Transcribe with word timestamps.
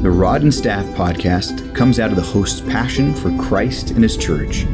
The 0.00 0.10
Rod 0.10 0.40
and 0.40 0.54
Staff 0.54 0.86
podcast 0.96 1.74
comes 1.74 2.00
out 2.00 2.08
of 2.08 2.16
the 2.16 2.22
host's 2.22 2.62
passion 2.62 3.12
for 3.12 3.36
Christ 3.36 3.90
and 3.90 4.02
his 4.02 4.16
church. 4.16 4.64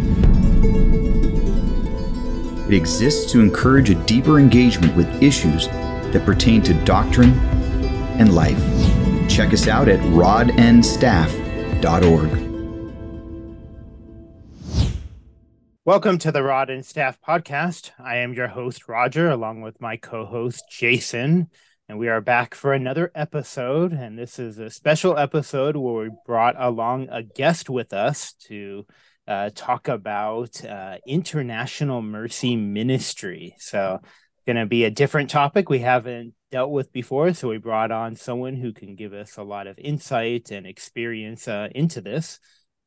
It 2.68 2.74
exists 2.74 3.32
to 3.32 3.40
encourage 3.40 3.90
a 3.90 3.96
deeper 4.06 4.38
engagement 4.38 4.94
with 4.94 5.20
issues 5.20 5.66
that 5.66 6.24
pertain 6.24 6.62
to 6.62 6.74
doctrine 6.84 7.32
and 8.20 8.36
life. 8.36 8.62
Check 9.28 9.52
us 9.52 9.66
out 9.66 9.88
at 9.88 9.98
rodandstaff.org. 9.98 12.30
Welcome 15.84 16.18
to 16.18 16.30
the 16.30 16.44
Rod 16.44 16.70
and 16.70 16.86
Staff 16.86 17.18
podcast. 17.20 17.90
I 17.98 18.18
am 18.18 18.32
your 18.32 18.46
host, 18.46 18.86
Roger, 18.86 19.28
along 19.28 19.62
with 19.62 19.80
my 19.80 19.96
co 19.96 20.24
host, 20.24 20.62
Jason. 20.70 21.50
And 21.88 22.00
we 22.00 22.08
are 22.08 22.20
back 22.20 22.56
for 22.56 22.72
another 22.72 23.12
episode. 23.14 23.92
And 23.92 24.18
this 24.18 24.40
is 24.40 24.58
a 24.58 24.70
special 24.70 25.16
episode 25.16 25.76
where 25.76 26.02
we 26.02 26.10
brought 26.26 26.56
along 26.58 27.08
a 27.12 27.22
guest 27.22 27.70
with 27.70 27.92
us 27.92 28.32
to 28.48 28.84
uh, 29.28 29.50
talk 29.54 29.86
about 29.86 30.64
uh, 30.64 30.96
international 31.06 32.02
mercy 32.02 32.56
ministry. 32.56 33.54
So, 33.58 34.00
going 34.46 34.56
to 34.56 34.66
be 34.66 34.82
a 34.82 34.90
different 34.90 35.30
topic 35.30 35.68
we 35.68 35.78
haven't 35.78 36.34
dealt 36.50 36.72
with 36.72 36.92
before. 36.92 37.32
So, 37.34 37.50
we 37.50 37.58
brought 37.58 37.92
on 37.92 38.16
someone 38.16 38.56
who 38.56 38.72
can 38.72 38.96
give 38.96 39.12
us 39.12 39.36
a 39.36 39.44
lot 39.44 39.68
of 39.68 39.78
insight 39.78 40.50
and 40.50 40.66
experience 40.66 41.46
uh, 41.46 41.68
into 41.72 42.00
this. 42.00 42.40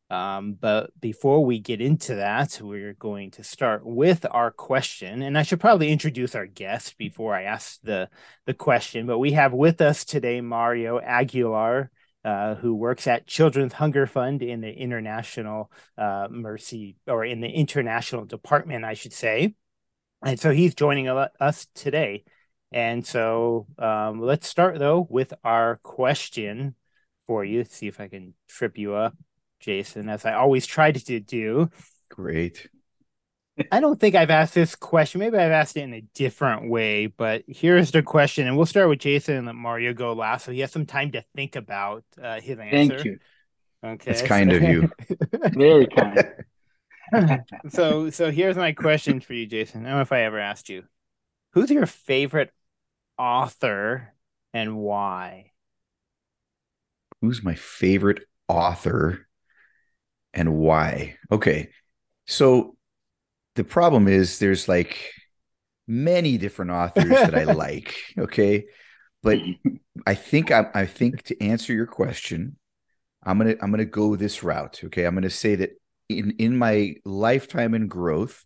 Um, 0.10 0.54
but 0.54 0.90
before 1.00 1.46
we 1.46 1.60
get 1.60 1.82
into 1.82 2.16
that, 2.16 2.60
we're 2.62 2.94
going 2.94 3.32
to 3.32 3.44
start 3.44 3.86
with 3.86 4.26
our 4.30 4.50
question. 4.50 5.22
And 5.22 5.38
I 5.38 5.44
should 5.44 5.60
probably 5.60 5.92
introduce 5.92 6.34
our 6.34 6.48
guest 6.48 6.98
before 6.98 7.36
I 7.36 7.44
ask 7.44 7.80
the, 7.84 8.10
the 8.46 8.56
question. 8.56 9.06
But 9.06 9.20
we 9.20 9.34
have 9.34 9.54
with 9.54 9.82
us 9.82 10.06
today 10.06 10.42
Mario 10.42 11.00
Aguilar, 11.00 11.92
uh, 12.26 12.56
who 12.56 12.74
works 12.74 13.06
at 13.06 13.28
Children's 13.28 13.74
Hunger 13.74 14.08
Fund 14.08 14.42
in 14.42 14.62
the 14.62 14.72
International 14.72 15.72
uh, 15.98 16.28
Mercy, 16.32 16.98
or 17.06 17.24
in 17.24 17.40
the 17.40 17.50
International 17.50 18.26
Department, 18.26 18.86
I 18.86 18.96
should 18.96 19.14
say. 19.14 19.54
And 20.26 20.40
so 20.40 20.52
he's 20.52 20.74
joining 20.74 21.08
us 21.08 21.68
today. 21.76 22.24
And 22.72 23.06
so 23.06 23.68
um, 23.78 24.22
let's 24.22 24.48
start, 24.48 24.80
though, 24.80 25.08
with 25.10 25.34
our 25.44 25.78
question 25.84 26.76
for 27.26 27.46
you. 27.46 27.64
See 27.64 27.88
if 27.88 28.00
I 28.00 28.08
can 28.08 28.34
trip 28.48 28.78
you 28.78 28.96
up. 28.96 29.16
Jason, 29.60 30.10
as 30.10 30.26
I 30.26 30.34
always 30.34 30.66
tried 30.66 30.96
to 30.96 31.20
do. 31.20 31.70
Great. 32.10 32.70
I 33.72 33.80
don't 33.80 34.00
think 34.00 34.16
I've 34.16 34.30
asked 34.30 34.54
this 34.54 34.76
question. 34.76 35.20
Maybe 35.20 35.38
I've 35.38 35.52
asked 35.52 35.76
it 35.76 35.82
in 35.82 35.94
a 35.94 36.02
different 36.14 36.70
way, 36.70 37.08
but 37.08 37.44
here's 37.48 37.92
the 37.92 38.02
question. 38.02 38.48
And 38.48 38.56
we'll 38.56 38.66
start 38.66 38.90
with 38.90 39.00
Jason 39.00 39.36
and 39.36 39.46
let 39.48 39.56
Mario 39.56 39.94
go 39.94 40.14
last 40.14 40.46
so 40.46 40.52
he 40.52 40.62
has 40.62 40.72
some 40.72 40.86
time 40.86 41.12
to 41.12 41.24
think 41.36 41.56
about 41.56 42.04
uh, 42.22 42.40
his 42.40 42.58
answer. 42.58 42.96
Thank 42.96 43.06
you. 43.06 43.20
Okay. 43.84 44.12
It's 44.12 44.22
kind 44.22 44.52
of 44.52 44.62
you. 44.62 44.90
Very 45.54 45.88
kind. 45.88 46.34
so 47.70 48.10
so 48.10 48.32
here's 48.32 48.58
my 48.58 48.72
question 48.72 49.20
for 49.20 49.34
you, 49.34 49.46
Jason. 49.46 49.86
I 49.86 49.90
don't 49.90 49.98
know 49.98 50.02
if 50.02 50.12
I 50.12 50.22
ever 50.22 50.40
asked 50.40 50.70
you. 50.70 50.84
Who's 51.54 51.72
your 51.72 51.86
favorite 51.86 52.52
author 53.18 54.14
and 54.54 54.78
why? 54.78 55.52
Who's 57.22 57.44
my 57.44 57.56
favorite 57.56 58.26
author 58.48 59.28
and 60.34 60.56
why. 60.56 61.18
Okay. 61.32 61.70
So 62.28 62.76
the 63.56 63.64
problem 63.64 64.08
is 64.08 64.40
there's 64.40 64.68
like 64.68 65.12
many 65.88 66.38
different 66.38 66.72
authors 66.72 67.10
that 67.10 67.36
I 67.36 67.44
like. 67.54 67.96
Okay. 68.18 68.66
But 69.22 69.40
I 70.06 70.14
think 70.14 70.52
I, 70.52 70.68
I 70.74 70.86
think 70.86 71.24
to 71.24 71.42
answer 71.44 71.74
your 71.74 71.88
question, 71.88 72.58
I'm 73.24 73.38
gonna 73.38 73.56
I'm 73.62 73.72
gonna 73.72 73.86
go 73.86 74.16
this 74.16 74.44
route. 74.44 74.82
Okay. 74.86 75.06
I'm 75.06 75.16
gonna 75.16 75.30
say 75.30 75.56
that 75.56 75.72
in 76.08 76.32
in 76.40 76.58
my 76.58 76.96
lifetime 77.04 77.74
and 77.74 77.90
growth, 77.90 78.46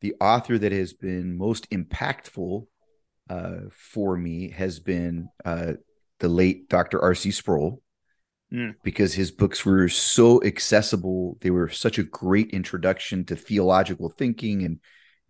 the 0.00 0.14
author 0.20 0.58
that 0.58 0.72
has 0.72 0.92
been 0.92 1.36
most 1.38 1.70
impactful 1.70 2.66
uh, 3.28 3.60
for 3.70 4.16
me 4.16 4.50
has 4.50 4.80
been 4.80 5.28
uh, 5.44 5.74
the 6.18 6.28
late 6.28 6.68
Dr. 6.68 7.00
R.C. 7.00 7.30
Sproul 7.30 7.80
mm. 8.52 8.74
because 8.82 9.14
his 9.14 9.30
books 9.30 9.64
were 9.64 9.88
so 9.88 10.42
accessible. 10.42 11.38
They 11.40 11.50
were 11.50 11.68
such 11.68 11.98
a 11.98 12.04
great 12.04 12.50
introduction 12.50 13.24
to 13.26 13.36
theological 13.36 14.08
thinking 14.08 14.62
and 14.64 14.80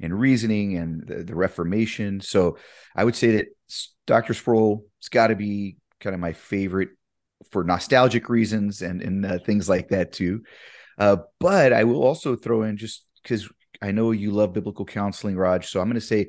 and 0.02 0.18
reasoning 0.18 0.78
and 0.78 1.06
the, 1.06 1.24
the 1.24 1.34
Reformation. 1.34 2.20
So 2.20 2.56
I 2.96 3.04
would 3.04 3.14
say 3.14 3.32
that 3.32 3.46
Dr. 4.06 4.32
Sproul 4.32 4.86
has 5.00 5.08
got 5.08 5.26
to 5.26 5.36
be 5.36 5.76
kind 6.00 6.14
of 6.14 6.20
my 6.20 6.32
favorite 6.32 6.90
for 7.50 7.64
nostalgic 7.64 8.28
reasons 8.28 8.82
and 8.82 9.02
and 9.02 9.26
uh, 9.26 9.38
things 9.38 9.68
like 9.68 9.88
that 9.88 10.12
too. 10.12 10.42
Uh, 10.98 11.18
but 11.38 11.72
I 11.72 11.84
will 11.84 12.02
also 12.02 12.36
throw 12.36 12.62
in 12.62 12.76
just 12.76 13.04
because 13.22 13.48
I 13.82 13.92
know 13.92 14.10
you 14.10 14.30
love 14.30 14.52
biblical 14.52 14.84
counseling, 14.84 15.36
Raj. 15.36 15.68
So 15.68 15.80
I'm 15.80 15.86
going 15.86 15.94
to 15.94 16.00
say 16.00 16.28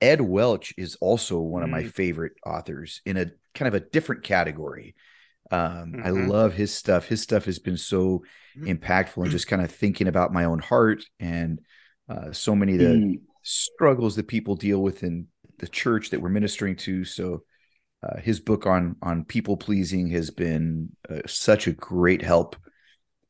Ed 0.00 0.20
Welch 0.20 0.74
is 0.76 0.96
also 1.00 1.40
one 1.40 1.62
of 1.62 1.70
my 1.70 1.82
mm. 1.82 1.90
favorite 1.90 2.32
authors 2.44 3.00
in 3.04 3.16
a 3.16 3.26
kind 3.54 3.66
of 3.66 3.74
a 3.74 3.80
different 3.80 4.22
category. 4.22 4.94
Um, 5.50 5.92
mm-hmm. 5.92 6.02
I 6.04 6.10
love 6.10 6.54
his 6.54 6.74
stuff. 6.74 7.06
His 7.06 7.22
stuff 7.22 7.44
has 7.44 7.58
been 7.58 7.76
so 7.76 8.22
mm-hmm. 8.58 8.66
impactful 8.66 9.22
and 9.22 9.30
just 9.30 9.48
kind 9.48 9.62
of 9.62 9.70
thinking 9.70 10.08
about 10.08 10.32
my 10.32 10.44
own 10.44 10.58
heart 10.58 11.04
and 11.20 11.60
uh, 12.08 12.32
so 12.32 12.54
many 12.54 12.74
of 12.74 12.78
the 12.78 12.84
mm. 12.84 13.20
struggles 13.42 14.16
that 14.16 14.28
people 14.28 14.56
deal 14.56 14.80
with 14.80 15.02
in 15.02 15.26
the 15.58 15.68
church 15.68 16.10
that 16.10 16.20
we're 16.20 16.28
ministering 16.28 16.76
to. 16.76 17.04
So 17.04 17.42
uh, 18.02 18.20
his 18.20 18.40
book 18.40 18.66
on 18.66 18.96
on 19.02 19.24
people 19.24 19.56
pleasing 19.56 20.10
has 20.10 20.30
been 20.30 20.90
uh, 21.08 21.20
such 21.26 21.66
a 21.66 21.72
great 21.72 22.22
help. 22.22 22.56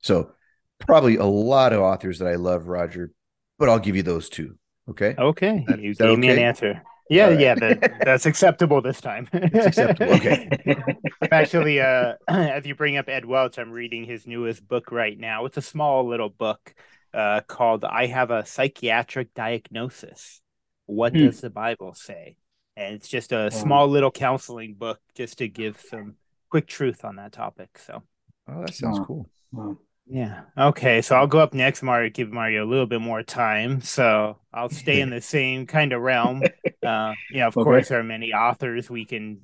So 0.02 0.32
probably 0.78 1.16
a 1.16 1.24
lot 1.24 1.72
of 1.72 1.80
authors 1.80 2.18
that 2.18 2.28
I 2.28 2.34
love, 2.34 2.66
Roger, 2.66 3.12
but 3.58 3.68
I'll 3.68 3.78
give 3.78 3.96
you 3.96 4.02
those 4.02 4.28
two. 4.28 4.56
Okay. 4.88 5.14
Okay. 5.18 5.64
That, 5.66 5.80
you 5.80 5.94
gave 5.94 6.08
okay? 6.08 6.20
me 6.20 6.28
an 6.30 6.38
answer. 6.38 6.82
Yeah, 7.08 7.28
right. 7.28 7.40
yeah, 7.40 7.54
that, 7.54 8.00
that's 8.04 8.26
acceptable 8.26 8.82
this 8.82 9.00
time. 9.00 9.28
it's 9.32 9.66
acceptable. 9.66 10.14
Okay. 10.14 10.48
I'm 11.22 11.28
actually, 11.30 11.80
uh, 11.80 12.14
as 12.28 12.66
you 12.66 12.74
bring 12.74 12.96
up 12.96 13.08
Ed 13.08 13.24
Welch, 13.24 13.58
I'm 13.58 13.70
reading 13.70 14.04
his 14.04 14.26
newest 14.26 14.66
book 14.66 14.90
right 14.90 15.18
now. 15.18 15.44
It's 15.44 15.56
a 15.56 15.62
small 15.62 16.06
little 16.08 16.30
book 16.30 16.74
uh, 17.14 17.42
called 17.46 17.84
"I 17.84 18.06
Have 18.06 18.30
a 18.30 18.44
Psychiatric 18.44 19.34
Diagnosis." 19.34 20.40
What 20.86 21.12
hmm. 21.12 21.26
does 21.26 21.40
the 21.40 21.50
Bible 21.50 21.94
say? 21.94 22.36
And 22.76 22.94
it's 22.94 23.08
just 23.08 23.32
a 23.32 23.50
small 23.50 23.88
little 23.88 24.10
counseling 24.10 24.74
book, 24.74 25.00
just 25.14 25.38
to 25.38 25.48
give 25.48 25.80
some 25.80 26.16
quick 26.50 26.66
truth 26.66 27.06
on 27.06 27.16
that 27.16 27.32
topic. 27.32 27.78
So, 27.78 28.02
oh, 28.48 28.60
that 28.60 28.74
sounds 28.74 28.98
cool. 29.06 29.30
Wow. 29.50 29.78
Yeah. 30.06 30.42
Okay. 30.56 31.02
So 31.02 31.16
I'll 31.16 31.26
go 31.26 31.40
up 31.40 31.54
next, 31.54 31.82
Mario. 31.82 32.10
Give 32.10 32.30
Mario 32.30 32.64
a 32.64 32.68
little 32.68 32.86
bit 32.86 33.00
more 33.00 33.22
time. 33.22 33.80
So 33.80 34.38
I'll 34.52 34.68
stay 34.68 35.00
in 35.00 35.10
the 35.10 35.20
same 35.20 35.66
kind 35.66 35.92
of 35.92 36.00
realm. 36.00 36.42
Uh, 36.86 37.14
you 37.30 37.40
know, 37.40 37.48
of 37.48 37.56
okay. 37.56 37.64
course, 37.64 37.88
there 37.88 38.00
are 38.00 38.04
many 38.04 38.32
authors 38.32 38.88
we 38.88 39.04
can 39.04 39.40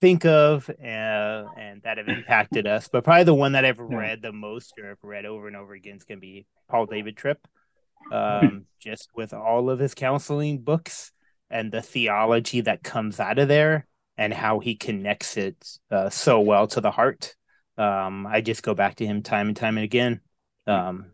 think 0.00 0.24
of 0.24 0.68
uh, 0.68 1.44
and 1.56 1.82
that 1.82 1.98
have 1.98 2.08
impacted 2.08 2.66
us, 2.66 2.88
but 2.88 3.04
probably 3.04 3.24
the 3.24 3.34
one 3.34 3.52
that 3.52 3.64
I've 3.64 3.78
read 3.78 4.22
the 4.22 4.32
most 4.32 4.74
or 4.78 4.90
I've 4.90 5.02
read 5.02 5.26
over 5.26 5.46
and 5.46 5.56
over 5.56 5.74
again 5.74 5.96
is 5.96 6.04
going 6.04 6.18
to 6.18 6.22
be 6.22 6.46
Paul 6.68 6.86
David 6.86 7.16
Tripp. 7.16 7.46
Um, 8.12 8.66
just 8.80 9.08
with 9.14 9.32
all 9.32 9.68
of 9.68 9.78
his 9.78 9.94
counseling 9.94 10.58
books 10.58 11.12
and 11.50 11.72
the 11.72 11.82
theology 11.82 12.60
that 12.62 12.82
comes 12.82 13.20
out 13.20 13.38
of 13.38 13.48
there 13.48 13.86
and 14.16 14.32
how 14.32 14.60
he 14.60 14.74
connects 14.74 15.36
it 15.36 15.78
uh, 15.90 16.08
so 16.08 16.40
well 16.40 16.66
to 16.68 16.80
the 16.80 16.90
heart. 16.90 17.34
Um, 17.78 18.26
I 18.26 18.40
just 18.40 18.62
go 18.62 18.74
back 18.74 18.96
to 18.96 19.06
him 19.06 19.22
time 19.22 19.48
and 19.48 19.56
time 19.56 19.76
and 19.76 19.84
again. 19.84 20.20
Um, 20.66 21.12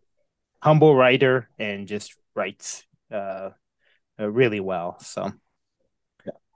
humble 0.62 0.94
writer 0.94 1.48
and 1.58 1.88
just 1.88 2.14
writes 2.34 2.86
uh, 3.10 3.50
uh, 4.18 4.30
really 4.30 4.60
well. 4.60 4.98
So, 5.00 5.32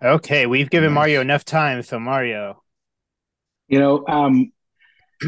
okay, 0.02 0.46
we've 0.46 0.70
given 0.70 0.90
nice. 0.90 0.94
Mario 0.94 1.20
enough 1.20 1.44
time. 1.44 1.82
So, 1.82 1.98
Mario, 1.98 2.62
you 3.68 3.78
know, 3.78 4.04
um, 4.06 4.52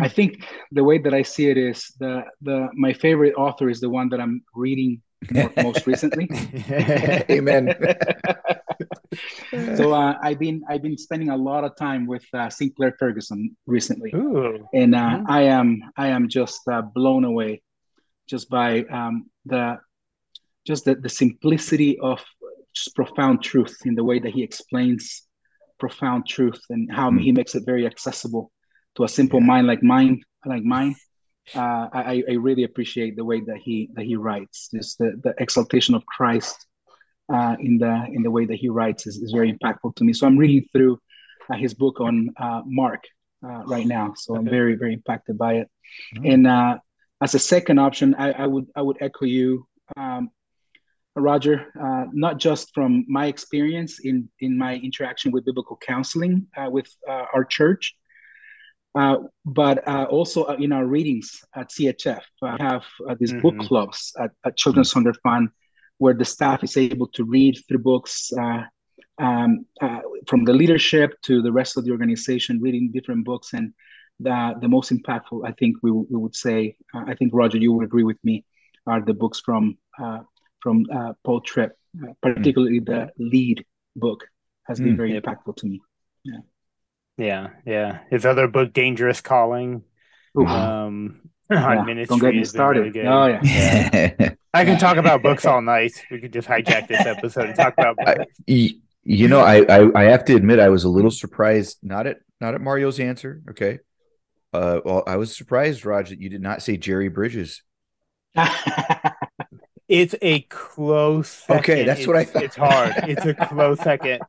I 0.00 0.08
think 0.08 0.44
the 0.72 0.84
way 0.84 0.98
that 0.98 1.14
I 1.14 1.22
see 1.22 1.48
it 1.50 1.56
is 1.56 1.92
the 1.98 2.24
the 2.42 2.68
my 2.74 2.92
favorite 2.92 3.34
author 3.34 3.68
is 3.68 3.80
the 3.80 3.88
one 3.88 4.08
that 4.10 4.20
I'm 4.20 4.42
reading 4.54 5.02
more, 5.30 5.50
most 5.56 5.86
recently. 5.86 6.28
Amen. 7.30 7.74
so 9.76 9.92
uh, 9.92 10.18
I've 10.22 10.38
been 10.38 10.62
I've 10.68 10.82
been 10.82 10.98
spending 10.98 11.30
a 11.30 11.36
lot 11.36 11.64
of 11.64 11.74
time 11.76 12.06
with 12.06 12.24
uh, 12.34 12.50
Sinclair 12.50 12.94
Ferguson 12.98 13.56
recently, 13.66 14.12
Ooh. 14.14 14.68
and 14.72 14.94
uh, 14.94 14.98
mm-hmm. 14.98 15.30
I 15.30 15.42
am 15.42 15.82
I 15.96 16.08
am 16.08 16.28
just 16.28 16.60
uh, 16.68 16.82
blown 16.82 17.24
away 17.24 17.62
just 18.28 18.50
by 18.50 18.82
um, 18.84 19.30
the 19.46 19.78
just 20.66 20.84
the, 20.84 20.94
the 20.94 21.08
simplicity 21.08 21.98
of 21.98 22.22
just 22.78 22.94
profound 22.94 23.42
truth 23.42 23.76
in 23.84 23.94
the 23.94 24.04
way 24.04 24.18
that 24.18 24.32
he 24.32 24.42
explains 24.42 25.22
profound 25.78 26.26
truth 26.26 26.60
and 26.70 26.90
how 26.92 27.10
mm. 27.10 27.20
he 27.20 27.32
makes 27.32 27.54
it 27.54 27.64
very 27.64 27.86
accessible 27.86 28.50
to 28.96 29.04
a 29.04 29.08
simple 29.08 29.40
yeah. 29.40 29.46
mind 29.46 29.66
like 29.66 29.82
mine 29.82 30.20
like 30.44 30.62
mine 30.62 30.94
uh, 31.54 31.88
I, 31.92 32.22
I 32.28 32.32
really 32.34 32.64
appreciate 32.64 33.16
the 33.16 33.24
way 33.24 33.40
that 33.40 33.58
he 33.58 33.88
that 33.94 34.04
he 34.04 34.16
writes. 34.16 34.68
Just 34.72 34.98
the, 34.98 35.18
the 35.22 35.34
exaltation 35.38 35.94
of 35.94 36.04
Christ 36.04 36.66
uh, 37.32 37.56
in 37.58 37.78
the 37.78 38.06
in 38.12 38.22
the 38.22 38.30
way 38.30 38.44
that 38.44 38.56
he 38.56 38.68
writes 38.68 39.06
is, 39.06 39.16
is 39.16 39.32
very 39.32 39.52
impactful 39.52 39.94
to 39.96 40.04
me. 40.04 40.12
So 40.12 40.26
I'm 40.26 40.36
reading 40.36 40.66
through 40.72 40.98
uh, 41.50 41.56
his 41.56 41.74
book 41.74 42.00
on 42.00 42.30
uh, 42.38 42.62
Mark, 42.66 43.04
uh, 43.42 43.62
right 43.64 43.86
now. 43.86 44.14
So. 44.16 44.36
I'm 44.36 44.48
very 44.48 44.74
very 44.74 44.92
impacted 44.94 45.38
by 45.38 45.54
it. 45.54 45.70
Mm-hmm. 46.16 46.30
And 46.32 46.46
uh, 46.46 46.78
as 47.22 47.34
a 47.34 47.38
second 47.38 47.78
option, 47.78 48.14
I, 48.14 48.32
I, 48.32 48.46
would 48.46 48.66
I 48.76 48.82
would 48.82 48.98
echo 49.00 49.24
you, 49.24 49.66
um, 49.96 50.30
Roger. 51.20 51.66
Uh, 51.80 52.06
not 52.12 52.38
just 52.38 52.74
from 52.74 53.04
my 53.08 53.26
experience 53.26 54.00
in 54.00 54.28
in 54.40 54.56
my 54.56 54.76
interaction 54.76 55.32
with 55.32 55.44
biblical 55.44 55.76
counseling 55.76 56.46
uh, 56.56 56.68
with 56.70 56.88
uh, 57.08 57.24
our 57.34 57.44
church, 57.44 57.94
uh, 58.94 59.18
but 59.44 59.86
uh, 59.86 60.06
also 60.10 60.44
uh, 60.44 60.56
in 60.58 60.72
our 60.72 60.86
readings 60.86 61.44
at 61.54 61.70
CHF, 61.70 62.22
we 62.42 62.48
have 62.58 62.84
these 63.18 63.32
mm-hmm. 63.32 63.40
book 63.40 63.58
clubs 63.60 64.12
at, 64.18 64.30
at 64.44 64.56
Children's 64.56 64.92
Hunger 64.92 65.14
Fund, 65.22 65.50
where 65.98 66.14
the 66.14 66.24
staff 66.24 66.64
is 66.64 66.76
able 66.76 67.06
to 67.08 67.24
read 67.24 67.58
through 67.68 67.78
books 67.78 68.32
um, 69.18 69.66
from 70.26 70.44
the 70.44 70.52
leadership 70.52 71.20
to 71.22 71.42
the 71.42 71.52
rest 71.52 71.76
of 71.76 71.84
the 71.84 71.90
organization, 71.90 72.60
reading 72.60 72.90
different 72.92 73.24
books. 73.24 73.52
And 73.52 73.72
the, 74.20 74.54
the 74.60 74.68
most 74.68 74.90
impactful, 74.90 75.46
I 75.46 75.52
think 75.52 75.76
we, 75.82 75.92
we 75.92 76.16
would 76.16 76.34
say, 76.34 76.76
I 76.94 77.14
think, 77.14 77.32
Roger, 77.34 77.58
you 77.58 77.72
would 77.72 77.84
agree 77.84 78.04
with 78.04 78.18
me, 78.24 78.44
are 78.86 79.00
the 79.00 79.14
books 79.14 79.40
from, 79.44 79.78
from 80.60 80.86
Paul 81.24 81.40
Tripp, 81.40 81.72
particularly 82.22 82.80
mm-hmm. 82.80 82.92
the 82.92 83.10
lead 83.18 83.64
book 83.96 84.26
has 84.66 84.78
been 84.78 84.88
mm-hmm. 84.88 84.96
very 84.96 85.20
impactful 85.20 85.56
to 85.56 85.66
me. 85.66 85.80
Yeah. 86.24 86.38
Yeah, 87.16 87.48
yeah. 87.66 87.98
His 88.10 88.24
other 88.24 88.46
book, 88.46 88.72
Dangerous 88.72 89.20
Calling, 89.20 89.82
um, 90.36 91.20
on 91.50 91.76
yeah, 91.76 91.82
ministry. 91.82 92.16
Don't 92.16 92.20
get 92.20 92.34
me 92.34 92.44
started. 92.44 92.94
Really 92.94 93.08
oh 93.08 93.26
yeah. 93.26 94.12
yeah. 94.18 94.34
I 94.54 94.64
can 94.64 94.78
talk 94.78 94.96
about 94.96 95.22
books 95.22 95.44
all 95.44 95.60
night. 95.60 95.92
We 96.10 96.20
could 96.20 96.32
just 96.32 96.48
hijack 96.48 96.88
this 96.88 97.04
episode 97.04 97.46
and 97.46 97.56
talk 97.56 97.74
about. 97.76 97.96
I, 98.00 98.26
you 98.46 99.28
know, 99.28 99.40
I, 99.40 99.62
I, 99.68 99.90
I 99.94 100.02
have 100.04 100.24
to 100.26 100.36
admit 100.36 100.58
I 100.58 100.68
was 100.68 100.84
a 100.84 100.88
little 100.88 101.10
surprised 101.10 101.78
not 101.82 102.06
at 102.06 102.18
not 102.40 102.54
at 102.54 102.60
Mario's 102.60 103.00
answer. 103.00 103.42
Okay, 103.50 103.80
uh, 104.52 104.80
well, 104.84 105.02
I 105.06 105.16
was 105.16 105.36
surprised, 105.36 105.84
Raj, 105.84 106.10
that 106.10 106.20
you 106.20 106.28
did 106.28 106.42
not 106.42 106.62
say 106.62 106.76
Jerry 106.76 107.08
Bridges. 107.08 107.62
it's 109.88 110.14
a 110.22 110.40
close. 110.42 111.28
Second. 111.28 111.58
Okay, 111.60 111.84
that's 111.84 112.00
it's, 112.00 112.06
what 112.06 112.16
I 112.16 112.24
thought. 112.24 112.42
It's 112.42 112.56
hard. 112.56 112.94
It's 113.08 113.24
a 113.24 113.34
close 113.34 113.80
second 113.80 114.20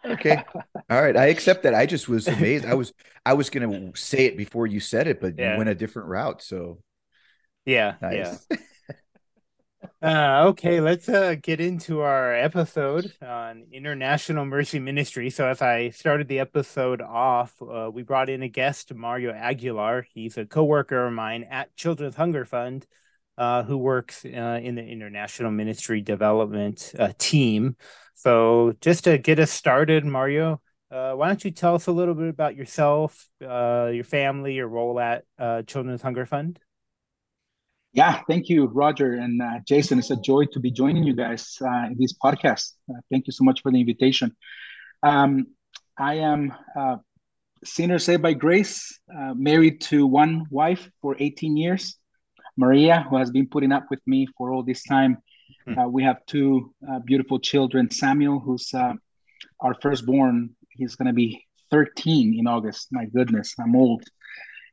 okay 0.06 0.42
all 0.90 1.02
right 1.02 1.16
i 1.16 1.26
accept 1.26 1.64
that 1.64 1.74
i 1.74 1.84
just 1.84 2.08
was 2.08 2.28
amazed 2.28 2.64
i 2.64 2.74
was 2.74 2.92
i 3.26 3.32
was 3.32 3.50
gonna 3.50 3.90
say 3.96 4.26
it 4.26 4.36
before 4.36 4.66
you 4.66 4.80
said 4.80 5.08
it 5.08 5.20
but 5.20 5.36
yeah. 5.36 5.52
you 5.52 5.58
went 5.58 5.68
a 5.68 5.74
different 5.74 6.08
route 6.08 6.40
so 6.42 6.78
yeah 7.64 7.94
nice. 8.00 8.46
yeah 8.50 8.56
uh, 10.02 10.48
okay 10.48 10.80
let's 10.80 11.08
uh, 11.08 11.34
get 11.42 11.60
into 11.60 12.00
our 12.00 12.32
episode 12.32 13.12
on 13.22 13.64
international 13.72 14.44
mercy 14.44 14.78
ministry 14.78 15.30
so 15.30 15.48
as 15.48 15.60
i 15.60 15.90
started 15.90 16.28
the 16.28 16.38
episode 16.38 17.02
off 17.02 17.60
uh, 17.62 17.90
we 17.92 18.02
brought 18.02 18.28
in 18.28 18.42
a 18.42 18.48
guest 18.48 18.94
mario 18.94 19.32
aguilar 19.32 20.06
he's 20.14 20.38
a 20.38 20.46
co-worker 20.46 21.06
of 21.06 21.12
mine 21.12 21.44
at 21.50 21.74
children's 21.74 22.14
hunger 22.14 22.44
fund 22.44 22.86
uh, 23.38 23.62
who 23.62 23.78
works 23.78 24.26
uh, 24.26 24.60
in 24.62 24.74
the 24.74 24.84
international 24.84 25.50
ministry 25.50 26.02
development 26.02 26.92
uh, 26.98 27.12
team 27.16 27.76
so, 28.18 28.74
just 28.80 29.04
to 29.04 29.16
get 29.16 29.38
us 29.38 29.52
started, 29.52 30.04
Mario, 30.04 30.60
uh, 30.90 31.12
why 31.12 31.28
don't 31.28 31.44
you 31.44 31.52
tell 31.52 31.76
us 31.76 31.86
a 31.86 31.92
little 31.92 32.16
bit 32.16 32.28
about 32.28 32.56
yourself, 32.56 33.28
uh, 33.40 33.92
your 33.94 34.02
family, 34.02 34.54
your 34.54 34.66
role 34.66 34.98
at 34.98 35.22
Children's 35.68 36.02
Hunger 36.02 36.26
Fund? 36.26 36.58
Yeah, 37.92 38.20
thank 38.28 38.48
you, 38.48 38.66
Roger 38.66 39.12
and 39.12 39.40
Jason. 39.68 40.00
It's 40.00 40.10
a 40.10 40.16
joy 40.16 40.46
to 40.46 40.58
be 40.58 40.72
joining 40.72 41.04
you 41.04 41.14
guys 41.14 41.58
in 41.60 41.96
this 41.96 42.12
podcast. 42.12 42.72
Thank 43.08 43.28
you 43.28 43.32
so 43.32 43.44
much 43.44 43.62
for 43.62 43.70
the 43.70 43.78
invitation. 43.78 44.34
Um, 45.04 45.46
I 45.96 46.14
am 46.14 46.52
a 46.74 46.96
sinner 47.62 48.00
saved 48.00 48.22
by 48.22 48.32
grace, 48.32 48.98
married 49.36 49.80
to 49.82 50.08
one 50.08 50.46
wife 50.50 50.90
for 51.00 51.14
18 51.20 51.56
years, 51.56 51.97
Maria, 52.58 53.06
who 53.08 53.16
has 53.16 53.30
been 53.30 53.46
putting 53.46 53.72
up 53.72 53.86
with 53.88 54.00
me 54.06 54.26
for 54.36 54.52
all 54.52 54.62
this 54.62 54.82
time 54.82 55.22
Hmm. 55.68 55.78
Uh, 55.78 55.88
we 55.88 56.02
have 56.02 56.24
two 56.26 56.74
uh, 56.88 56.98
beautiful 57.00 57.38
children. 57.38 57.90
Samuel, 57.90 58.40
who's 58.40 58.72
uh, 58.74 58.94
our 59.60 59.74
firstborn, 59.74 60.50
he's 60.70 60.96
going 60.96 61.06
to 61.06 61.12
be 61.12 61.44
13 61.70 62.38
in 62.38 62.46
August. 62.46 62.88
My 62.90 63.04
goodness, 63.06 63.54
I'm 63.60 63.76
old. 63.76 64.02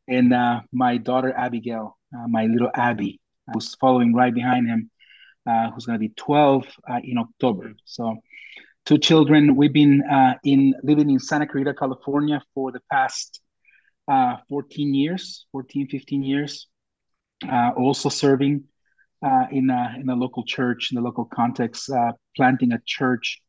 And 0.08 0.34
uh, 0.34 0.62
my 0.72 0.98
daughter 0.98 1.34
Abigail, 1.36 1.98
uh, 2.16 2.28
my 2.28 2.46
little 2.46 2.70
Abby, 2.74 3.20
who's 3.52 3.76
following 3.76 4.14
right 4.14 4.34
behind 4.34 4.68
him, 4.68 4.92
uh, 5.48 5.72
who's 5.72 5.86
going 5.86 5.96
to 5.96 6.08
be 6.08 6.14
12 6.16 6.66
in 7.04 7.18
October. 7.18 7.74
So, 7.86 8.18
two 8.86 8.98
children. 8.98 9.56
We've 9.56 9.74
been 9.74 10.04
in 10.44 10.76
living 10.84 11.10
in 11.10 11.20
Santa 11.20 11.48
Clarita, 11.48 11.74
California, 11.74 12.42
for 12.54 12.72
the 12.72 12.82
past 12.92 13.42
14 14.08 14.94
years, 14.94 15.46
14, 15.52 15.88
15 15.88 16.24
years. 16.24 16.68
Also 17.78 18.10
serving 18.10 18.66
uh, 19.26 19.46
in 19.52 19.70
a 19.70 19.96
in 20.00 20.10
a 20.10 20.16
local 20.16 20.44
church 20.44 20.92
in 20.92 20.96
the 20.96 21.02
local 21.02 21.26
context, 21.26 21.90
uh, 21.90 22.12
planting 22.36 22.74
a 22.74 22.82
church 22.86 23.42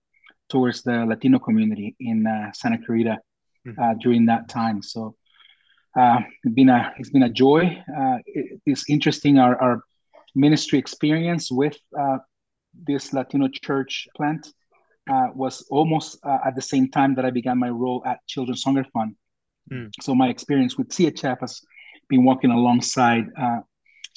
towards 0.49 0.83
the 0.83 1.05
Latino 1.05 1.39
community 1.39 1.95
in 2.01 2.27
uh, 2.27 2.53
Santa 2.53 2.79
Clarita 2.79 3.19
mm-hmm. 3.67 3.99
during 3.99 4.27
that 4.27 4.49
time. 4.49 4.83
So 4.83 5.17
uh, 5.99 6.21
it's 6.45 6.55
been 6.55 6.69
a 6.69 6.95
it's 6.99 7.11
been 7.11 7.25
a 7.25 7.31
joy. 7.31 7.83
Uh, 7.89 8.19
it, 8.25 8.61
it's 8.65 8.89
interesting 8.89 9.39
our, 9.39 9.61
our 9.61 9.83
ministry 10.35 10.79
experience 10.79 11.51
with 11.51 11.77
this 12.87 13.13
Latino 13.13 13.49
church 13.49 14.07
plant 14.17 14.53
was 15.35 15.67
almost 15.71 16.19
at 16.25 16.55
the 16.55 16.63
same 16.63 16.91
time 16.91 17.15
that 17.17 17.25
I 17.25 17.31
began 17.31 17.59
my 17.59 17.71
role 17.71 18.03
at 18.07 18.27
Children's 18.27 18.63
Hunger 18.65 18.85
Fund. 18.93 19.17
Mm. 19.71 19.91
So 20.01 20.15
my 20.15 20.29
experience 20.29 20.79
with 20.79 20.89
CHF 20.89 21.41
has 21.41 21.61
been 22.09 22.25
walking 22.25 22.51
alongside 22.51 23.25
uh, 23.37 23.61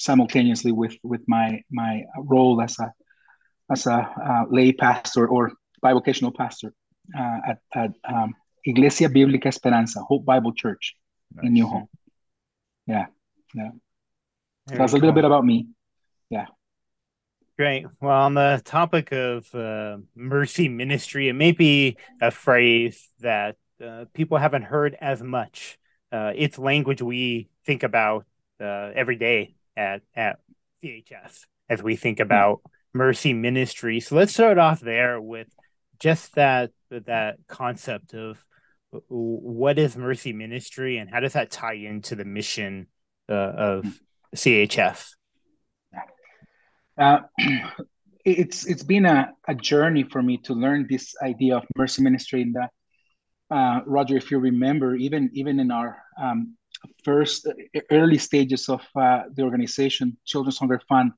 simultaneously 0.00 0.72
with 0.72 0.96
with 1.02 1.20
my 1.28 1.62
my 1.70 2.02
role 2.16 2.60
as 2.62 2.78
a 2.80 2.92
as 3.70 3.86
a 3.86 3.94
uh, 3.94 4.44
lay 4.50 4.72
pastor 4.72 5.28
or 5.28 5.52
bivocational 5.84 6.34
pastor 6.34 6.72
uh, 7.16 7.38
at, 7.46 7.58
at 7.74 7.90
um, 8.04 8.34
Iglesia 8.64 9.08
Biblica 9.08 9.48
Esperanza, 9.48 10.00
Hope 10.00 10.24
Bible 10.24 10.52
Church 10.52 10.96
nice. 11.34 11.46
in 11.46 11.52
Newhall. 11.52 11.88
Yeah, 12.86 13.06
yeah. 13.54 13.70
So 14.68 14.76
that's 14.76 14.92
a 14.92 14.96
little 14.96 15.12
bit 15.12 15.24
about 15.24 15.44
me. 15.44 15.68
Yeah. 16.30 16.46
Great. 17.58 17.86
Well, 18.00 18.22
on 18.22 18.34
the 18.34 18.62
topic 18.64 19.12
of 19.12 19.54
uh, 19.54 19.98
mercy 20.14 20.68
ministry, 20.68 21.28
it 21.28 21.34
may 21.34 21.52
be 21.52 21.96
a 22.20 22.30
phrase 22.30 23.08
that 23.20 23.56
uh, 23.84 24.06
people 24.14 24.38
haven't 24.38 24.62
heard 24.62 24.96
as 25.00 25.22
much. 25.22 25.78
Uh, 26.10 26.32
it's 26.34 26.58
language 26.58 27.02
we 27.02 27.50
think 27.66 27.82
about 27.82 28.24
uh, 28.60 28.90
every 28.94 29.16
day 29.16 29.54
at 29.80 30.02
at 30.14 30.38
CHF 30.84 31.46
as 31.68 31.82
we 31.82 31.96
think 31.96 32.18
hmm. 32.18 32.22
about 32.22 32.60
mercy 32.92 33.32
ministry. 33.32 34.00
So 34.00 34.16
let's 34.16 34.32
start 34.32 34.58
off 34.58 34.80
there 34.80 35.20
with 35.20 35.48
just 35.98 36.34
that 36.34 36.70
that 36.90 37.36
concept 37.48 38.14
of 38.14 38.44
what 39.08 39.78
is 39.78 39.96
mercy 39.96 40.32
ministry 40.32 40.98
and 40.98 41.08
how 41.08 41.20
does 41.20 41.34
that 41.34 41.50
tie 41.50 41.74
into 41.74 42.16
the 42.16 42.24
mission 42.24 42.88
uh, 43.28 43.34
of 43.34 44.00
CHF? 44.34 45.10
Uh, 46.98 47.20
it's 48.24 48.66
it's 48.66 48.82
been 48.82 49.06
a, 49.06 49.30
a 49.46 49.54
journey 49.54 50.02
for 50.02 50.22
me 50.22 50.38
to 50.38 50.54
learn 50.54 50.86
this 50.90 51.14
idea 51.22 51.56
of 51.56 51.64
mercy 51.76 52.02
ministry. 52.02 52.42
In 52.42 52.52
that, 52.52 52.70
uh, 53.50 53.80
Roger, 53.86 54.16
if 54.16 54.30
you 54.30 54.38
remember, 54.38 54.96
even 54.96 55.30
even 55.32 55.60
in 55.60 55.70
our 55.70 56.02
um, 56.20 56.56
first 57.04 57.46
uh, 57.46 57.80
early 57.90 58.18
stages 58.18 58.68
of 58.68 58.82
uh, 58.96 59.22
the 59.32 59.42
organization, 59.42 60.16
Children's 60.24 60.58
Hunger 60.58 60.80
Fund, 60.88 61.12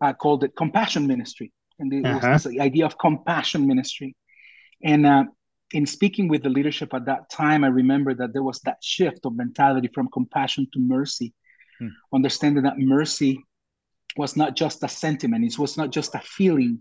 uh, 0.00 0.12
called 0.12 0.44
it 0.44 0.56
Compassion 0.56 1.06
Ministry, 1.06 1.52
and 1.78 1.92
it 1.92 2.04
uh-huh. 2.04 2.28
was 2.32 2.44
the 2.44 2.60
idea 2.60 2.86
of 2.86 2.98
compassion 2.98 3.66
ministry. 3.66 4.16
And 4.82 5.06
uh, 5.06 5.24
in 5.72 5.86
speaking 5.86 6.28
with 6.28 6.42
the 6.42 6.48
leadership 6.48 6.94
at 6.94 7.06
that 7.06 7.30
time, 7.30 7.64
I 7.64 7.68
remember 7.68 8.14
that 8.14 8.32
there 8.32 8.42
was 8.42 8.60
that 8.60 8.78
shift 8.82 9.20
of 9.24 9.36
mentality 9.36 9.88
from 9.94 10.08
compassion 10.08 10.66
to 10.72 10.78
mercy, 10.80 11.34
hmm. 11.78 11.88
understanding 12.12 12.62
that 12.64 12.78
mercy 12.78 13.44
was 14.16 14.36
not 14.36 14.56
just 14.56 14.82
a 14.82 14.88
sentiment, 14.88 15.44
it 15.44 15.58
was 15.58 15.76
not 15.76 15.90
just 15.90 16.14
a 16.14 16.20
feeling, 16.20 16.80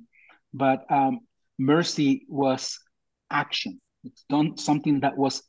but 0.53 0.85
um, 0.89 1.19
mercy 1.59 2.25
was 2.27 2.79
action. 3.29 3.79
It's 4.03 4.23
done 4.29 4.57
something 4.57 5.01
that 5.01 5.17
was 5.17 5.43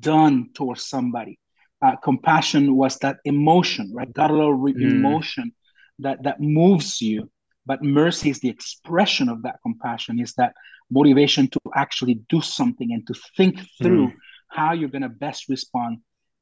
done 0.00 0.50
towards 0.54 0.86
somebody 0.86 1.38
uh, 1.82 1.96
compassion 1.96 2.76
was 2.76 2.98
that 2.98 3.18
emotion, 3.24 3.92
right? 3.92 4.08
A 4.16 4.32
little 4.32 4.54
re- 4.54 4.74
mm. 4.74 4.90
emotion 4.90 5.52
that 5.98 6.22
that 6.22 6.40
moves 6.40 7.00
you. 7.00 7.30
But 7.66 7.82
mercy 7.82 8.30
is 8.30 8.40
the 8.40 8.48
expression 8.48 9.28
of 9.28 9.42
that 9.42 9.56
compassion, 9.62 10.20
is 10.20 10.32
that 10.34 10.54
motivation 10.90 11.48
to 11.48 11.60
actually 11.74 12.20
do 12.28 12.40
something 12.40 12.92
and 12.92 13.06
to 13.08 13.14
think 13.36 13.58
through 13.82 14.08
mm. 14.08 14.14
how 14.48 14.72
you're 14.72 14.88
going 14.88 15.02
to 15.02 15.08
best 15.08 15.48
respond 15.48 15.98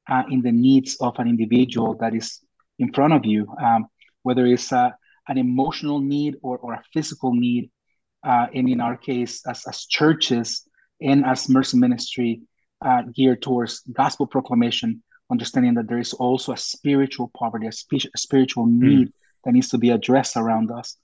uh, 0.09 0.23
in 0.31 0.43
the 0.43 0.53
needs 0.53 0.97
of 1.01 1.19
an 1.19 1.29
individual 1.29 1.95
that 1.97 2.15
is 2.15 2.41
in 2.79 2.93
front 2.93 3.15
of 3.15 3.25
you, 3.25 3.47
um, 3.63 3.87
whether 4.23 4.45
it's 4.47 4.73
uh, 4.73 4.91
an 5.29 5.39
emotional 5.39 6.01
need 6.01 6.37
or, 6.43 6.59
or 6.59 6.75
a 6.75 6.83
physical 6.93 7.33
need. 7.33 7.71
Uh, 8.23 8.47
and 8.55 8.69
in 8.69 8.81
our 8.81 8.97
case, 8.97 9.47
as, 9.47 9.67
as 9.67 9.87
churches 9.87 10.69
and 11.01 11.25
as 11.25 11.49
mercy 11.49 11.79
ministry 11.79 12.43
uh, 12.85 13.03
geared 13.15 13.43
towards 13.43 13.81
gospel 13.93 14.27
proclamation, 14.27 15.03
understanding 15.31 15.75
that 15.75 15.89
there 15.89 15.99
is 15.99 16.13
also 16.13 16.53
a 16.53 16.57
spiritual 16.57 17.31
poverty, 17.37 17.67
a, 17.67 17.73
spe- 17.73 18.11
a 18.15 18.19
spiritual 18.19 18.65
hmm. 18.65 18.81
need 18.81 19.09
mm. 19.09 19.13
that 19.45 19.53
needs 19.53 19.69
to 19.71 19.79
be 19.79 19.91
addressed 19.91 20.37
around 20.37 20.71
us. 20.71 20.97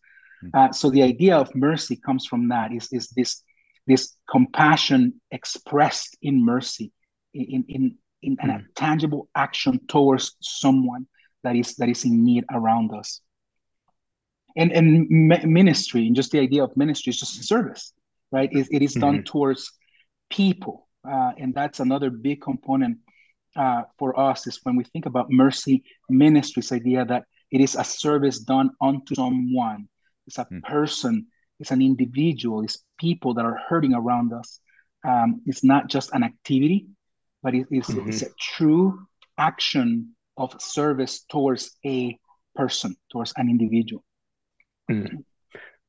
Mm. 0.45 0.51
Uh, 0.55 0.73
so 0.73 0.91
the 0.91 1.03
idea 1.03 1.37
of 1.37 1.55
mercy 1.55 1.97
comes 1.97 2.27
from 2.27 2.49
that 2.49 2.73
is, 2.73 2.89
is 2.93 3.09
this 3.11 3.43
this 3.87 4.15
compassion 4.31 5.21
expressed 5.31 6.17
in 6.23 6.45
mercy, 6.45 6.93
in 7.35 7.65
in 7.69 7.99
in 8.23 8.37
mm. 8.37 8.57
a 8.57 8.63
tangible 8.77 9.29
action 9.35 9.81
towards 9.89 10.37
someone 10.41 11.07
that 11.43 11.57
is 11.57 11.77
that 11.77 11.89
is 11.89 12.05
in 12.05 12.25
need 12.25 12.45
around 12.53 12.93
us. 12.93 13.21
And 14.57 14.73
and 14.73 15.09
ministry, 15.09 16.07
and 16.07 16.15
just 16.15 16.33
the 16.33 16.41
idea 16.41 16.63
of 16.63 16.77
ministry 16.77 17.11
is 17.11 17.21
just 17.21 17.43
service, 17.45 17.93
right? 18.33 18.51
it, 18.53 18.69
it 18.71 18.83
is 18.83 18.95
done 18.95 19.19
mm-hmm. 19.19 19.25
towards 19.25 19.73
people, 20.29 20.89
uh, 21.09 21.33
and 21.39 21.55
that's 21.55 21.81
another 21.81 22.11
big 22.11 22.43
component 22.43 22.99
uh, 23.57 23.83
for 23.99 24.19
us 24.19 24.47
is 24.47 24.61
when 24.63 24.77
we 24.77 24.85
think 24.85 25.07
about 25.07 25.31
mercy 25.31 25.83
ministry's 26.09 26.73
idea 26.73 27.05
that 27.05 27.25
it 27.51 27.61
is 27.61 27.75
a 27.75 27.85
service 27.85 28.39
done 28.39 28.71
unto 28.81 29.15
someone 29.15 29.89
it's 30.27 30.39
a 30.39 30.45
mm. 30.45 30.63
person 30.63 31.27
it's 31.59 31.71
an 31.71 31.83
individual 31.83 32.63
it's 32.63 32.79
people 32.99 33.35
that 33.35 33.45
are 33.45 33.59
hurting 33.69 33.95
around 33.95 34.33
us 34.33 34.61
um, 35.07 35.41
it's 35.47 35.65
not 35.65 35.89
just 35.89 36.11
an 36.13 36.23
activity 36.23 36.87
but 37.43 37.55
it 37.55 37.67
is 37.71 37.87
mm-hmm. 37.87 38.09
it's 38.09 38.23
a 38.23 38.29
true 38.39 39.07
action 39.39 40.15
of 40.37 40.55
service 40.61 41.25
towards 41.31 41.77
a 41.85 42.17
person 42.55 42.95
towards 43.11 43.33
an 43.37 43.49
individual 43.49 44.05
mm. 44.91 45.11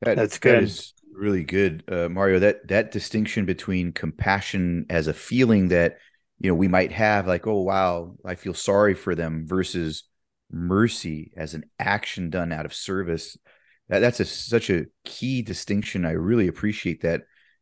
that, 0.01 0.15
that's 0.15 0.39
good 0.39 0.57
that 0.57 0.63
is 0.63 0.93
really 1.13 1.43
good 1.43 1.83
uh, 1.91 2.09
mario 2.09 2.39
that 2.39 2.67
that 2.67 2.91
distinction 2.91 3.45
between 3.45 3.91
compassion 3.91 4.85
as 4.89 5.07
a 5.07 5.13
feeling 5.13 5.67
that 5.67 5.97
you 6.41 6.49
know 6.49 6.55
we 6.55 6.67
might 6.67 6.91
have 6.91 7.27
like 7.27 7.45
oh 7.45 7.61
wow 7.61 8.15
i 8.25 8.35
feel 8.35 8.53
sorry 8.53 8.95
for 8.95 9.13
them 9.13 9.45
versus 9.47 10.03
mercy 10.51 11.31
as 11.37 11.53
an 11.53 11.63
action 11.79 12.29
done 12.29 12.51
out 12.51 12.65
of 12.65 12.73
service 12.73 13.37
that, 13.89 13.99
that's 13.99 14.19
a, 14.19 14.25
such 14.25 14.69
a 14.69 14.85
key 15.05 15.41
distinction 15.41 16.05
i 16.05 16.11
really 16.11 16.47
appreciate 16.47 17.01
that 17.01 17.21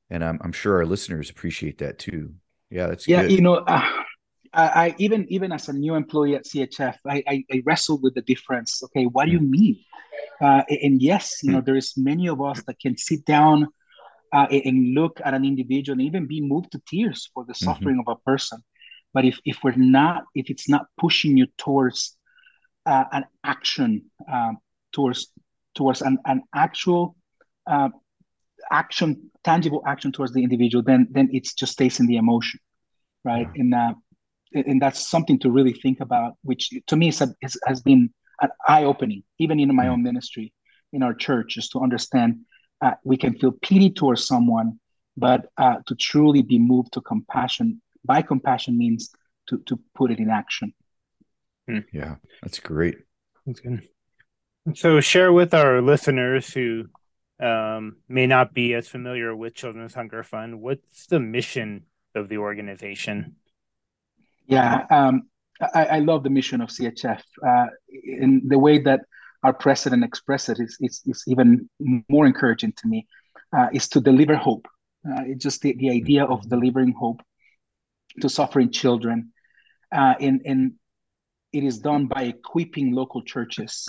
and 0.09 0.23
i'm, 0.23 0.39
I'm 0.41 0.53
sure 0.53 0.77
our 0.77 0.85
listeners 0.85 1.29
appreciate 1.29 1.79
that 1.79 1.99
too 1.99 2.33
yeah 2.69 2.87
that's 2.87 3.07
yeah 3.07 3.23
good. 3.23 3.31
you 3.31 3.41
know 3.41 3.55
uh, 3.55 3.89
I, 4.53 4.67
I, 4.67 4.95
even 4.97 5.31
even 5.31 5.51
as 5.51 5.67
a 5.67 5.73
new 5.73 5.95
employee 5.95 6.35
at 6.35 6.45
chf 6.45 6.95
I, 7.05 7.23
I, 7.27 7.43
I 7.51 7.61
wrestled 7.65 8.01
with 8.01 8.15
the 8.15 8.21
difference 8.21 8.81
okay 8.85 9.03
what 9.05 9.25
do 9.25 9.31
you 9.31 9.39
hmm. 9.39 9.51
mean 9.51 9.79
uh, 10.41 10.63
and 10.69 11.01
yes 11.01 11.39
you 11.43 11.51
know 11.51 11.59
hmm. 11.59 11.65
there 11.65 11.75
is 11.75 11.93
many 11.97 12.27
of 12.29 12.41
us 12.41 12.63
that 12.63 12.79
can 12.79 12.97
sit 12.97 13.25
down 13.25 13.67
uh, 14.33 14.47
and 14.51 14.93
look 14.93 15.19
at 15.23 15.33
an 15.33 15.45
individual 15.45 15.93
and 15.93 16.07
even 16.07 16.27
be 16.27 16.41
moved 16.41 16.71
to 16.71 16.81
tears 16.87 17.29
for 17.33 17.45
the 17.45 17.53
mm-hmm. 17.53 17.65
suffering 17.65 17.97
mm-hmm. 17.97 18.09
of 18.09 18.17
a 18.17 18.29
person. 18.29 18.59
But 19.13 19.25
if, 19.25 19.39
if 19.45 19.57
we're 19.63 19.75
not, 19.75 20.23
if 20.35 20.49
it's 20.49 20.69
not 20.69 20.85
pushing 20.97 21.35
you 21.35 21.47
towards 21.57 22.15
uh, 22.85 23.05
an 23.11 23.25
action, 23.43 24.05
uh, 24.31 24.53
towards 24.91 25.31
towards 25.75 26.01
an, 26.01 26.17
an 26.25 26.43
actual 26.53 27.15
uh, 27.65 27.89
action, 28.71 29.31
tangible 29.43 29.81
action 29.85 30.11
towards 30.11 30.33
the 30.33 30.43
individual, 30.43 30.83
then 30.83 31.07
then 31.11 31.29
it 31.31 31.47
just 31.57 31.73
stays 31.73 31.99
in 31.99 32.07
the 32.07 32.17
emotion, 32.17 32.59
right? 33.23 33.47
Yeah. 33.55 33.61
And 33.61 33.73
uh, 33.73 33.93
and 34.53 34.81
that's 34.81 34.99
something 34.99 35.39
to 35.39 35.51
really 35.51 35.73
think 35.73 35.99
about, 36.01 36.33
which 36.43 36.69
to 36.87 36.95
me 36.95 37.09
is 37.09 37.21
a, 37.21 37.33
is, 37.41 37.59
has 37.65 37.81
been 37.81 38.11
an 38.41 38.49
eye 38.67 38.83
opening, 38.83 39.23
even 39.39 39.59
in 39.59 39.75
my 39.75 39.83
mm-hmm. 39.83 39.93
own 39.93 40.03
ministry 40.03 40.53
in 40.91 41.03
our 41.03 41.13
church, 41.13 41.55
just 41.55 41.71
to 41.71 41.79
understand 41.79 42.39
uh, 42.81 42.93
we 43.03 43.17
can 43.17 43.37
feel 43.37 43.51
pity 43.51 43.89
towards 43.89 44.25
someone, 44.25 44.79
but 45.17 45.47
uh, 45.57 45.77
to 45.87 45.95
truly 45.95 46.41
be 46.41 46.59
moved 46.59 46.93
to 46.93 47.01
compassion 47.01 47.81
by 48.05 48.21
compassion 48.21 48.77
means 48.77 49.11
to 49.47 49.59
to 49.65 49.79
put 49.95 50.11
it 50.11 50.19
in 50.19 50.29
action. 50.29 50.73
Hmm. 51.67 51.79
Yeah, 51.91 52.15
that's 52.41 52.59
great. 52.59 52.97
That's 53.45 53.59
good. 53.59 53.87
So 54.75 54.99
share 54.99 55.31
with 55.31 55.53
our 55.53 55.81
listeners 55.81 56.53
who 56.53 56.85
um, 57.39 57.97
may 58.07 58.27
not 58.27 58.53
be 58.53 58.73
as 58.73 58.87
familiar 58.87 59.35
with 59.35 59.55
Children's 59.55 59.93
Hunger 59.93 60.23
Fund. 60.23 60.61
What's 60.61 61.07
the 61.07 61.19
mission 61.19 61.85
of 62.15 62.29
the 62.29 62.37
organization? 62.37 63.35
Yeah, 64.45 64.85
um, 64.89 65.29
I, 65.61 65.85
I, 65.85 65.99
love 65.99 66.23
the 66.23 66.29
mission 66.29 66.59
of 66.59 66.69
CHF 66.69 67.21
uh, 67.47 67.67
in 67.87 68.47
the 68.47 68.57
way 68.57 68.79
that 68.79 69.01
our 69.43 69.53
president 69.53 70.03
expressed 70.03 70.49
it 70.49 70.59
is, 70.59 70.77
is, 70.81 71.01
is 71.05 71.23
even 71.27 71.69
more 72.09 72.25
encouraging 72.25 72.73
to 72.77 72.87
me, 72.87 73.07
uh, 73.57 73.67
is 73.73 73.87
to 73.89 74.01
deliver 74.01 74.35
hope. 74.35 74.67
Uh, 75.07 75.23
it's 75.25 75.43
just 75.43 75.61
the, 75.61 75.73
the 75.77 75.89
idea 75.89 76.25
of 76.25 76.47
delivering 76.49 76.93
hope 76.93 77.21
to 78.21 78.29
suffering 78.29 78.69
children. 78.69 79.31
Uh, 79.91 80.15
and, 80.19 80.41
and 80.45 80.73
it 81.53 81.63
is 81.63 81.79
done 81.79 82.05
by 82.05 82.23
equipping 82.23 82.93
local 82.93 83.21
churches 83.21 83.87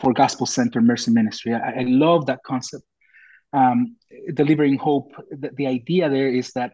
for 0.00 0.12
gospel 0.12 0.46
center 0.46 0.80
mercy 0.80 1.10
ministry. 1.10 1.54
I, 1.54 1.80
I, 1.80 1.82
love 1.82 2.26
that 2.26 2.40
concept. 2.44 2.84
Um, 3.52 3.96
delivering 4.34 4.78
hope, 4.78 5.12
the, 5.30 5.50
the, 5.56 5.66
idea 5.66 6.08
there 6.08 6.28
is 6.28 6.52
that 6.52 6.72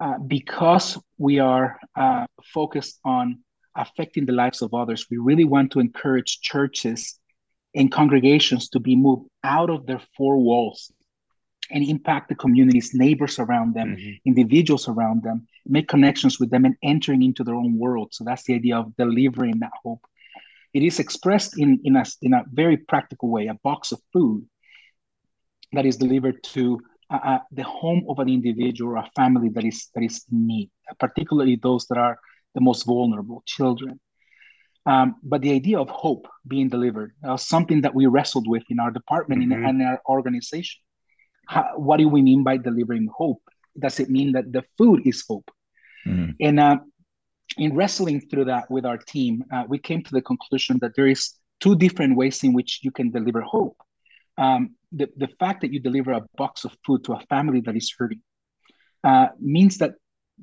uh, 0.00 0.18
because 0.18 0.98
we 1.16 1.38
are 1.38 1.78
uh, 1.94 2.26
focused 2.52 2.98
on 3.04 3.42
affecting 3.76 4.26
the 4.26 4.32
lives 4.32 4.62
of 4.62 4.74
others. 4.74 5.06
We 5.10 5.18
really 5.18 5.44
want 5.44 5.72
to 5.72 5.80
encourage 5.80 6.40
churches 6.40 7.18
and 7.74 7.92
congregations 7.92 8.68
to 8.70 8.80
be 8.80 8.96
moved 8.96 9.28
out 9.44 9.70
of 9.70 9.86
their 9.86 10.00
four 10.16 10.38
walls 10.38 10.90
and 11.70 11.84
impact 11.84 12.28
the 12.28 12.34
communities, 12.34 12.94
neighbors 12.94 13.38
around 13.38 13.74
them, 13.74 13.96
mm-hmm. 13.96 14.10
individuals 14.24 14.88
around 14.88 15.22
them, 15.22 15.46
make 15.66 15.88
connections 15.88 16.38
with 16.38 16.50
them 16.50 16.64
and 16.64 16.76
entering 16.82 17.22
into 17.22 17.44
their 17.44 17.54
own 17.54 17.76
world. 17.78 18.08
So 18.12 18.24
that's 18.24 18.44
the 18.44 18.54
idea 18.54 18.76
of 18.76 18.96
delivering 18.96 19.58
that 19.60 19.72
hope. 19.82 20.04
It 20.72 20.82
is 20.82 21.00
expressed 21.00 21.58
in, 21.58 21.80
in, 21.84 21.96
a, 21.96 22.04
in 22.22 22.34
a 22.34 22.44
very 22.52 22.76
practical 22.76 23.30
way, 23.30 23.46
a 23.46 23.54
box 23.54 23.92
of 23.92 24.00
food 24.12 24.46
that 25.72 25.86
is 25.86 25.96
delivered 25.96 26.42
to 26.42 26.80
uh, 27.10 27.18
uh 27.22 27.38
the 27.52 27.62
home 27.62 28.04
of 28.08 28.18
an 28.18 28.28
individual 28.28 28.92
or 28.92 28.96
a 28.96 29.10
family 29.14 29.48
that 29.48 29.64
is 29.64 29.90
that 29.94 30.02
is 30.02 30.24
in 30.30 30.46
need, 30.46 30.70
particularly 30.98 31.56
those 31.56 31.86
that 31.86 31.98
are 31.98 32.18
the 32.56 32.60
most 32.60 32.84
vulnerable, 32.84 33.42
children. 33.46 34.00
Um, 34.86 35.16
but 35.22 35.42
the 35.42 35.52
idea 35.52 35.78
of 35.78 35.88
hope 35.90 36.26
being 36.46 36.68
delivered 36.68 37.12
uh, 37.26 37.36
something 37.36 37.80
that 37.82 37.94
we 37.94 38.06
wrestled 38.06 38.48
with 38.48 38.64
in 38.70 38.80
our 38.80 38.90
department 38.90 39.42
mm-hmm. 39.42 39.64
in, 39.64 39.80
in, 39.80 39.86
our 39.86 40.00
organization. 40.08 40.80
How, 41.46 41.64
what 41.76 41.98
do 41.98 42.08
we 42.08 42.22
mean 42.22 42.42
by 42.42 42.56
delivering 42.56 43.08
hope? 43.14 43.42
Does 43.78 44.00
it 44.00 44.08
mean 44.10 44.32
that 44.32 44.52
the 44.52 44.64
food 44.78 45.02
is 45.04 45.24
hope? 45.28 45.50
Mm-hmm. 46.06 46.30
And 46.40 46.60
uh, 46.60 46.78
in 47.58 47.74
wrestling 47.74 48.20
through 48.28 48.46
that 48.46 48.70
with 48.70 48.86
our 48.86 48.98
team, 48.98 49.44
uh, 49.52 49.64
we 49.68 49.78
came 49.78 50.02
to 50.02 50.12
the 50.12 50.22
conclusion 50.22 50.78
that 50.80 50.92
there 50.96 51.08
is 51.08 51.32
two 51.60 51.76
different 51.76 52.16
ways 52.16 52.42
in 52.44 52.52
which 52.52 52.80
you 52.82 52.90
can 52.90 53.10
deliver 53.10 53.42
hope. 53.42 53.76
Um, 54.38 54.76
the, 54.92 55.08
the 55.16 55.28
fact 55.40 55.62
that 55.62 55.72
you 55.72 55.80
deliver 55.80 56.12
a 56.12 56.24
box 56.36 56.64
of 56.64 56.72
food 56.86 57.04
to 57.04 57.14
a 57.14 57.20
family 57.28 57.60
that 57.62 57.76
is 57.76 57.92
hurting 57.96 58.22
uh, 59.04 59.28
means 59.40 59.78
that 59.78 59.94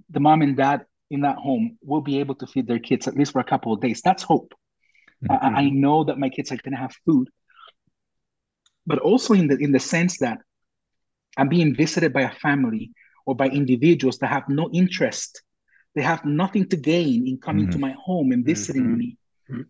the 0.10 0.20
mom 0.20 0.42
and 0.42 0.58
dad 0.58 0.86
in 1.14 1.22
that 1.22 1.38
home 1.38 1.78
will 1.82 2.02
be 2.02 2.20
able 2.20 2.36
to 2.36 2.48
feed 2.48 2.68
their 2.68 2.80
kids 2.80 3.08
at 3.08 3.16
least 3.16 3.34
for 3.34 3.40
a 3.40 3.52
couple 3.52 3.72
of 3.72 3.82
days. 3.82 4.02
That's 4.04 4.24
hope. 4.24 4.54
Mm-hmm. 5.24 5.56
I, 5.56 5.60
I 5.62 5.70
know 5.70 6.04
that 6.06 6.18
my 6.18 6.30
kids 6.30 6.52
are 6.52 6.58
going 6.58 6.74
to 6.74 6.80
have 6.86 6.96
food, 7.06 7.30
but 8.86 9.00
also 9.00 9.34
in 9.34 9.48
the 9.48 9.58
in 9.66 9.72
the 9.72 9.80
sense 9.80 10.18
that 10.20 10.40
I'm 11.38 11.50
being 11.50 11.76
visited 11.76 12.12
by 12.14 12.24
a 12.24 12.32
family 12.32 12.92
or 13.26 13.36
by 13.36 13.48
individuals 13.48 14.18
that 14.20 14.28
have 14.28 14.50
no 14.50 14.70
interest. 14.72 15.42
They 15.96 16.02
have 16.02 16.26
nothing 16.26 16.68
to 16.70 16.78
gain 16.78 17.28
in 17.28 17.38
coming 17.38 17.66
mm-hmm. 17.66 17.80
to 17.80 17.88
my 17.88 17.96
home 18.06 18.32
and 18.32 18.44
visiting 18.44 18.84
mm-hmm. 18.84 18.98
me. 18.98 19.18
Mm-hmm. 19.50 19.62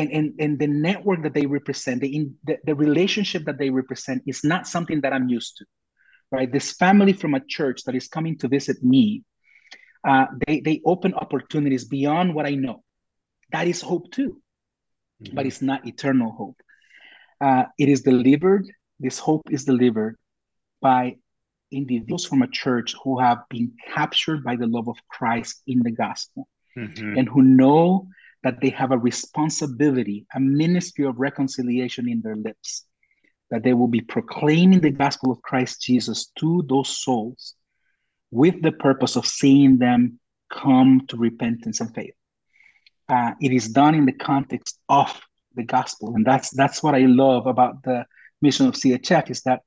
And, 0.00 0.10
and, 0.10 0.34
and 0.40 0.58
the 0.58 0.66
network 0.66 1.22
that 1.22 1.34
they 1.34 1.46
represent, 1.46 2.00
the, 2.00 2.16
in, 2.16 2.34
the, 2.44 2.58
the 2.64 2.74
relationship 2.74 3.44
that 3.44 3.58
they 3.58 3.70
represent 3.70 4.22
is 4.26 4.42
not 4.42 4.66
something 4.66 5.02
that 5.02 5.12
I'm 5.12 5.28
used 5.28 5.58
to, 5.58 5.64
right? 6.32 6.50
This 6.50 6.72
family 6.72 7.12
from 7.12 7.34
a 7.34 7.44
church 7.56 7.84
that 7.84 7.94
is 7.94 8.08
coming 8.08 8.36
to 8.38 8.48
visit 8.48 8.82
me 8.82 9.22
uh, 10.08 10.26
they 10.46 10.60
they 10.60 10.80
open 10.86 11.12
opportunities 11.12 11.84
beyond 11.84 12.34
what 12.34 12.46
I 12.46 12.54
know. 12.54 12.82
That 13.52 13.68
is 13.68 13.82
hope 13.82 14.10
too, 14.10 14.40
mm-hmm. 15.22 15.34
but 15.36 15.44
it's 15.44 15.60
not 15.60 15.86
eternal 15.86 16.32
hope. 16.32 16.56
Uh, 17.42 17.64
it 17.78 17.90
is 17.90 18.00
delivered. 18.00 18.64
This 18.98 19.18
hope 19.18 19.42
is 19.50 19.66
delivered 19.66 20.16
by 20.80 21.16
individuals 21.70 22.24
from 22.24 22.40
a 22.40 22.48
church 22.48 22.94
who 23.04 23.20
have 23.20 23.40
been 23.50 23.72
captured 23.94 24.42
by 24.42 24.56
the 24.56 24.66
love 24.66 24.88
of 24.88 24.96
Christ 25.08 25.62
in 25.66 25.82
the 25.82 25.90
gospel, 25.90 26.48
mm-hmm. 26.74 27.18
and 27.18 27.28
who 27.28 27.42
know 27.42 28.08
that 28.44 28.62
they 28.62 28.70
have 28.70 28.92
a 28.92 28.98
responsibility, 29.10 30.26
a 30.34 30.40
ministry 30.40 31.04
of 31.04 31.18
reconciliation 31.18 32.08
in 32.08 32.22
their 32.22 32.36
lips, 32.36 32.86
that 33.50 33.62
they 33.62 33.74
will 33.74 33.92
be 33.98 34.00
proclaiming 34.00 34.80
the 34.80 34.90
gospel 35.04 35.30
of 35.30 35.42
Christ 35.42 35.82
Jesus 35.82 36.32
to 36.38 36.64
those 36.66 36.88
souls 36.88 37.57
with 38.30 38.60
the 38.62 38.72
purpose 38.72 39.16
of 39.16 39.26
seeing 39.26 39.78
them 39.78 40.18
come 40.50 41.02
to 41.08 41.16
repentance 41.16 41.80
and 41.80 41.94
faith. 41.94 42.14
Uh, 43.08 43.32
it 43.40 43.52
is 43.52 43.68
done 43.68 43.94
in 43.94 44.04
the 44.04 44.12
context 44.12 44.78
of 44.88 45.20
the 45.54 45.62
gospel, 45.62 46.14
and 46.14 46.26
that's 46.26 46.50
that's 46.50 46.82
what 46.82 46.94
I 46.94 47.06
love 47.06 47.46
about 47.46 47.82
the 47.82 48.04
mission 48.40 48.66
of 48.66 48.74
CHF 48.74 49.30
is 49.30 49.42
that 49.42 49.62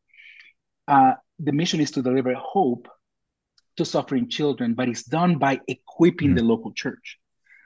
uh, 0.88 1.14
the 1.40 1.52
mission 1.52 1.80
is 1.80 1.92
to 1.92 2.02
deliver 2.02 2.34
hope 2.36 2.88
to 3.78 3.86
suffering 3.86 4.30
children, 4.30 4.74
but 4.74 4.88
it's 4.90 5.04
done 5.04 5.38
by 5.38 5.60
equipping 5.68 6.32
mm. 6.32 6.38
the 6.38 6.44
local 6.44 6.72
church. 6.74 7.18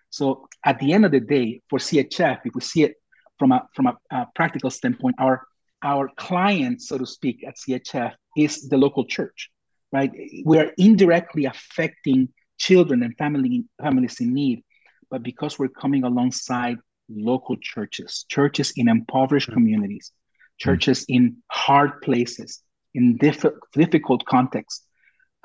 So 0.09 0.47
at 0.63 0.79
the 0.79 0.93
end 0.93 1.05
of 1.05 1.11
the 1.11 1.19
day, 1.19 1.61
for 1.69 1.77
CHF, 1.77 2.39
if 2.45 2.55
we 2.55 2.61
see 2.61 2.83
it 2.83 2.95
from 3.37 3.51
a 3.51 3.67
from 3.75 3.87
a, 3.87 3.97
a 4.11 4.27
practical 4.33 4.69
standpoint, 4.69 5.15
our 5.19 5.45
our 5.83 6.09
client, 6.15 6.81
so 6.81 6.97
to 6.97 7.05
speak, 7.05 7.43
at 7.45 7.55
CHF 7.57 8.13
is 8.37 8.69
the 8.69 8.77
local 8.77 9.05
church, 9.05 9.51
right? 9.95 10.11
We 10.43 10.59
are 10.59 10.71
indirectly 10.77 11.45
affecting 11.45 12.27
children 12.57 13.01
and 13.03 13.15
family 13.17 13.63
families 13.81 14.19
in 14.19 14.33
need, 14.33 14.63
but 15.09 15.23
because 15.23 15.57
we're 15.57 15.79
coming 15.83 16.03
alongside 16.03 16.77
local 17.09 17.55
churches, 17.61 18.25
churches 18.29 18.73
in 18.75 18.89
impoverished 18.89 19.47
mm-hmm. 19.47 19.59
communities, 19.59 20.11
churches 20.57 20.99
mm-hmm. 21.03 21.15
in 21.15 21.37
hard 21.49 22.01
places, 22.01 22.61
in 22.93 23.15
diff- 23.17 23.55
difficult 23.73 24.25
contexts, 24.25 24.85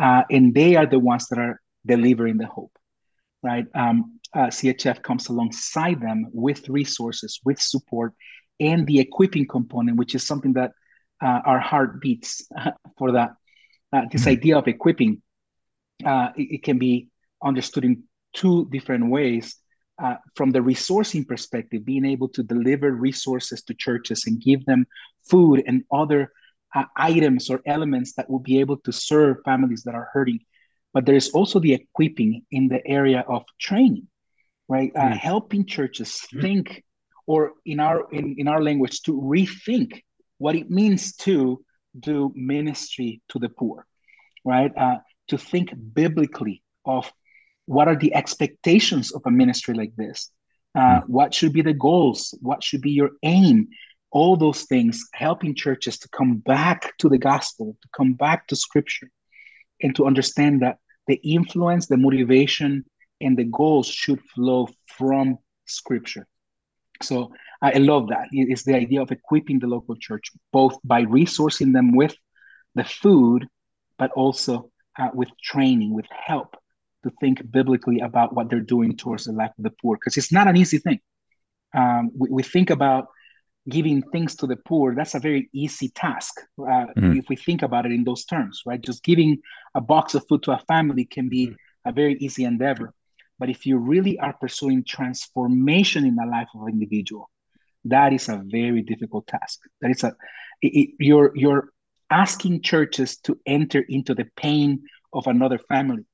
uh, 0.02 0.23
and 0.30 0.52
they 0.52 0.75
are 0.75 0.87
the 0.87 0.99
ones 0.99 1.28
that 1.28 1.38
are 1.38 1.61
delivering 1.87 2.37
the 2.38 2.47
hope, 2.47 2.73
right? 3.45 3.66
Um, 3.75 4.19
uh, 4.35 4.50
CHF 4.57 5.02
comes 5.02 5.28
alongside 5.28 6.00
them 6.00 6.26
with 6.33 6.69
resources, 6.69 7.40
with 7.45 7.61
support, 7.61 8.14
and 8.59 8.85
the 8.87 8.99
equipping 8.99 9.47
component, 9.47 9.97
which 9.97 10.14
is 10.16 10.26
something 10.26 10.54
that 10.54 10.73
uh, 11.23 11.40
our 11.45 11.61
heart 11.61 12.00
beats 12.00 12.49
for 12.99 13.12
that. 13.12 13.30
Uh, 13.92 14.02
this 14.12 14.23
mm-hmm. 14.23 14.30
idea 14.30 14.59
of 14.59 14.68
equipping, 14.68 15.23
uh, 16.04 16.28
it, 16.37 16.54
it, 16.54 16.62
can 16.62 16.78
be 16.78 17.09
understood 17.42 17.85
in 17.85 18.02
two 18.32 18.68
different 18.70 19.11
ways. 19.11 19.56
Uh, 20.02 20.16
from 20.35 20.50
the 20.50 20.61
resourcing 20.61 21.26
perspective, 21.26 21.85
being 21.85 22.06
able 22.06 22.28
to 22.28 22.42
deliver 22.42 22.90
resources 22.92 23.62
to 23.62 23.75
churches 23.75 24.25
and 24.26 24.40
give 24.40 24.64
them 24.64 24.87
food 25.28 25.62
and 25.66 25.85
other 25.92 26.32
uh, 26.75 26.85
items 26.97 27.50
or 27.50 27.61
elements 27.66 28.14
that 28.14 28.30
will 28.30 28.38
be 28.38 28.61
able 28.61 28.78
to 28.78 28.92
serve 28.92 29.37
families 29.44 29.82
that 29.82 29.94
are 29.94 30.09
hurting. 30.12 30.40
But 30.94 31.04
there 31.04 31.16
is 31.16 31.30
also 31.30 31.61
the 31.61 31.75
equipping 31.75 32.47
in 32.50 32.68
the 32.68 32.87
area 32.87 33.25
of 33.28 33.44
training, 33.61 34.09
right? 34.68 34.90
Uh, 34.97 35.00
mm. 35.00 35.16
Helping 35.16 35.66
churches 35.66 36.26
mm. 36.35 36.40
think, 36.40 36.82
or 37.26 37.52
in 37.66 37.78
our 37.78 38.11
in, 38.11 38.37
in 38.38 38.49
our 38.49 38.62
language, 38.62 39.02
to 39.02 39.12
rethink 39.20 40.02
what 40.38 40.56
it 40.56 40.70
means 40.70 41.14
to 41.16 41.62
do 41.99 42.32
ministry 42.35 43.20
to 43.30 43.38
the 43.38 43.49
poor, 43.49 43.87
right? 44.44 44.73
Uh, 44.76 44.99
to 45.28 45.38
think 45.38 45.73
biblically 45.94 46.62
of 46.85 47.11
what 47.66 47.87
are 47.87 47.97
the 47.97 48.14
expectations 48.14 49.12
of 49.12 49.23
a 49.26 49.30
ministry 49.30 49.75
like 49.75 49.94
this 49.97 50.30
uh, 50.75 51.00
hmm. 51.00 51.12
what 51.12 51.32
should 51.32 51.52
be 51.52 51.62
the 51.62 51.73
goals 51.73 52.35
what 52.40 52.62
should 52.62 52.82
be 52.82 52.90
your 52.90 53.11
aim 53.23 53.68
all 54.11 54.37
those 54.37 54.64
things 54.64 55.06
helping 55.14 55.54
churches 55.54 55.97
to 55.99 56.09
come 56.09 56.38
back 56.38 56.97
to 56.99 57.09
the 57.09 57.18
gospel 57.18 57.76
to 57.80 57.88
come 57.97 58.12
back 58.14 58.47
to 58.49 58.56
scripture 58.56 59.09
and 59.82 59.94
to 59.94 60.04
understand 60.04 60.62
that 60.62 60.78
the 61.06 61.14
influence 61.16 61.87
the 61.87 61.97
motivation 61.97 62.85
and 63.20 63.38
the 63.38 63.44
goals 63.44 63.87
should 63.87 64.20
flow 64.35 64.68
from 64.87 65.38
scripture 65.66 66.26
so 67.02 67.32
i 67.62 67.79
love 67.79 68.09
that 68.09 68.29
it's 68.33 68.64
the 68.64 68.75
idea 68.75 69.00
of 69.02 69.11
equipping 69.11 69.59
the 69.59 69.67
local 69.67 69.97
church 69.97 70.31
both 70.52 70.76
by 70.85 71.05
resourcing 71.05 71.73
them 71.73 71.95
with 71.95 72.14
the 72.75 72.85
food 72.85 73.47
but 73.99 74.11
also 74.12 74.71
uh, 74.99 75.09
with 75.14 75.29
training 75.43 75.95
with 75.95 76.07
help 76.11 76.57
to 77.02 77.11
think 77.21 77.50
biblically 77.50 78.00
about 78.00 78.35
what 78.35 78.50
they're 78.50 78.61
doing 78.61 78.97
towards 78.97 79.25
the 79.25 79.33
life 79.33 79.52
of 79.59 79.64
the 79.64 79.73
poor 79.83 79.97
because 79.97 80.17
it's 80.17 80.33
not 80.33 80.49
an 80.49 80.57
easy 80.57 80.79
thing. 80.79 81.00
Um, 81.75 82.11
we, 82.17 82.29
we, 82.31 82.43
think 82.43 82.71
about 82.71 83.07
giving 83.69 84.02
things 84.02 84.35
to 84.37 84.47
the 84.47 84.57
poor, 84.57 84.95
that's 84.95 85.14
a 85.14 85.21
very 85.21 85.49
easy 85.52 85.88
task 85.88 86.35
uh, 86.59 86.87
mm. 86.99 87.17
if 87.17 87.29
we 87.29 87.37
think 87.37 87.62
about 87.62 87.87
it 87.87 87.93
in 87.93 88.02
those 88.02 88.25
terms, 88.25 88.62
right? 88.67 88.81
Just 88.81 89.05
giving 89.05 89.38
a 89.75 89.81
box 89.81 90.14
of 90.14 90.26
food 90.29 90.43
to 90.45 90.52
a 90.52 90.59
family 90.67 91.05
can 91.05 91.29
be 91.29 91.49
mm. 91.49 91.57
a 91.85 91.93
very 91.93 92.14
easy 92.14 92.45
endeavor. 92.45 92.93
But 93.38 93.50
if 93.50 93.67
you 93.67 93.79
really 93.79 94.19
are 94.19 94.33
pursuing 94.33 94.83
transformation 94.85 96.05
in 96.05 96.17
the 96.17 96.26
life 96.26 96.49
of 96.55 96.62
an 96.62 96.73
individual, 96.73 97.31
that 97.84 98.12
is 98.12 98.28
a 98.28 98.42
very 98.44 98.82
difficult 98.82 99.26
task. 99.26 99.61
That 99.81 99.90
is 99.90 100.05
a 100.05 100.14
it, 100.62 100.72
it, 100.81 100.90
you're 100.98 101.33
you're 101.37 101.70
asking 102.11 102.62
churches 102.62 103.18
to 103.18 103.38
enter 103.46 103.85
into 103.88 104.14
the 104.14 104.26
pain 104.37 104.83
of 105.12 105.26
another 105.26 105.59
family 105.59 106.05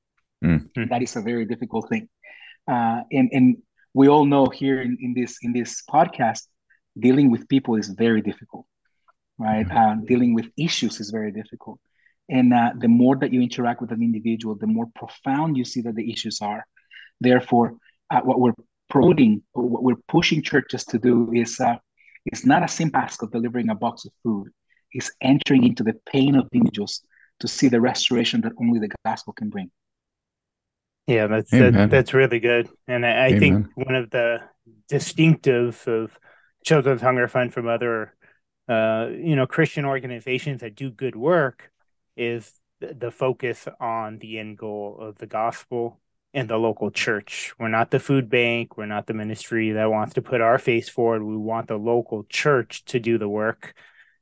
Mm. 0.43 0.89
That 0.89 1.01
is 1.01 1.15
a 1.15 1.21
very 1.21 1.45
difficult 1.45 1.89
thing. 1.89 2.09
Uh, 2.67 3.01
and 3.11 3.29
and 3.31 3.57
we 3.93 4.07
all 4.07 4.25
know 4.25 4.47
here 4.47 4.81
in, 4.81 4.97
in 5.01 5.13
this 5.13 5.37
in 5.41 5.53
this 5.53 5.83
podcast, 5.89 6.43
dealing 6.97 7.31
with 7.31 7.47
people 7.47 7.75
is 7.75 7.89
very 7.89 8.21
difficult, 8.21 8.65
right? 9.37 9.67
Mm. 9.67 10.01
Uh, 10.01 10.05
dealing 10.05 10.33
with 10.33 10.47
issues 10.57 10.99
is 10.99 11.09
very 11.09 11.31
difficult. 11.31 11.79
And 12.29 12.53
uh, 12.53 12.73
the 12.77 12.89
more 12.89 13.15
that 13.17 13.31
you 13.31 13.41
interact 13.41 13.81
with 13.81 13.91
an 13.91 14.03
individual, 14.03 14.55
the 14.55 14.67
more 14.67 14.87
profound 14.95 15.55
you 15.57 15.63
see 15.63 15.81
that 15.81 15.95
the 15.95 16.11
issues 16.11 16.41
are. 16.41 16.65
Therefore, 17.21 17.77
uh, 18.11 18.19
what 18.21 18.39
we're 18.39 18.53
promoting, 18.89 19.41
what 19.53 19.83
we're 19.83 19.95
pushing 20.07 20.41
churches 20.41 20.85
to 20.85 20.97
do 20.97 21.31
is 21.33 21.59
uh, 21.59 21.75
it's 22.25 22.45
not 22.45 22.63
a 22.63 22.67
simple 22.67 22.99
task 22.99 23.21
of 23.23 23.31
delivering 23.31 23.69
a 23.69 23.75
box 23.75 24.05
of 24.05 24.11
food. 24.23 24.49
It's 24.91 25.11
entering 25.21 25.65
into 25.65 25.83
the 25.83 25.95
pain 26.11 26.35
of 26.35 26.47
individuals 26.53 27.01
to 27.39 27.47
see 27.47 27.67
the 27.67 27.81
restoration 27.81 28.41
that 28.41 28.53
only 28.59 28.79
the 28.79 28.89
gospel 29.05 29.33
can 29.33 29.49
bring. 29.49 29.69
Yeah, 31.07 31.27
that's 31.27 31.51
that, 31.51 31.89
that's 31.89 32.13
really 32.13 32.39
good, 32.39 32.67
and 32.85 33.05
I, 33.05 33.27
I 33.27 33.39
think 33.39 33.67
one 33.75 33.95
of 33.95 34.09
the 34.09 34.41
distinctive 34.89 35.87
of 35.87 36.11
Children's 36.65 37.01
Hunger 37.01 37.29
Fund 37.29 37.53
from 37.53 37.69
other, 37.69 38.13
uh, 38.67 39.07
you 39.11 39.37
know, 39.37 39.47
Christian 39.47 39.85
organizations 39.85 40.59
that 40.59 40.75
do 40.75 40.89
good 40.89 41.15
work 41.15 41.71
is 42.17 42.51
the 42.81 43.09
focus 43.09 43.69
on 43.79 44.19
the 44.19 44.37
end 44.37 44.57
goal 44.57 44.97
of 44.99 45.17
the 45.17 45.27
gospel 45.27 46.01
and 46.33 46.49
the 46.49 46.57
local 46.57 46.91
church. 46.91 47.53
We're 47.57 47.67
not 47.67 47.91
the 47.91 47.99
food 47.99 48.29
bank. 48.29 48.77
We're 48.77 48.85
not 48.85 49.07
the 49.07 49.13
ministry 49.13 49.71
that 49.71 49.89
wants 49.89 50.13
to 50.15 50.21
put 50.21 50.41
our 50.41 50.59
face 50.59 50.89
forward. 50.89 51.23
We 51.23 51.37
want 51.37 51.67
the 51.67 51.77
local 51.77 52.25
church 52.25 52.85
to 52.85 52.99
do 52.99 53.17
the 53.17 53.29
work, 53.29 53.73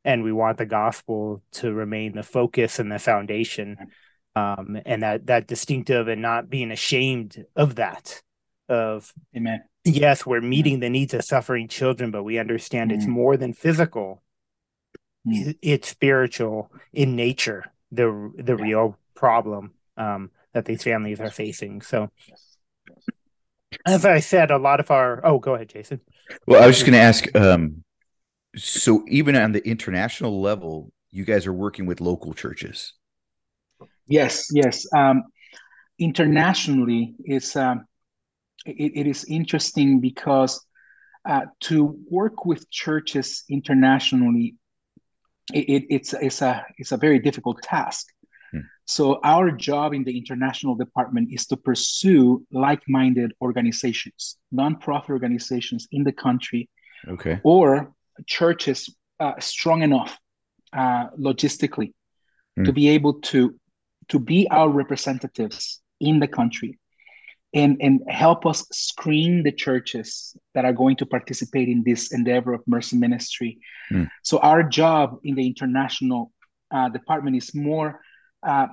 and 0.03 0.23
we 0.23 0.31
want 0.31 0.57
the 0.57 0.65
gospel 0.65 1.41
to 1.53 1.73
remain 1.73 2.15
the 2.15 2.23
focus 2.23 2.79
and 2.79 2.91
the 2.91 2.99
foundation 2.99 3.77
um, 4.35 4.77
and 4.85 5.03
that 5.03 5.27
that 5.27 5.47
distinctive 5.47 6.07
and 6.07 6.21
not 6.21 6.49
being 6.49 6.71
ashamed 6.71 7.45
of 7.55 7.75
that 7.75 8.21
of 8.67 9.13
amen 9.35 9.63
yes 9.83 10.25
we're 10.25 10.41
meeting 10.41 10.79
the 10.79 10.89
needs 10.89 11.13
of 11.13 11.23
suffering 11.23 11.67
children 11.67 12.11
but 12.11 12.23
we 12.23 12.39
understand 12.39 12.91
mm. 12.91 12.95
it's 12.95 13.05
more 13.05 13.37
than 13.37 13.53
physical 13.53 14.23
mm. 15.27 15.55
it's 15.61 15.87
spiritual 15.87 16.71
in 16.91 17.15
nature 17.15 17.71
the 17.91 18.31
the 18.37 18.55
yeah. 18.57 18.63
real 18.63 18.97
problem 19.15 19.71
um, 19.97 20.31
that 20.55 20.65
these 20.65 20.83
families 20.83 21.19
are 21.19 21.29
facing 21.29 21.81
so 21.81 22.09
as 23.85 24.05
i 24.05 24.19
said 24.19 24.49
a 24.49 24.57
lot 24.57 24.79
of 24.79 24.89
our 24.89 25.23
oh 25.23 25.37
go 25.37 25.53
ahead 25.53 25.69
jason 25.69 26.01
well 26.47 26.63
i 26.63 26.65
was 26.65 26.77
just 26.77 26.85
going 26.85 26.97
to 26.97 26.99
ask 26.99 27.33
um, 27.35 27.83
so 28.55 29.05
even 29.07 29.35
on 29.35 29.51
the 29.51 29.65
international 29.67 30.41
level 30.41 30.91
you 31.11 31.23
guys 31.23 31.45
are 31.45 31.53
working 31.53 31.85
with 31.85 32.01
local 32.01 32.33
churches 32.33 32.93
Yes, 34.07 34.47
yes. 34.51 34.85
Um, 34.95 35.23
internationally, 35.97 37.15
it's 37.23 37.55
um, 37.55 37.85
it, 38.65 38.91
it 38.95 39.07
is 39.07 39.25
interesting 39.25 39.99
because 39.99 40.63
uh, 41.27 41.45
to 41.61 41.97
work 42.09 42.45
with 42.45 42.69
churches 42.69 43.43
internationally, 43.49 44.55
it, 45.53 45.69
it, 45.69 45.83
it's 45.89 46.13
it's 46.13 46.41
a 46.41 46.65
it's 46.77 46.91
a 46.91 46.97
very 46.97 47.19
difficult 47.19 47.61
task. 47.63 48.07
Hmm. 48.85 48.91
So 48.91 49.19
our 49.23 49.51
job 49.51 49.93
in 49.93 50.03
the 50.03 50.17
international 50.17 50.75
department 50.75 51.29
is 51.31 51.45
to 51.47 51.57
pursue 51.57 52.45
like-minded 52.51 53.33
organizations, 53.41 54.37
nonprofit 54.53 55.09
organizations 55.09 55.87
in 55.91 56.03
the 56.03 56.11
country, 56.11 56.69
okay, 57.07 57.39
or 57.43 57.93
churches 58.25 58.95
uh, 59.19 59.33
strong 59.39 59.81
enough 59.81 60.17
uh, 60.73 61.09
logistically 61.19 61.93
hmm. 62.55 62.63
to 62.63 62.73
be 62.73 62.89
able 62.89 63.15
to 63.21 63.55
to 64.07 64.19
be 64.19 64.47
our 64.51 64.69
representatives 64.69 65.81
in 65.99 66.19
the 66.19 66.27
country 66.27 66.77
and, 67.55 67.77
and 67.79 68.01
help 68.09 68.45
us 68.45 68.67
screen 68.71 69.41
the 69.43 69.51
churches 69.51 70.35
that 70.53 70.65
are 70.65 70.73
going 70.73 70.97
to 70.97 71.05
participate 71.05 71.69
in 71.69 71.83
this 71.83 72.11
endeavor 72.11 72.53
of 72.53 72.61
mercy 72.67 72.97
ministry. 72.97 73.59
Mm. 73.91 74.09
So, 74.23 74.37
our 74.39 74.61
job 74.61 75.19
in 75.23 75.35
the 75.35 75.47
international 75.47 76.31
uh, 76.69 76.89
department 76.89 77.37
is 77.37 77.55
more 77.55 78.01
uh, 78.45 78.67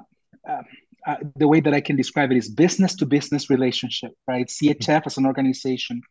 uh, 0.49 0.63
uh 1.07 1.17
the 1.37 1.49
way 1.49 1.61
that 1.61 1.75
I 1.75 1.81
can 1.81 1.97
describe 1.97 2.31
it 2.31 2.37
is 2.37 2.49
business 2.49 2.95
to 2.97 3.07
business 3.07 3.51
relationship, 3.51 4.13
right? 4.29 4.47
CHF 4.47 5.03
as 5.07 5.17
an 5.17 5.27
organization 5.27 6.03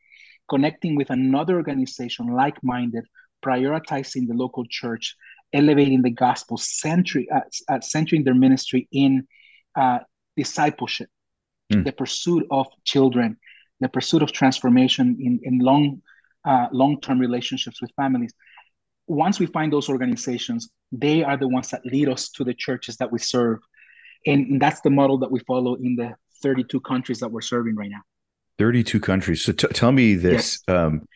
connecting 0.49 0.95
with 0.95 1.09
another 1.09 1.55
organization 1.55 2.27
like 2.27 2.61
minded, 2.61 3.05
prioritizing 3.45 4.27
the 4.27 4.33
local 4.33 4.65
church 4.69 5.15
elevating 5.53 6.01
the 6.01 6.09
gospel, 6.09 6.57
centering, 6.57 7.27
uh, 7.33 7.41
uh, 7.69 7.79
centering 7.81 8.23
their 8.23 8.33
ministry 8.33 8.87
in 8.91 9.27
uh, 9.75 9.99
discipleship, 10.37 11.09
mm. 11.71 11.83
the 11.83 11.91
pursuit 11.91 12.45
of 12.51 12.67
children, 12.85 13.37
the 13.79 13.89
pursuit 13.89 14.21
of 14.21 14.31
transformation 14.31 15.17
in, 15.19 15.39
in 15.43 15.59
long, 15.59 16.01
uh, 16.45 16.67
long-term 16.71 17.19
relationships 17.19 17.81
with 17.81 17.91
families. 17.95 18.33
Once 19.07 19.39
we 19.39 19.45
find 19.45 19.71
those 19.73 19.89
organizations, 19.89 20.69
they 20.91 21.23
are 21.23 21.37
the 21.37 21.47
ones 21.47 21.69
that 21.69 21.85
lead 21.85 22.09
us 22.09 22.29
to 22.29 22.43
the 22.43 22.53
churches 22.53 22.97
that 22.97 23.11
we 23.11 23.19
serve. 23.19 23.59
And, 24.25 24.61
that's 24.61 24.81
the 24.81 24.89
model 24.89 25.17
that 25.19 25.31
we 25.31 25.39
follow 25.41 25.75
in 25.75 25.95
the 25.95 26.13
32 26.43 26.79
countries 26.81 27.19
that 27.19 27.31
we're 27.31 27.41
serving 27.41 27.75
right 27.75 27.89
now. 27.89 28.01
32 28.59 28.99
countries. 28.99 29.43
So 29.43 29.51
t- 29.53 29.67
tell 29.69 29.91
me 29.91 30.15
this. 30.15 30.59
Yes. 30.67 30.75
Um, 30.77 31.07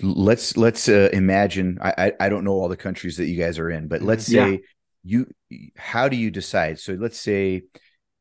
let's 0.00 0.56
let's 0.56 0.88
uh, 0.88 1.08
imagine. 1.12 1.78
I, 1.82 2.12
I, 2.20 2.28
don't 2.28 2.44
know 2.44 2.52
all 2.52 2.68
the 2.68 2.76
countries 2.76 3.16
that 3.16 3.26
you 3.26 3.36
guys 3.36 3.58
are 3.58 3.70
in, 3.70 3.88
but 3.88 4.02
let's 4.02 4.26
say 4.26 4.62
yeah. 5.02 5.26
you. 5.50 5.70
How 5.76 6.08
do 6.08 6.16
you 6.16 6.30
decide? 6.30 6.78
So 6.78 6.92
let's 6.92 7.18
say 7.18 7.62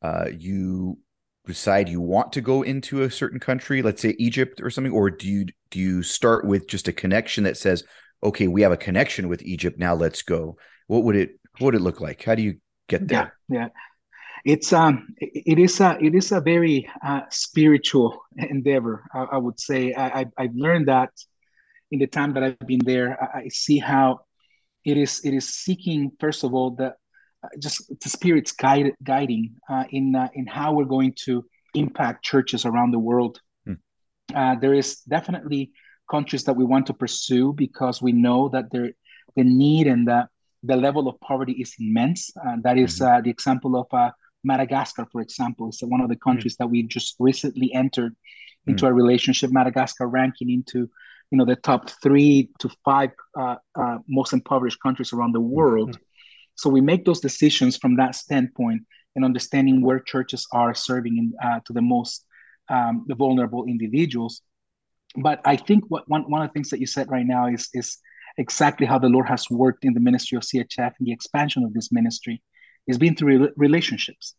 uh, 0.01 0.29
you 0.35 0.97
decide 1.45 1.89
you 1.89 2.01
want 2.01 2.33
to 2.33 2.41
go 2.41 2.61
into 2.61 3.03
a 3.03 3.11
certain 3.11 3.39
country, 3.39 3.81
let's 3.81 4.01
say 4.01 4.15
Egypt 4.17 4.61
or 4.61 4.69
something, 4.69 4.93
or 4.93 5.09
do 5.09 5.27
you 5.27 5.45
do 5.69 5.79
you 5.79 6.03
start 6.03 6.45
with 6.45 6.67
just 6.67 6.87
a 6.87 6.93
connection 6.93 7.43
that 7.43 7.57
says, 7.57 7.83
okay, 8.23 8.47
we 8.47 8.61
have 8.61 8.71
a 8.71 8.77
connection 8.77 9.27
with 9.27 9.41
Egypt, 9.43 9.79
now 9.79 9.95
let's 9.95 10.21
go? 10.21 10.57
What 10.87 11.03
would 11.03 11.15
it 11.15 11.39
what 11.59 11.67
would 11.67 11.75
it 11.75 11.81
look 11.81 12.01
like? 12.01 12.23
How 12.23 12.35
do 12.35 12.41
you 12.41 12.57
get 12.87 13.07
there? 13.07 13.33
Yeah, 13.49 13.57
yeah. 13.57 13.67
It's 14.43 14.73
um, 14.73 15.09
it 15.19 15.59
is 15.59 15.79
a 15.79 15.97
it 16.01 16.15
is 16.15 16.31
a 16.31 16.41
very 16.41 16.89
uh, 17.05 17.21
spiritual 17.29 18.21
endeavor. 18.37 19.05
I, 19.13 19.23
I 19.33 19.37
would 19.37 19.59
say 19.59 19.93
I, 19.93 20.25
I 20.37 20.43
have 20.43 20.55
learned 20.55 20.87
that 20.87 21.11
in 21.91 21.99
the 21.99 22.07
time 22.07 22.33
that 22.33 22.43
I've 22.43 22.67
been 22.67 22.83
there. 22.83 23.21
I, 23.21 23.39
I 23.39 23.47
see 23.49 23.77
how 23.77 24.21
it 24.83 24.97
is 24.97 25.21
it 25.23 25.33
is 25.33 25.49
seeking 25.49 26.11
first 26.19 26.43
of 26.43 26.53
all 26.53 26.71
the 26.71 26.95
just 27.59 27.91
the 28.01 28.09
spirit's 28.09 28.51
guide, 28.51 28.93
guiding 29.03 29.55
uh, 29.69 29.85
in 29.91 30.15
uh, 30.15 30.29
in 30.33 30.45
how 30.45 30.73
we're 30.73 30.85
going 30.85 31.13
to 31.25 31.45
impact 31.73 32.23
churches 32.23 32.65
around 32.65 32.91
the 32.91 32.99
world. 32.99 33.39
Hmm. 33.65 33.73
Uh, 34.33 34.55
there 34.55 34.73
is 34.73 35.01
definitely 35.01 35.71
countries 36.11 36.43
that 36.45 36.55
we 36.55 36.65
want 36.65 36.85
to 36.87 36.93
pursue 36.93 37.53
because 37.53 38.01
we 38.01 38.11
know 38.11 38.49
that 38.49 38.65
there 38.71 38.91
the 39.35 39.43
need 39.43 39.87
and 39.87 40.07
the 40.07 40.27
the 40.63 40.75
level 40.75 41.07
of 41.07 41.19
poverty 41.21 41.53
is 41.53 41.73
immense. 41.79 42.29
Uh, 42.37 42.57
that 42.65 42.77
is 42.77 42.99
mm-hmm. 42.99 43.17
Uh, 43.17 43.21
the 43.21 43.31
example 43.31 43.75
of 43.81 43.87
uh, 43.91 44.11
Madagascar, 44.43 45.07
for 45.11 45.21
example, 45.21 45.69
is 45.69 45.81
one 45.81 46.01
of 46.01 46.09
the 46.09 46.15
countries 46.27 46.55
hmm. 46.55 46.63
that 46.63 46.67
we 46.67 46.83
just 46.83 47.15
recently 47.19 47.73
entered 47.73 48.13
into 48.67 48.85
hmm. 48.85 48.91
a 48.91 48.93
relationship. 48.93 49.49
Madagascar 49.51 50.07
ranking 50.07 50.49
into 50.51 50.79
you 51.31 51.37
know 51.37 51.45
the 51.45 51.55
top 51.55 51.89
three 52.03 52.49
to 52.59 52.69
five 52.85 53.11
most 54.07 54.33
impoverished 54.33 54.79
countries 54.81 55.13
around 55.13 55.33
the 55.33 55.47
world. 55.57 55.91
Mm-hmm 55.91 56.03
so 56.61 56.69
we 56.69 56.81
make 56.81 57.05
those 57.05 57.19
decisions 57.19 57.75
from 57.77 57.95
that 57.95 58.13
standpoint 58.13 58.83
and 59.15 59.25
understanding 59.25 59.81
where 59.81 59.99
churches 59.99 60.47
are 60.53 60.75
serving 60.75 61.17
in, 61.17 61.33
uh, 61.43 61.59
to 61.65 61.73
the 61.73 61.81
most 61.81 62.25
um, 62.69 63.03
the 63.07 63.15
vulnerable 63.15 63.65
individuals. 63.65 64.43
But 65.15 65.41
I 65.45 65.55
think 65.55 65.85
what 65.89 66.07
one, 66.07 66.23
one 66.29 66.41
of 66.41 66.49
the 66.49 66.53
things 66.53 66.69
that 66.69 66.79
you 66.79 66.87
said 66.87 67.09
right 67.09 67.25
now 67.25 67.47
is 67.47 67.69
is 67.73 67.97
exactly 68.37 68.87
how 68.87 68.97
the 68.97 69.09
Lord 69.09 69.27
has 69.27 69.49
worked 69.49 69.83
in 69.83 69.93
the 69.93 69.99
ministry 69.99 70.37
of 70.37 70.43
CHF 70.43 70.93
and 70.97 71.07
the 71.07 71.11
expansion 71.11 71.63
of 71.63 71.73
this 71.73 71.91
ministry 71.91 72.41
is 72.87 72.97
been 72.97 73.15
through 73.15 73.49
relationships. 73.57 74.35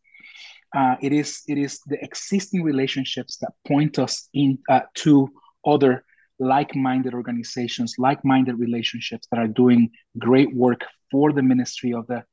Uh, 0.75 0.97
it 1.03 1.13
is 1.13 1.43
it 1.47 1.59
is 1.59 1.81
the 1.87 2.03
existing 2.03 2.63
relationships 2.63 3.37
that 3.39 3.53
point 3.67 3.99
us 3.99 4.29
in 4.33 4.59
uh, 4.71 4.81
to 4.95 5.29
other 5.67 6.05
like-minded 6.39 7.15
organizations, 7.15 7.95
like-minded 7.99 8.59
relationships 8.59 9.29
that 9.31 9.39
are 9.39 9.47
doing 9.47 9.91
great 10.19 10.55
work 10.55 10.85
for 11.11 11.33
the 11.33 11.43
ministry 11.43 11.93
of 11.93 12.07
the 12.07 12.25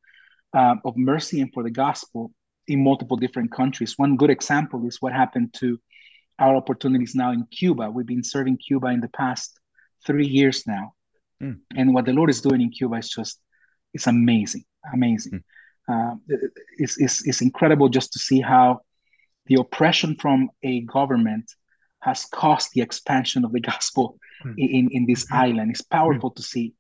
uh, 0.54 0.76
of 0.86 0.96
mercy 0.98 1.42
and 1.42 1.54
for 1.54 1.64
the 1.64 1.70
gospel 1.70 2.32
in 2.68 2.84
multiple 2.84 3.18
different 3.18 3.52
countries. 3.52 3.98
One 3.98 4.16
good 4.16 4.30
example 4.30 4.88
is 4.88 5.02
what 5.02 5.14
happened 5.14 5.54
to 5.56 5.80
our 6.40 6.56
opportunities 6.56 7.16
now 7.16 7.32
in 7.32 7.46
Cuba. 7.52 7.90
We've 7.90 8.06
been 8.06 8.24
serving 8.24 8.58
Cuba 8.58 8.88
in 8.88 9.02
the 9.02 9.10
past 9.10 9.60
three 10.06 10.28
years 10.28 10.66
now, 10.66 10.94
mm. 11.42 11.60
and 11.76 11.94
what 11.94 12.06
the 12.06 12.14
Lord 12.14 12.30
is 12.30 12.42
doing 12.42 12.62
in 12.62 12.72
Cuba 12.72 12.96
is 12.96 13.10
just 13.10 13.40
it's 13.94 14.08
amazing, 14.08 14.64
amazing. 14.94 15.44
Mm. 15.90 16.14
Uh, 16.14 16.16
it's, 16.78 17.00
it's, 17.00 17.28
it's 17.28 17.42
incredible 17.42 17.90
just 17.90 18.14
to 18.14 18.20
see 18.20 18.40
how 18.40 18.82
the 19.48 19.56
oppression 19.56 20.16
from 20.16 20.50
a 20.64 20.82
government 20.82 21.52
has 22.02 22.26
caused 22.26 22.70
the 22.74 22.82
expansion 22.82 23.44
of 23.44 23.52
the 23.52 23.60
gospel 23.72 24.18
mm. 24.46 24.54
in, 24.58 24.90
in 24.92 25.06
this 25.06 25.26
mm. 25.26 25.36
island. 25.36 25.72
It's 25.72 25.82
powerful 25.82 26.32
to 26.32 26.44
see. 26.44 26.74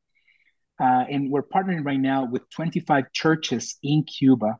Uh, 0.79 1.03
and 1.09 1.29
we're 1.29 1.43
partnering 1.43 1.85
right 1.85 1.99
now 1.99 2.25
with 2.25 2.49
25 2.51 3.11
churches 3.11 3.75
in 3.83 4.03
Cuba, 4.03 4.57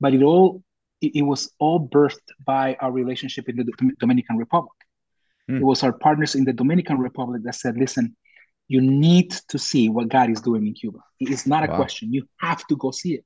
but 0.00 0.14
it 0.14 0.22
all 0.22 0.64
it, 1.06 1.18
it 1.18 1.22
was 1.22 1.50
all 1.58 1.88
birthed 1.88 2.28
by 2.44 2.76
our 2.80 2.92
relationship 2.92 3.48
in 3.48 3.56
the 3.56 3.94
Dominican 3.98 4.36
Republic. 4.36 4.72
Mm. 5.50 5.60
It 5.60 5.64
was 5.64 5.82
our 5.82 5.92
partners 5.92 6.34
in 6.34 6.44
the 6.44 6.52
Dominican 6.52 6.98
Republic 6.98 7.42
that 7.44 7.54
said, 7.54 7.76
"Listen, 7.76 8.16
you 8.68 8.80
need 8.80 9.30
to 9.48 9.58
see 9.58 9.88
what 9.88 10.08
God 10.08 10.30
is 10.30 10.40
doing 10.40 10.66
in 10.66 10.74
Cuba. 10.74 11.00
It's 11.20 11.46
not 11.46 11.64
a 11.64 11.70
wow. 11.70 11.76
question. 11.76 12.12
You 12.12 12.26
have 12.40 12.66
to 12.68 12.76
go 12.76 12.90
see 12.90 13.14
it." 13.14 13.24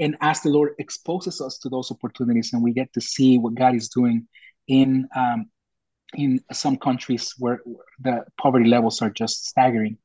And 0.00 0.16
as 0.20 0.40
the 0.42 0.50
Lord 0.50 0.74
exposes 0.78 1.40
us 1.40 1.58
to 1.58 1.68
those 1.68 1.90
opportunities, 1.90 2.52
and 2.52 2.62
we 2.62 2.72
get 2.72 2.92
to 2.92 3.00
see 3.00 3.38
what 3.38 3.54
God 3.54 3.74
is 3.74 3.88
doing 3.88 4.26
in 4.66 5.08
um, 5.14 5.50
in 6.14 6.40
some 6.52 6.76
countries 6.76 7.34
where 7.38 7.60
the 8.00 8.24
poverty 8.40 8.68
levels 8.68 9.02
are 9.02 9.10
just 9.10 9.46
staggering, 9.46 9.98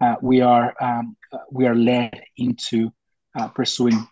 uh, 0.00 0.16
we 0.22 0.40
are 0.40 0.74
um, 0.80 1.16
uh, 1.32 1.38
we 1.50 1.66
are 1.66 1.74
led 1.74 2.22
into 2.36 2.90
uh, 3.38 3.48
pursuing 3.48 4.06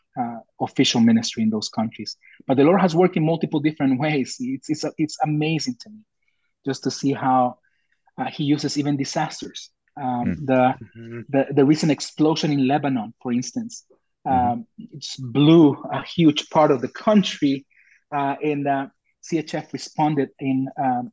official 0.61 1.01
ministry 1.01 1.42
in 1.42 1.51
those 1.51 1.68
countries. 1.68 2.16
But 2.46 2.57
the 2.57 2.64
Lord 2.64 2.81
has 2.81 2.94
worked 2.94 3.16
in 3.16 3.25
multiple 3.25 3.61
different 3.61 3.99
ways. 3.99 4.37
It's 4.40 4.68
it's, 4.70 4.85
it's 4.99 5.18
amazing 5.23 5.77
to 5.81 5.90
me 5.90 6.01
just 6.64 6.85
to 6.85 6.90
see 6.90 7.12
how 7.12 7.59
uh, 8.18 8.27
He 8.27 8.44
uses 8.44 8.79
even 8.79 8.96
disasters. 8.96 9.70
Um, 10.01 10.25
mm. 10.25 10.46
the, 10.46 10.75
mm-hmm. 10.96 11.20
the 11.29 11.46
the 11.53 11.64
recent 11.64 11.92
explosion 11.92 12.53
in 12.53 12.66
Lebanon, 12.66 13.12
for 13.23 13.33
instance, 13.33 13.85
mm-hmm. 14.27 14.53
um, 14.53 14.66
it 14.79 15.07
blew 15.18 15.73
a 15.92 16.03
huge 16.03 16.49
part 16.51 16.70
of 16.70 16.81
the 16.81 16.88
country, 16.88 17.66
and 18.12 18.66
CHF 19.27 19.73
responded 19.73 20.31
in 20.38 20.68
um, 20.83 21.12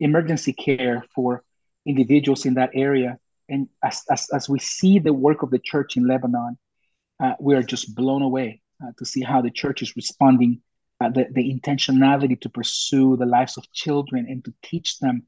emergency 0.00 0.52
care 0.52 1.04
for 1.14 1.42
individuals 1.84 2.46
in 2.46 2.54
that 2.54 2.70
area 2.74 3.18
and 3.48 3.68
as, 3.82 4.02
as, 4.10 4.28
as 4.32 4.48
we 4.48 4.58
see 4.58 4.98
the 4.98 5.12
work 5.12 5.42
of 5.42 5.50
the 5.50 5.58
church 5.58 5.96
in 5.96 6.06
Lebanon, 6.06 6.58
uh, 7.20 7.34
we 7.40 7.54
are 7.54 7.62
just 7.62 7.94
blown 7.94 8.22
away 8.22 8.60
uh, 8.82 8.92
to 8.98 9.04
see 9.04 9.22
how 9.22 9.40
the 9.40 9.50
church 9.50 9.82
is 9.82 9.96
responding, 9.96 10.60
uh, 11.00 11.10
the, 11.10 11.26
the 11.32 11.52
intentionality 11.52 12.40
to 12.40 12.48
pursue 12.48 13.16
the 13.16 13.26
lives 13.26 13.56
of 13.56 13.70
children 13.72 14.26
and 14.28 14.44
to 14.44 14.52
teach 14.62 14.98
them 14.98 15.22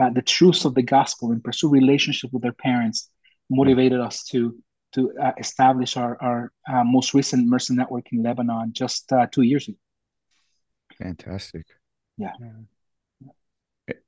uh, 0.00 0.10
the 0.10 0.22
truths 0.22 0.64
of 0.64 0.74
the 0.74 0.82
gospel 0.82 1.32
and 1.32 1.42
pursue 1.42 1.68
relationship 1.68 2.30
with 2.32 2.42
their 2.42 2.52
parents 2.52 3.10
motivated 3.48 4.00
us 4.00 4.24
to 4.24 4.56
to 4.92 5.12
uh, 5.22 5.30
establish 5.38 5.96
our, 5.96 6.20
our 6.20 6.52
uh, 6.68 6.82
most 6.82 7.14
recent 7.14 7.46
Mercy 7.46 7.76
Network 7.76 8.06
in 8.10 8.24
Lebanon 8.24 8.72
just 8.72 9.12
two 9.30 9.42
years 9.42 9.68
ago. 9.68 9.78
Fantastic. 10.98 11.64
Yeah. 12.18 12.32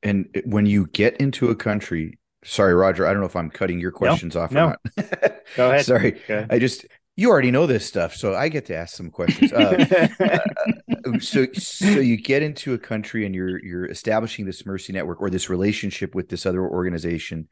And 0.02 0.42
when 0.44 0.66
you 0.66 0.88
get 0.88 1.18
into 1.18 1.50
a 1.50 1.54
country 1.54 2.18
sorry, 2.44 2.74
Roger. 2.74 3.06
I 3.06 3.12
don't 3.12 3.20
know 3.20 3.26
if 3.26 3.37
I'm 3.37 3.50
cutting 3.50 3.78
your 3.78 3.92
questions 3.92 4.35
no, 4.35 4.40
off 4.40 4.52
no. 4.52 4.74
Go 5.56 5.70
ahead. 5.70 5.85
sorry. 5.85 6.20
Go 6.26 6.46
I 6.50 6.58
just 6.58 6.87
you 7.16 7.29
already 7.29 7.51
know 7.51 7.66
this 7.66 7.87
stuff, 7.87 8.14
so 8.14 8.35
I 8.35 8.48
get 8.48 8.66
to 8.66 8.77
ask 8.77 8.96
some 8.96 9.11
questions. 9.11 9.53
Uh, 9.53 10.09
uh, 11.05 11.18
so, 11.20 11.46
so 11.53 11.87
you 11.87 12.16
get 12.16 12.42
into 12.42 12.72
a 12.72 12.79
country 12.79 13.27
and 13.27 13.35
you're 13.35 13.62
you're 13.62 13.87
establishing 13.87 14.46
this 14.46 14.64
mercy 14.64 14.92
network 14.92 15.20
or 15.20 15.29
this 15.29 15.51
relationship 15.51 16.14
with 16.14 16.29
this 16.29 16.46
other 16.46 16.62
organization. 16.62 17.48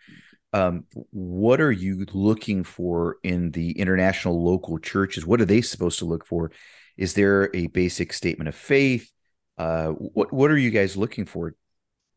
Um, 0.53 0.85
what 1.11 1.61
are 1.61 1.71
you 1.71 2.07
looking 2.13 2.65
for 2.65 3.17
in 3.23 3.51
the 3.51 3.73
international 3.79 4.43
local 4.43 4.79
churches? 4.79 5.27
What 5.27 5.41
are 5.41 5.47
they 5.47 5.61
supposed 5.61 5.99
to 6.01 6.07
look 6.07 6.27
for? 6.27 6.51
Is 6.97 7.15
there 7.15 7.55
a 7.55 7.67
basic 7.69 8.13
statement 8.13 8.49
of 8.49 8.55
faith? 8.55 9.11
Uh, 9.59 9.89
what 9.89 10.33
what 10.33 10.51
are 10.51 10.59
you 10.59 10.71
guys 10.71 10.97
looking 10.97 11.27
for? 11.27 11.55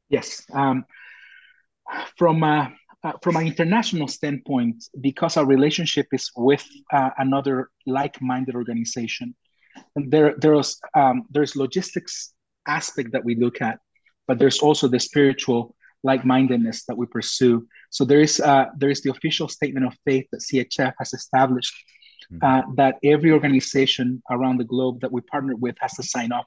Yes. 0.10 0.46
Um, 0.54 0.86
from 2.18 2.42
a, 2.44 2.74
uh, 3.04 3.14
from 3.22 3.36
an 3.36 3.46
international 3.46 4.08
standpoint, 4.08 4.84
because 5.02 5.36
our 5.38 5.46
relationship 5.46 6.08
is 6.14 6.32
with 6.36 6.66
uh, 6.92 7.10
another 7.18 7.70
like-minded 7.86 8.56
organization, 8.56 9.36
there 9.96 10.36
there's 10.38 10.80
um, 10.96 11.24
there's 11.30 11.56
logistics 11.56 12.34
aspect 12.68 13.12
that 13.12 13.24
we 13.24 13.36
look 13.36 13.62
at, 13.62 13.80
but 14.28 14.40
there's 14.40 14.60
also 14.60 14.88
the 14.88 15.00
spiritual 15.00 15.76
like-mindedness 16.04 16.86
that 16.86 16.98
we 16.98 17.06
pursue. 17.06 17.68
So 17.90 18.06
there 18.06 18.22
is 18.22 18.40
uh, 18.40 18.66
there 18.78 18.90
is 18.90 19.02
the 19.02 19.12
official 19.12 19.48
statement 19.48 19.86
of 19.86 19.94
faith 20.06 20.28
that 20.32 20.42
CHF 20.42 20.94
has 21.00 21.14
established 21.14 21.76
mm-hmm. 22.32 22.46
uh, 22.46 22.74
that 22.76 22.96
every 23.04 23.32
organization 23.32 24.22
around 24.30 24.58
the 24.58 24.66
globe 24.66 25.02
that 25.02 25.12
we 25.12 25.22
partner 25.22 25.56
with 25.56 25.76
has 25.80 25.94
to 25.94 26.04
sign 26.04 26.32
off 26.32 26.46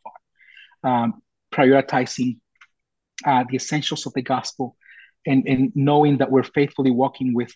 on, 0.84 0.90
um, 0.90 1.22
prioritizing 1.52 2.38
uh, 3.24 3.44
the 3.48 3.56
essentials 3.56 4.06
of 4.06 4.12
the 4.14 4.22
gospel 4.22 4.76
and, 5.26 5.46
and 5.46 5.72
knowing 5.74 6.18
that 6.18 6.30
we're 6.30 6.42
faithfully 6.42 6.90
walking 6.90 7.34
with 7.34 7.52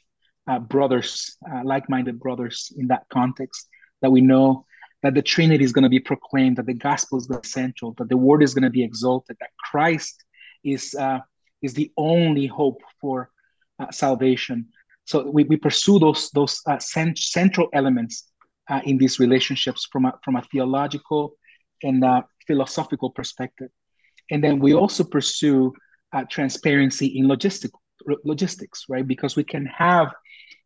uh, 0.49 0.59
brothers, 0.59 1.37
uh, 1.53 1.63
like-minded 1.65 2.19
brothers 2.19 2.73
in 2.77 2.89
that 2.89 3.05
context, 3.13 3.69
that 4.03 4.11
we 4.11 4.21
know 4.21 4.65
that 5.03 5.15
the 5.15 5.23
Trinity 5.23 5.65
is 5.65 5.73
going 5.73 5.85
to 5.85 5.89
be 5.89 6.01
proclaimed, 6.01 6.57
that 6.57 6.67
the 6.67 6.75
gospel 6.75 7.19
is 7.19 7.31
essential, 7.31 7.95
that 7.99 8.09
the 8.09 8.17
word 8.17 8.43
is 8.43 8.55
going 8.55 8.65
to 8.65 8.71
be 8.71 8.83
exalted, 8.83 9.37
that 9.41 9.51
Christ 9.71 10.25
is 10.65 10.95
uh, 10.95 11.21
is 11.63 11.75
the 11.75 11.91
only 11.97 12.47
hope 12.47 12.81
for 13.01 13.31
uh, 13.79 13.91
salvation. 13.91 14.69
So 15.05 15.31
we, 15.31 15.45
we 15.45 15.57
pursue 15.57 15.99
those 15.99 16.31
those 16.31 16.61
uh, 16.67 16.79
cent- 16.79 17.19
central 17.19 17.69
elements 17.73 18.31
uh, 18.69 18.81
in 18.85 18.99
these 18.99 19.19
relationships 19.19 19.89
from 19.91 20.05
a, 20.05 20.13
from 20.25 20.37
a 20.37 20.43
theological 20.53 21.35
and 21.83 22.05
philosophical 22.47 23.11
perspective. 23.11 23.71
And 24.31 24.45
then 24.45 24.59
we 24.59 24.75
also 24.75 25.03
pursue 25.05 25.73
uh, 26.13 26.25
transparency 26.31 27.07
in 27.07 27.27
logistic, 27.27 27.71
logistics, 28.25 28.87
right? 28.89 29.07
Because 29.07 29.37
we 29.37 29.45
can 29.45 29.67
have 29.67 30.13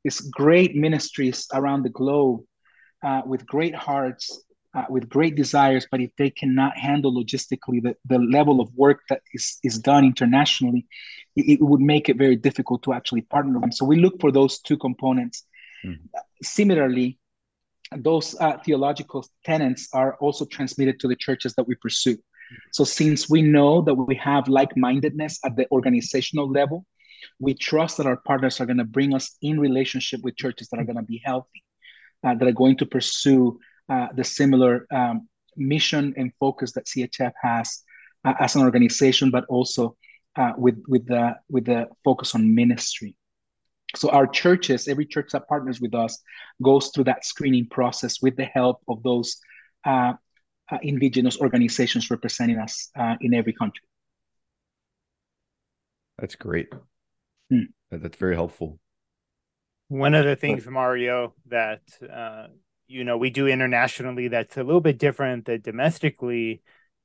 these 0.02 0.20
great 0.20 0.74
ministries 0.74 1.46
around 1.52 1.82
the 1.82 1.90
globe 1.90 2.40
uh, 3.02 3.22
with 3.26 3.46
great 3.46 3.74
hearts, 3.74 4.44
uh, 4.74 4.84
with 4.88 5.08
great 5.08 5.36
desires, 5.36 5.86
but 5.90 6.00
if 6.00 6.10
they 6.18 6.30
cannot 6.30 6.76
handle 6.76 7.12
logistically 7.12 7.82
the, 7.82 7.94
the 8.06 8.18
level 8.18 8.60
of 8.60 8.68
work 8.74 9.00
that 9.08 9.22
is, 9.32 9.58
is 9.62 9.78
done 9.78 10.04
internationally, 10.04 10.86
it, 11.36 11.60
it 11.60 11.62
would 11.62 11.80
make 11.80 12.08
it 12.08 12.16
very 12.16 12.36
difficult 12.36 12.82
to 12.82 12.92
actually 12.92 13.22
partner 13.22 13.54
with 13.54 13.62
them. 13.62 13.72
So 13.72 13.84
we 13.84 13.96
look 13.96 14.20
for 14.20 14.32
those 14.32 14.60
two 14.60 14.76
components. 14.76 15.44
Mm-hmm. 15.84 16.04
Similarly, 16.42 17.18
those 17.96 18.34
uh, 18.40 18.58
theological 18.64 19.24
tenets 19.44 19.88
are 19.92 20.16
also 20.16 20.44
transmitted 20.44 20.98
to 21.00 21.08
the 21.08 21.16
churches 21.16 21.54
that 21.54 21.68
we 21.68 21.76
pursue. 21.76 22.16
So, 22.72 22.84
since 22.84 23.28
we 23.28 23.42
know 23.42 23.82
that 23.82 23.94
we 23.94 24.14
have 24.16 24.48
like 24.48 24.76
mindedness 24.76 25.38
at 25.44 25.56
the 25.56 25.66
organizational 25.70 26.50
level, 26.50 26.84
we 27.38 27.54
trust 27.54 27.96
that 27.96 28.06
our 28.06 28.16
partners 28.16 28.60
are 28.60 28.66
going 28.66 28.78
to 28.78 28.84
bring 28.84 29.14
us 29.14 29.36
in 29.42 29.58
relationship 29.58 30.20
with 30.22 30.36
churches 30.36 30.68
that 30.68 30.80
are 30.80 30.84
going 30.84 30.96
to 30.96 31.02
be 31.02 31.22
healthy, 31.24 31.62
uh, 32.24 32.34
that 32.34 32.46
are 32.46 32.52
going 32.52 32.76
to 32.78 32.86
pursue 32.86 33.58
uh, 33.88 34.08
the 34.14 34.24
similar 34.24 34.86
um, 34.92 35.28
mission 35.56 36.14
and 36.16 36.32
focus 36.40 36.72
that 36.72 36.86
CHF 36.86 37.32
has 37.42 37.82
uh, 38.24 38.34
as 38.40 38.56
an 38.56 38.62
organization, 38.62 39.30
but 39.30 39.44
also 39.48 39.96
uh, 40.36 40.52
with 40.56 40.82
with 40.88 41.06
the 41.06 41.36
with 41.48 41.66
the 41.66 41.88
focus 42.04 42.34
on 42.34 42.54
ministry. 42.54 43.16
So 43.96 44.10
our 44.10 44.26
churches, 44.26 44.88
every 44.88 45.06
church 45.06 45.30
that 45.32 45.48
partners 45.48 45.80
with 45.80 45.94
us, 45.94 46.20
goes 46.62 46.88
through 46.88 47.04
that 47.04 47.24
screening 47.24 47.68
process 47.68 48.20
with 48.20 48.36
the 48.36 48.44
help 48.44 48.82
of 48.88 49.02
those 49.02 49.36
uh, 49.84 50.14
indigenous 50.82 51.38
organizations 51.40 52.10
representing 52.10 52.58
us 52.58 52.90
uh, 52.98 53.16
in 53.20 53.34
every 53.34 53.52
country. 53.52 53.82
That's 56.18 56.36
great. 56.36 56.68
Hmm. 57.50 57.64
That's 57.90 58.16
very 58.16 58.34
helpful. 58.34 58.78
One 59.88 60.14
of 60.14 60.24
the 60.24 60.36
things, 60.36 60.66
Mario, 60.66 61.34
that 61.48 61.82
uh, 62.12 62.46
you 62.86 63.04
know 63.04 63.16
we 63.16 63.30
do 63.30 63.46
internationally 63.46 64.28
that's 64.28 64.56
a 64.56 64.64
little 64.64 64.80
bit 64.80 64.98
different 64.98 65.46
than 65.46 65.60
domestically 65.60 66.62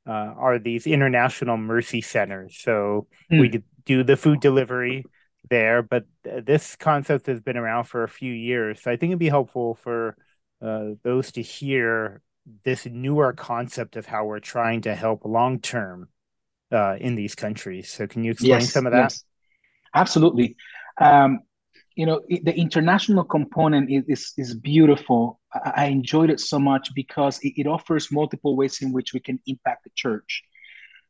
uh, 0.08 0.34
are 0.38 0.60
these 0.60 0.88
international 0.88 1.58
mercy 1.58 2.02
centers. 2.02 2.58
So 2.58 3.08
hmm. 3.30 3.40
we 3.40 3.64
do 3.86 4.04
the 4.04 4.18
food 4.18 4.40
delivery 4.40 5.06
there, 5.50 5.82
but 5.82 6.06
this 6.24 6.76
concept 6.76 7.28
has 7.28 7.42
been 7.42 7.58
around 7.58 7.86
for 7.86 8.04
a 8.04 8.10
few 8.10 8.32
years. 8.32 8.82
So 8.82 8.92
I 8.92 8.96
think 8.96 9.12
it'd 9.12 9.20
be 9.20 9.30
helpful 9.30 9.76
for 9.76 10.16
uh, 10.62 10.92
those 11.04 11.32
to 11.34 11.42
hear 11.42 12.22
this 12.64 12.86
newer 12.86 13.34
concept 13.34 13.96
of 13.96 14.06
how 14.06 14.26
we're 14.26 14.40
trying 14.40 14.82
to 14.82 14.96
help 14.96 15.26
long 15.26 15.60
term 15.60 16.10
uh, 16.72 16.96
in 17.00 17.16
these 17.16 17.36
countries. 17.36 17.92
So 17.92 18.08
can 18.08 18.24
you 18.24 18.32
explain 18.32 18.52
yes, 18.52 18.72
some 18.72 18.86
of 18.86 18.92
that? 18.92 19.12
Yes. 19.12 19.24
Absolutely. 19.94 20.56
Um, 21.00 21.40
you 21.96 22.06
know, 22.06 22.22
it, 22.30 22.46
the 22.46 22.56
international 22.56 23.24
component 23.24 23.92
is, 23.92 24.04
is, 24.08 24.34
is 24.38 24.54
beautiful. 24.56 25.40
I, 25.54 25.72
I, 25.76 25.86
enjoyed 25.86 26.30
it 26.30 26.40
so 26.40 26.60
much 26.60 26.94
because 26.94 27.40
it, 27.40 27.54
it, 27.58 27.68
offers 27.68 28.12
multiple 28.12 28.56
ways 28.56 28.82
in 28.82 28.94
which 28.94 29.14
we 29.14 29.20
can 29.20 29.40
impact 29.48 29.84
the 29.84 29.90
church. 29.96 30.44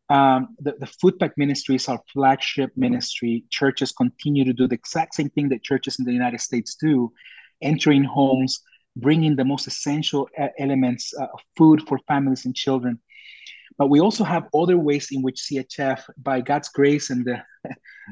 Um, 0.10 0.56
the, 0.60 0.74
the 0.80 0.88
food 0.88 1.20
pack 1.20 1.38
ministry 1.38 1.76
is 1.76 1.88
our 1.88 2.02
flagship 2.12 2.72
ministry. 2.76 3.44
Churches 3.50 3.92
continue 3.92 4.44
to 4.46 4.54
do 4.54 4.68
the 4.68 4.76
exact 4.76 5.14
same 5.14 5.30
thing 5.30 5.50
that 5.50 5.64
churches 5.64 6.00
in 6.00 6.06
the 6.06 6.14
United 6.14 6.42
States 6.42 6.76
do, 6.76 7.12
entering 7.62 8.04
homes, 8.04 8.62
bringing 8.96 9.36
the 9.36 9.46
most 9.46 9.68
essential 9.68 10.28
elements 10.58 11.14
uh, 11.20 11.24
of 11.24 11.40
food 11.58 11.82
for 11.88 12.00
families 12.08 12.46
and 12.46 12.56
children. 12.56 13.00
But 13.78 13.90
we 13.90 14.02
also 14.02 14.24
have 14.26 14.48
other 14.54 14.78
ways 14.78 15.08
in 15.12 15.22
which 15.22 15.48
CHF, 15.50 16.02
by 16.18 16.42
God's 16.42 16.70
grace 16.70 17.10
and 17.10 17.26
the, 17.26 17.42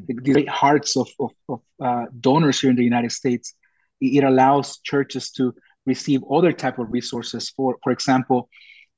the 0.08 0.14
great 0.14 0.48
hearts 0.48 0.96
of, 0.96 1.10
of, 1.20 1.32
of 1.50 1.62
uh, 1.82 2.06
donors 2.20 2.62
here 2.62 2.70
in 2.70 2.78
the 2.78 2.84
United 2.84 3.12
States, 3.12 3.54
it 4.00 4.24
allows 4.24 4.80
churches 4.80 5.32
to 5.32 5.54
receive 5.86 6.22
other 6.32 6.54
type 6.54 6.80
of 6.80 6.92
resources. 6.92 7.50
For, 7.50 7.78
for 7.84 7.92
example, 7.92 8.50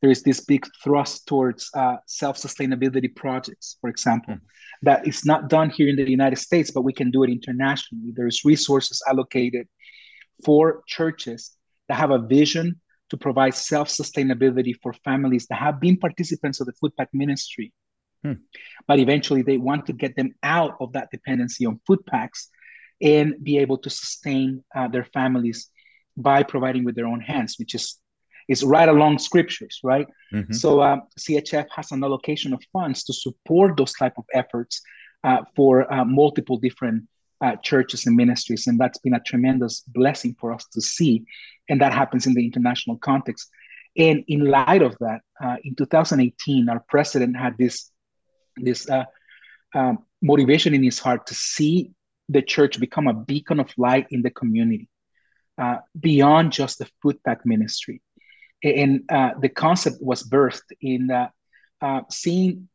there 0.01 0.11
is 0.11 0.23
this 0.23 0.41
big 0.41 0.65
thrust 0.83 1.27
towards 1.27 1.69
uh, 1.73 1.97
self-sustainability 2.05 3.15
projects, 3.15 3.77
for 3.81 3.89
example, 3.89 4.35
mm. 4.35 4.41
that 4.83 5.07
is 5.07 5.25
not 5.25 5.49
done 5.49 5.69
here 5.69 5.89
in 5.89 5.95
the 5.95 6.09
United 6.09 6.37
States, 6.37 6.71
but 6.71 6.83
we 6.83 6.93
can 6.93 7.11
do 7.11 7.23
it 7.23 7.29
internationally. 7.29 8.13
There's 8.15 8.45
resources 8.45 9.01
allocated 9.09 9.67
for 10.45 10.83
churches 10.87 11.57
that 11.89 11.95
have 11.95 12.11
a 12.11 12.19
vision 12.19 12.79
to 13.09 13.17
provide 13.17 13.53
self-sustainability 13.53 14.75
for 14.81 14.93
families 14.93 15.47
that 15.47 15.55
have 15.55 15.81
been 15.81 15.97
participants 15.97 16.61
of 16.61 16.67
the 16.67 16.73
food 16.73 16.95
pack 16.95 17.09
ministry. 17.11 17.73
Hmm. 18.23 18.33
But 18.87 18.99
eventually 18.99 19.41
they 19.41 19.57
want 19.57 19.85
to 19.87 19.93
get 19.93 20.15
them 20.15 20.35
out 20.43 20.77
of 20.79 20.93
that 20.93 21.09
dependency 21.11 21.65
on 21.65 21.81
food 21.87 22.05
packs 22.05 22.49
and 23.01 23.35
be 23.43 23.57
able 23.57 23.77
to 23.79 23.89
sustain 23.89 24.63
uh, 24.75 24.87
their 24.87 25.05
families 25.05 25.69
by 26.15 26.43
providing 26.43 26.83
with 26.83 26.95
their 26.95 27.07
own 27.07 27.21
hands, 27.21 27.55
which 27.57 27.75
is 27.75 27.99
is 28.49 28.63
right 28.63 28.89
along 28.89 29.19
scriptures, 29.19 29.79
right? 29.83 30.07
Mm-hmm. 30.33 30.53
So 30.53 30.81
um, 30.81 31.03
CHF 31.19 31.67
has 31.75 31.91
an 31.91 32.03
allocation 32.03 32.51
of 32.51 32.61
funds 32.73 33.03
to 33.03 33.13
support 33.13 33.77
those 33.77 33.93
type 33.93 34.13
of 34.17 34.25
efforts 34.33 34.81
uh, 35.23 35.43
for 35.55 35.91
uh, 35.93 36.03
multiple 36.03 36.57
different 36.57 37.03
uh, 37.41 37.55
churches 37.57 38.05
and 38.07 38.15
ministries, 38.15 38.67
and 38.67 38.79
that's 38.79 38.97
been 38.99 39.13
a 39.13 39.19
tremendous 39.19 39.81
blessing 39.87 40.35
for 40.39 40.51
us 40.51 40.65
to 40.73 40.81
see, 40.81 41.23
and 41.69 41.81
that 41.81 41.93
happens 41.93 42.25
in 42.25 42.33
the 42.33 42.45
international 42.45 42.97
context. 42.97 43.49
And 43.97 44.23
in 44.27 44.45
light 44.45 44.81
of 44.81 44.95
that, 44.99 45.21
uh, 45.43 45.57
in 45.63 45.75
2018, 45.75 46.69
our 46.69 46.83
president 46.87 47.37
had 47.37 47.57
this 47.57 47.91
this 48.57 48.89
uh, 48.89 49.05
um, 49.73 49.99
motivation 50.21 50.73
in 50.73 50.83
his 50.83 50.99
heart 50.99 51.27
to 51.27 51.33
see 51.33 51.91
the 52.27 52.41
church 52.41 52.79
become 52.79 53.07
a 53.07 53.13
beacon 53.13 53.59
of 53.59 53.71
light 53.77 54.07
in 54.11 54.21
the 54.21 54.29
community, 54.29 54.89
uh, 55.57 55.77
beyond 55.99 56.51
just 56.51 56.79
the 56.79 56.87
food 57.01 57.17
pack 57.23 57.45
ministry 57.45 58.01
and 58.63 59.03
uh, 59.09 59.31
the 59.39 59.49
concept 59.49 59.97
was 60.01 60.23
birthed 60.23 60.71
in 60.81 61.09
uh, 61.11 61.29
uh, 61.81 62.01
seeing 62.09 62.67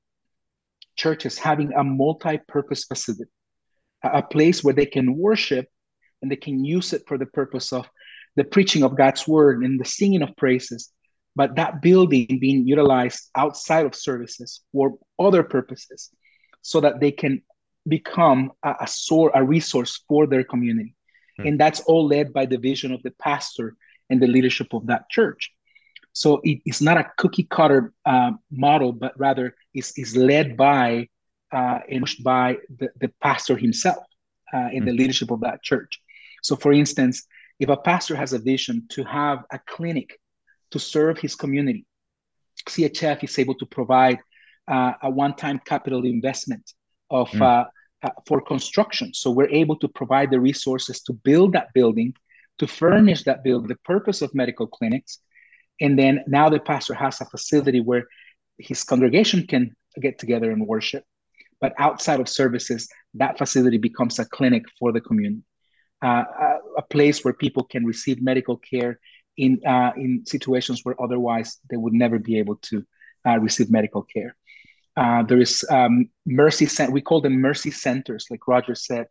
churches 0.96 1.36
having 1.36 1.72
a 1.72 1.84
multi-purpose 1.84 2.84
facility, 2.84 3.30
a 4.02 4.22
place 4.22 4.62
where 4.62 4.74
they 4.74 4.86
can 4.86 5.16
worship 5.16 5.66
and 6.22 6.30
they 6.30 6.36
can 6.36 6.64
use 6.64 6.92
it 6.92 7.02
for 7.06 7.18
the 7.18 7.26
purpose 7.26 7.72
of 7.72 7.88
the 8.36 8.44
preaching 8.44 8.82
of 8.82 8.96
God's 8.96 9.26
word 9.26 9.62
and 9.62 9.80
the 9.80 9.84
singing 9.84 10.22
of 10.22 10.36
praises. 10.36 10.90
But 11.36 11.56
that 11.56 11.82
building 11.82 12.38
being 12.40 12.66
utilized 12.66 13.30
outside 13.34 13.86
of 13.86 13.94
services 13.94 14.60
for 14.72 14.94
other 15.18 15.42
purposes, 15.42 16.10
so 16.62 16.80
that 16.80 17.00
they 17.00 17.10
can 17.10 17.42
become 17.86 18.52
a, 18.62 18.74
a, 18.80 18.86
sore, 18.86 19.30
a 19.34 19.44
resource 19.44 20.02
for 20.08 20.26
their 20.26 20.44
community. 20.44 20.94
Hmm. 21.36 21.46
And 21.46 21.60
that's 21.60 21.80
all 21.80 22.06
led 22.06 22.32
by 22.32 22.46
the 22.46 22.56
vision 22.56 22.92
of 22.92 23.02
the 23.02 23.10
pastor 23.20 23.76
and 24.10 24.22
the 24.22 24.26
leadership 24.26 24.72
of 24.72 24.86
that 24.86 25.10
church. 25.10 25.50
So 26.12 26.40
it, 26.44 26.60
it's 26.64 26.80
not 26.80 26.96
a 26.96 27.10
cookie 27.18 27.48
cutter 27.50 27.92
uh, 28.06 28.32
model, 28.50 28.92
but 28.92 29.18
rather 29.18 29.56
is 29.74 29.92
is 29.96 30.16
led 30.16 30.56
by 30.56 31.08
uh, 31.52 31.80
and 31.90 32.00
pushed 32.00 32.22
by 32.22 32.58
the, 32.78 32.88
the 33.00 33.10
pastor 33.20 33.56
himself 33.56 34.04
uh, 34.52 34.58
in 34.58 34.64
mm-hmm. 34.64 34.86
the 34.86 34.92
leadership 34.92 35.30
of 35.30 35.40
that 35.40 35.62
church. 35.62 36.00
So, 36.42 36.56
for 36.56 36.72
instance, 36.72 37.26
if 37.60 37.68
a 37.68 37.76
pastor 37.76 38.16
has 38.16 38.32
a 38.32 38.38
vision 38.38 38.86
to 38.90 39.04
have 39.04 39.44
a 39.52 39.58
clinic 39.66 40.18
to 40.70 40.78
serve 40.78 41.18
his 41.18 41.34
community, 41.34 41.86
CHF 42.68 43.24
is 43.24 43.38
able 43.38 43.54
to 43.56 43.66
provide 43.66 44.18
uh, 44.66 44.92
a 45.02 45.10
one-time 45.10 45.60
capital 45.64 46.04
investment 46.04 46.72
of 47.10 47.30
mm. 47.30 47.42
uh, 47.42 47.64
uh, 48.02 48.10
for 48.26 48.40
construction. 48.40 49.14
So 49.14 49.30
we're 49.30 49.48
able 49.48 49.76
to 49.76 49.88
provide 49.88 50.30
the 50.30 50.40
resources 50.40 51.02
to 51.02 51.12
build 51.12 51.52
that 51.52 51.68
building, 51.74 52.14
to 52.58 52.66
furnish 52.66 53.24
that 53.24 53.44
building. 53.44 53.68
The 53.68 53.76
purpose 53.76 54.22
of 54.22 54.34
medical 54.34 54.66
clinics 54.66 55.20
and 55.80 55.98
then 55.98 56.24
now 56.26 56.48
the 56.48 56.60
pastor 56.60 56.94
has 56.94 57.20
a 57.20 57.24
facility 57.24 57.80
where 57.80 58.06
his 58.58 58.84
congregation 58.84 59.46
can 59.46 59.74
get 60.00 60.18
together 60.18 60.50
and 60.50 60.66
worship. 60.66 61.04
But 61.60 61.74
outside 61.78 62.20
of 62.20 62.28
services, 62.28 62.88
that 63.14 63.38
facility 63.38 63.78
becomes 63.78 64.18
a 64.18 64.24
clinic 64.24 64.64
for 64.78 64.92
the 64.92 65.00
community, 65.00 65.42
uh, 66.02 66.24
a, 66.76 66.82
place 66.82 67.24
where 67.24 67.34
people 67.34 67.64
can 67.64 67.84
receive 67.84 68.22
medical 68.22 68.56
care 68.56 69.00
in 69.36 69.60
uh, 69.66 69.92
in 69.96 70.24
situations 70.26 70.80
where 70.82 71.00
otherwise 71.02 71.58
they 71.70 71.76
would 71.76 71.92
never 71.92 72.18
be 72.18 72.38
able 72.38 72.56
to 72.56 72.84
uh, 73.26 73.38
receive 73.38 73.70
medical 73.70 74.02
care. 74.02 74.36
Uh, 74.96 75.22
there 75.24 75.40
is 75.40 75.64
um, 75.70 76.08
mercy 76.26 76.66
cent- 76.66 76.92
we 76.92 77.00
call 77.00 77.20
them 77.20 77.40
mercy 77.40 77.70
centers, 77.70 78.26
like 78.30 78.46
Roger 78.46 78.74
said, 78.74 79.06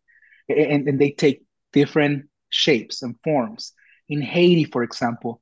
and, 0.48 0.88
and 0.88 1.00
they 1.00 1.12
take 1.12 1.44
different 1.74 2.30
shapes 2.50 3.02
and 3.02 3.16
forms. 3.24 3.74
In 4.08 4.22
Haiti, 4.22 4.64
for 4.66 4.84
example, 4.84 5.42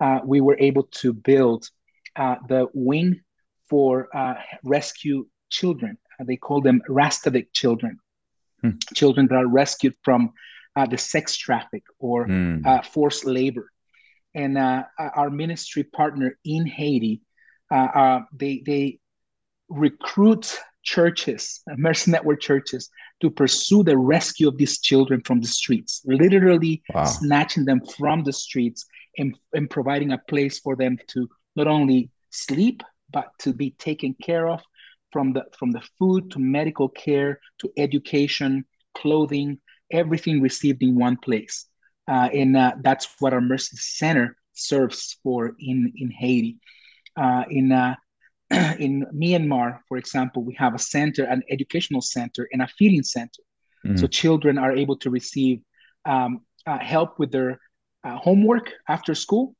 uh, 0.00 0.20
we 0.24 0.40
were 0.40 0.56
able 0.58 0.84
to 1.00 1.12
build 1.12 1.68
uh, 2.16 2.36
the 2.48 2.66
wing 2.74 3.20
for 3.68 4.14
uh, 4.14 4.34
rescue 4.62 5.26
children. 5.50 5.98
Uh, 6.20 6.24
they 6.24 6.36
call 6.36 6.60
them 6.60 6.82
Restavek 6.88 7.48
children, 7.52 7.98
hmm. 8.60 8.70
children 8.94 9.26
that 9.28 9.36
are 9.36 9.46
rescued 9.46 9.94
from 10.02 10.32
uh, 10.78 10.86
the 10.86 10.98
sex 10.98 11.36
traffic 11.36 11.82
or 11.98 12.26
hmm. 12.26 12.58
Uh, 12.64 12.82
forced 12.82 13.24
labor. 13.24 13.66
And 14.34 14.56
uh, 14.56 14.84
uh, 14.98 15.10
our 15.16 15.30
ministry 15.30 15.82
partner 15.82 16.38
in 16.44 16.66
Haiti, 16.66 17.20
they 18.40 18.62
they 18.64 18.98
recruit 19.68 20.56
churches, 20.82 21.62
Mercy 21.76 22.10
Network 22.12 22.40
churches, 22.40 22.90
to 23.20 23.28
pursue 23.30 23.82
the 23.82 23.98
rescue 23.98 24.48
of 24.48 24.56
these 24.56 24.78
children 24.80 25.20
from 25.24 25.40
the 25.40 25.48
streets, 25.48 26.02
literally 26.04 26.82
wow. 26.94 27.04
snatching 27.04 27.64
them 27.64 27.80
from 27.98 28.22
the 28.22 28.32
streets 28.32 28.86
and, 29.18 29.36
and 29.52 29.68
providing 29.68 30.12
a 30.12 30.18
place 30.18 30.60
for 30.60 30.76
them 30.76 30.96
to 31.08 31.28
not 31.56 31.66
only 31.66 32.10
sleep, 32.30 32.82
but 33.12 33.26
to 33.40 33.52
be 33.52 33.70
taken 33.72 34.14
care 34.22 34.46
of 34.48 34.60
from 35.10 35.32
the 35.32 35.44
from 35.58 35.70
the 35.72 35.82
food 35.98 36.30
to 36.30 36.38
medical 36.38 36.88
care 36.88 37.40
to 37.60 37.72
education, 37.76 38.64
clothing, 38.94 39.58
everything 39.90 40.40
received 40.40 40.82
in 40.82 40.94
one 40.94 41.16
place. 41.16 41.66
Uh, 42.06 42.28
and 42.32 42.56
uh, 42.56 42.72
that's 42.82 43.08
what 43.18 43.32
our 43.32 43.40
Mercy 43.40 43.76
Center 43.76 44.36
serves 44.54 45.18
for 45.22 45.54
in, 45.58 45.92
in 45.96 46.10
Haiti. 46.10 46.58
Uh, 47.16 47.44
in 47.50 47.72
uh, 47.72 47.94
in 48.78 49.04
Myanmar, 49.14 49.80
for 49.88 49.98
example, 49.98 50.42
we 50.42 50.54
have 50.54 50.74
a 50.74 50.78
center, 50.78 51.24
an 51.24 51.42
educational 51.50 52.00
center, 52.00 52.48
and 52.52 52.62
a 52.62 52.68
feeding 52.78 53.02
center. 53.02 53.42
Mm-hmm. 53.84 53.96
So 53.96 54.06
children 54.06 54.58
are 54.58 54.72
able 54.72 54.96
to 54.98 55.10
receive 55.10 55.60
um, 56.04 56.40
uh, 56.66 56.78
help 56.78 57.18
with 57.18 57.30
their 57.30 57.60
uh, 58.04 58.16
homework 58.16 58.72
after 58.88 59.14
school, 59.14 59.54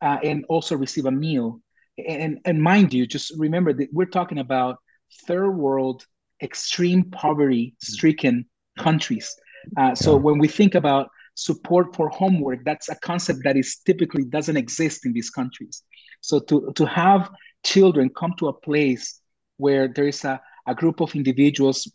uh, 0.00 0.18
and 0.22 0.44
also 0.48 0.76
receive 0.76 1.06
a 1.06 1.10
meal. 1.10 1.60
And 1.98 2.38
and 2.44 2.62
mind 2.62 2.94
you, 2.94 3.06
just 3.06 3.32
remember 3.36 3.72
that 3.72 3.88
we're 3.92 4.06
talking 4.06 4.38
about 4.38 4.78
third 5.26 5.50
world, 5.50 6.06
extreme 6.42 7.10
poverty-stricken 7.10 8.46
countries. 8.78 9.34
Uh, 9.76 9.94
so 9.94 10.12
yeah. 10.12 10.18
when 10.18 10.38
we 10.38 10.48
think 10.48 10.74
about 10.74 11.10
support 11.34 11.94
for 11.94 12.08
homework, 12.08 12.64
that's 12.64 12.88
a 12.88 12.96
concept 12.96 13.40
that 13.44 13.56
is 13.56 13.78
typically 13.86 14.24
doesn't 14.24 14.56
exist 14.56 15.06
in 15.06 15.12
these 15.12 15.30
countries. 15.30 15.82
So 16.20 16.40
to 16.40 16.72
to 16.76 16.86
have 16.86 17.30
children 17.64 18.10
come 18.10 18.34
to 18.38 18.48
a 18.48 18.52
place 18.52 19.20
where 19.56 19.88
there 19.88 20.08
is 20.08 20.24
a, 20.24 20.40
a 20.66 20.74
group 20.74 21.00
of 21.00 21.14
individuals 21.14 21.90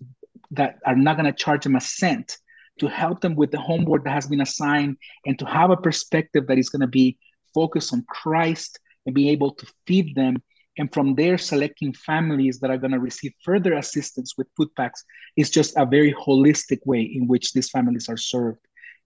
that 0.52 0.78
are 0.86 0.96
not 0.96 1.18
going 1.18 1.26
to 1.26 1.34
charge 1.34 1.64
them 1.64 1.76
a 1.76 1.82
cent 1.82 2.38
to 2.80 2.88
help 2.88 3.22
them 3.22 3.36
with 3.36 3.52
the 3.52 3.60
homework 3.60 4.04
that 4.04 4.14
has 4.14 4.28
been 4.28 4.42
assigned 4.42 4.98
and 5.26 5.40
to 5.40 5.46
have 5.46 5.72
a 5.72 5.78
perspective 5.78 6.46
that 6.48 6.58
is 6.58 6.70
going 6.70 6.82
to 6.82 6.88
be 6.88 7.18
focused 7.54 7.94
on 7.94 8.06
Christ 8.10 8.80
and 9.06 9.16
be 9.16 9.30
able 9.30 9.54
to 9.56 9.66
feed 9.88 10.16
them. 10.16 10.44
And 10.78 10.94
from 10.94 11.16
there, 11.16 11.38
selecting 11.38 11.94
families 11.94 12.60
that 12.60 12.70
are 12.70 12.78
going 12.78 12.92
to 12.92 13.00
receive 13.00 13.34
further 13.44 13.74
assistance 13.74 14.34
with 14.38 14.48
food 14.58 14.70
packs 14.76 15.06
is 15.38 15.50
just 15.50 15.74
a 15.78 15.86
very 15.86 16.14
holistic 16.14 16.80
way 16.86 17.02
in 17.02 17.28
which 17.28 17.54
these 17.54 17.70
families 17.70 18.10
are 18.10 18.18
served 18.18 18.60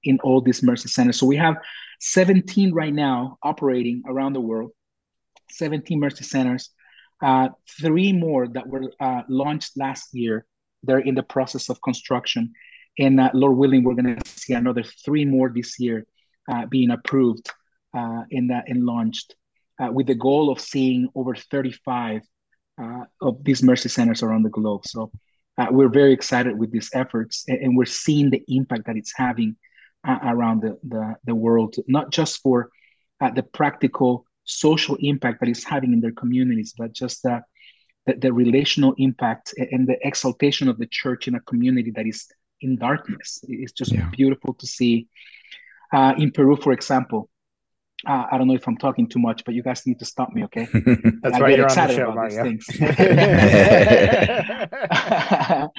in 0.03 0.19
all 0.23 0.41
these 0.41 0.63
mercy 0.63 0.89
centers. 0.89 1.19
So 1.19 1.27
we 1.27 1.35
have 1.35 1.57
17 1.99 2.73
right 2.73 2.93
now 2.93 3.37
operating 3.43 4.01
around 4.07 4.33
the 4.33 4.41
world. 4.41 4.71
17 5.51 5.99
Mercy 5.99 6.23
Centers, 6.23 6.69
uh, 7.21 7.49
three 7.81 8.13
more 8.13 8.47
that 8.47 8.67
were 8.67 8.91
uh, 8.99 9.23
launched 9.27 9.77
last 9.77 10.13
year. 10.13 10.45
They're 10.83 10.99
in 10.99 11.15
the 11.15 11.23
process 11.23 11.69
of 11.69 11.81
construction. 11.81 12.53
And 12.97 13.19
uh, 13.19 13.31
Lord 13.33 13.57
willing, 13.57 13.83
we're 13.83 13.95
going 13.95 14.15
to 14.15 14.29
see 14.29 14.53
another 14.53 14.83
three 14.83 15.25
more 15.25 15.49
this 15.49 15.79
year 15.79 16.05
uh, 16.49 16.65
being 16.65 16.91
approved 16.91 17.49
uh, 17.95 18.23
and, 18.31 18.51
and 18.51 18.85
launched 18.85 19.35
uh, 19.79 19.91
with 19.91 20.07
the 20.07 20.15
goal 20.15 20.51
of 20.51 20.59
seeing 20.59 21.07
over 21.15 21.35
35 21.35 22.21
of 23.21 23.43
these 23.43 23.61
Mercy 23.61 23.89
Centers 23.89 24.23
around 24.23 24.43
the 24.43 24.49
globe. 24.49 24.85
So 24.85 25.11
we're 25.69 25.89
very 25.89 26.13
excited 26.13 26.57
with 26.57 26.71
these 26.71 26.89
efforts 26.93 27.43
and, 27.49 27.57
and, 27.57 27.77
we're 27.77 27.83
seeing 27.83 28.29
the 28.29 28.41
impact 28.47 28.85
that 28.85 28.95
it's 28.95 29.11
having 29.13 29.57
around 30.07 30.61
the, 30.61 30.79
the, 30.87 31.15
the, 31.25 31.35
world, 31.35 31.75
not 31.89 32.09
just 32.09 32.41
for 32.41 32.69
the 33.19 33.43
practical 33.43 34.25
social 34.45 34.97
impact 35.01 35.39
that 35.39 35.49
it's 35.49 35.63
having 35.63 35.93
in 35.93 36.01
their 36.01 36.13
communities, 36.13 36.73
but 36.77 36.93
just 36.93 37.23
the, 37.23 37.41
the, 38.05 38.15
the 38.15 38.33
relational 38.33 38.93
impact 38.97 39.53
and 39.71 39.87
the 39.87 39.97
exaltation 40.05 40.67
of 40.67 40.77
the 40.77 40.87
church 40.87 41.27
in 41.27 41.35
a 41.35 41.41
community 41.41 41.91
that 41.91 42.07
is 42.07 42.27
in 42.61 42.77
darkness. 42.77 43.39
It's 43.47 43.71
just 43.71 43.91
yeah. 43.91 44.09
beautiful 44.11 44.53
to 44.55 44.67
see. 44.67 45.07
Uh, 45.93 46.13
in 46.17 46.31
Peru, 46.31 46.55
for 46.55 46.71
example, 46.71 47.29
uh, 48.07 48.25
I 48.31 48.37
don't 48.37 48.47
know 48.47 48.55
if 48.55 48.67
I'm 48.67 48.77
talking 48.77 49.07
too 49.07 49.19
much, 49.19 49.43
but 49.45 49.53
you 49.53 49.63
guys 49.63 49.85
need 49.85 49.99
to 49.99 50.05
stop 50.05 50.33
me, 50.33 50.43
okay? 50.45 50.67
That's 51.21 51.35
I 51.35 51.39
why 51.39 51.49
you're 51.49 51.69
on 51.69 51.87
the 51.87 51.95
show, 51.95 52.13
Mario. 52.13 52.43
Things. 52.43 52.65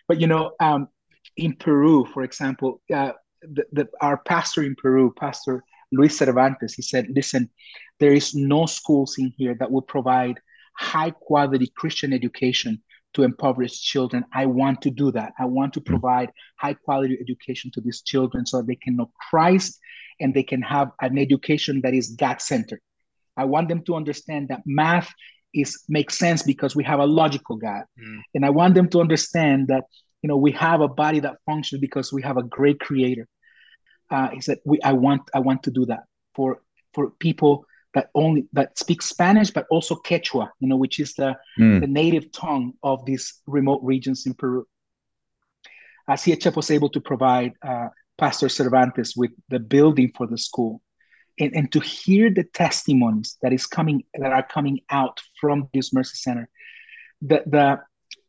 but 0.08 0.20
you 0.20 0.26
know, 0.26 0.52
um, 0.60 0.88
in 1.36 1.56
Peru, 1.56 2.06
for 2.12 2.22
example, 2.22 2.82
uh, 2.94 3.12
the, 3.42 3.64
the, 3.72 3.88
our 4.00 4.18
pastor 4.18 4.62
in 4.62 4.74
Peru, 4.74 5.12
Pastor 5.18 5.64
Luis 5.92 6.18
Cervantes, 6.18 6.74
he 6.74 6.82
said, 6.82 7.06
"Listen, 7.10 7.48
there 7.98 8.12
is 8.12 8.34
no 8.34 8.66
schools 8.66 9.16
in 9.18 9.32
here 9.38 9.56
that 9.58 9.70
will 9.70 9.82
provide 9.82 10.38
high 10.76 11.10
quality 11.10 11.72
Christian 11.76 12.12
education 12.12 12.82
to 13.14 13.22
impoverished 13.22 13.82
children. 13.82 14.24
I 14.32 14.46
want 14.46 14.82
to 14.82 14.90
do 14.90 15.10
that. 15.12 15.32
I 15.38 15.46
want 15.46 15.72
to 15.74 15.80
hmm. 15.80 15.92
provide 15.92 16.30
high 16.56 16.74
quality 16.74 17.18
education 17.20 17.70
to 17.74 17.80
these 17.80 18.02
children 18.02 18.46
so 18.46 18.58
that 18.58 18.66
they 18.66 18.76
can 18.76 18.96
know 18.96 19.10
Christ 19.30 19.78
and 20.20 20.34
they 20.34 20.42
can 20.42 20.62
have 20.62 20.90
an 21.00 21.18
education 21.18 21.80
that 21.82 21.94
is 21.94 22.10
God 22.10 22.40
centered. 22.40 22.80
I 23.36 23.44
want 23.44 23.68
them 23.68 23.82
to 23.84 23.94
understand 23.94 24.48
that 24.48 24.62
math 24.66 25.12
is 25.52 25.82
makes 25.88 26.16
sense 26.18 26.42
because 26.42 26.76
we 26.76 26.84
have 26.84 27.00
a 27.00 27.06
logical 27.06 27.56
God, 27.56 27.84
mm. 27.98 28.20
and 28.34 28.44
I 28.44 28.50
want 28.50 28.74
them 28.74 28.88
to 28.90 29.00
understand 29.00 29.68
that 29.68 29.84
you 30.22 30.28
know 30.28 30.36
we 30.36 30.52
have 30.52 30.80
a 30.80 30.88
body 30.88 31.20
that 31.20 31.36
functions 31.46 31.80
because 31.80 32.12
we 32.12 32.22
have 32.22 32.36
a 32.36 32.42
great 32.42 32.78
Creator. 32.80 33.26
Uh, 34.10 34.28
he 34.30 34.40
said, 34.40 34.58
"We 34.64 34.80
I 34.82 34.92
want 34.92 35.22
I 35.34 35.40
want 35.40 35.64
to 35.64 35.70
do 35.70 35.86
that 35.86 36.04
for 36.34 36.60
for 36.94 37.10
people 37.10 37.66
that 37.94 38.10
only 38.14 38.46
that 38.52 38.78
speak 38.78 39.02
Spanish, 39.02 39.50
but 39.50 39.66
also 39.70 39.96
Quechua, 39.96 40.50
you 40.60 40.68
know, 40.68 40.76
which 40.76 41.00
is 41.00 41.14
the, 41.14 41.36
mm. 41.58 41.80
the 41.80 41.86
native 41.86 42.30
tongue 42.32 42.74
of 42.82 43.04
these 43.04 43.40
remote 43.46 43.80
regions 43.82 44.26
in 44.26 44.34
Peru. 44.34 44.66
Uh, 46.06 46.12
CHF 46.12 46.56
was 46.56 46.70
able 46.70 46.88
to 46.90 47.00
provide 47.00 47.52
uh, 47.66 47.88
Pastor 48.20 48.48
Cervantes 48.48 49.16
with 49.16 49.32
the 49.48 49.58
building 49.58 50.12
for 50.16 50.26
the 50.26 50.38
school, 50.38 50.82
and, 51.38 51.54
and 51.56 51.72
to 51.72 51.80
hear 51.80 52.30
the 52.30 52.44
testimonies 52.44 53.38
that 53.42 53.52
is 53.52 53.66
coming 53.66 54.04
that 54.14 54.32
are 54.32 54.46
coming 54.46 54.80
out 54.90 55.20
from 55.40 55.68
this 55.72 55.92
Mercy 55.92 56.16
Center, 56.16 56.48
the 57.22 57.42
the 57.46 57.80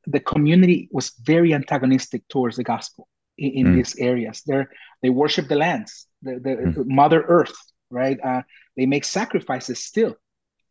the 0.07 0.19
community 0.21 0.87
was 0.91 1.11
very 1.21 1.53
antagonistic 1.53 2.27
towards 2.29 2.55
the 2.55 2.63
gospel 2.63 3.07
in, 3.37 3.51
in 3.51 3.67
mm. 3.67 3.75
these 3.75 3.95
areas. 3.97 4.41
They 4.47 4.65
they 5.01 5.09
worship 5.09 5.47
the 5.49 5.57
lands, 5.57 6.07
the, 6.21 6.39
the 6.39 6.55
mm. 6.55 6.85
Mother 6.87 7.21
Earth, 7.27 7.57
right? 7.89 8.17
Uh, 8.23 8.41
they 8.77 8.85
make 8.85 9.03
sacrifices 9.03 9.83
still 9.83 10.15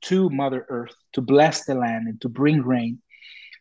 to 0.02 0.30
Mother 0.30 0.64
Earth 0.68 0.94
to 1.12 1.20
bless 1.20 1.66
the 1.66 1.74
land 1.74 2.08
and 2.08 2.20
to 2.22 2.28
bring 2.30 2.62
rain. 2.62 3.02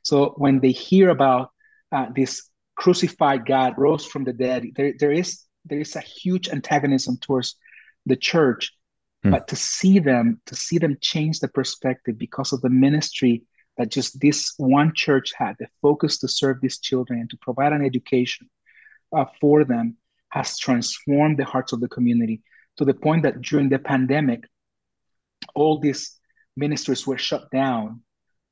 So 0.03 0.33
when 0.37 0.61
they 0.61 0.71
hear 0.71 1.09
about 1.09 1.51
uh, 1.91 2.07
this 2.15 2.49
crucified 2.75 3.45
God 3.45 3.73
rose 3.77 4.05
from 4.05 4.23
the 4.23 4.31
dead, 4.31 4.63
there, 4.77 4.93
there 4.97 5.11
is 5.11 5.43
there 5.65 5.79
is 5.79 5.95
a 5.95 6.01
huge 6.01 6.49
antagonism 6.49 7.17
towards 7.17 7.55
the 8.05 8.15
church. 8.15 8.73
Hmm. 9.23 9.31
But 9.31 9.47
to 9.49 9.55
see 9.55 9.99
them, 9.99 10.41
to 10.45 10.55
see 10.55 10.77
them 10.77 10.97
change 11.01 11.39
the 11.39 11.47
perspective 11.47 12.17
because 12.17 12.53
of 12.53 12.61
the 12.61 12.69
ministry 12.69 13.43
that 13.77 13.89
just 13.89 14.19
this 14.19 14.53
one 14.57 14.93
church 14.93 15.33
had, 15.37 15.55
the 15.59 15.67
focus 15.81 16.19
to 16.19 16.27
serve 16.27 16.59
these 16.61 16.79
children 16.79 17.19
and 17.19 17.29
to 17.29 17.37
provide 17.37 17.73
an 17.73 17.83
education 17.83 18.49
uh, 19.15 19.25
for 19.39 19.63
them, 19.63 19.97
has 20.29 20.57
transformed 20.57 21.37
the 21.37 21.45
hearts 21.45 21.73
of 21.73 21.79
the 21.79 21.87
community 21.87 22.41
to 22.77 22.85
the 22.85 22.93
point 22.93 23.23
that 23.23 23.41
during 23.41 23.69
the 23.69 23.79
pandemic, 23.79 24.43
all 25.55 25.79
these 25.79 26.17
ministries 26.55 27.07
were 27.07 27.17
shut 27.17 27.49
down. 27.51 28.01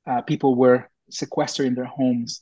Uh, 0.05 0.21
people 0.21 0.55
were 0.55 0.89
sequestered 1.09 1.67
in 1.67 1.75
their 1.75 1.85
homes, 1.85 2.41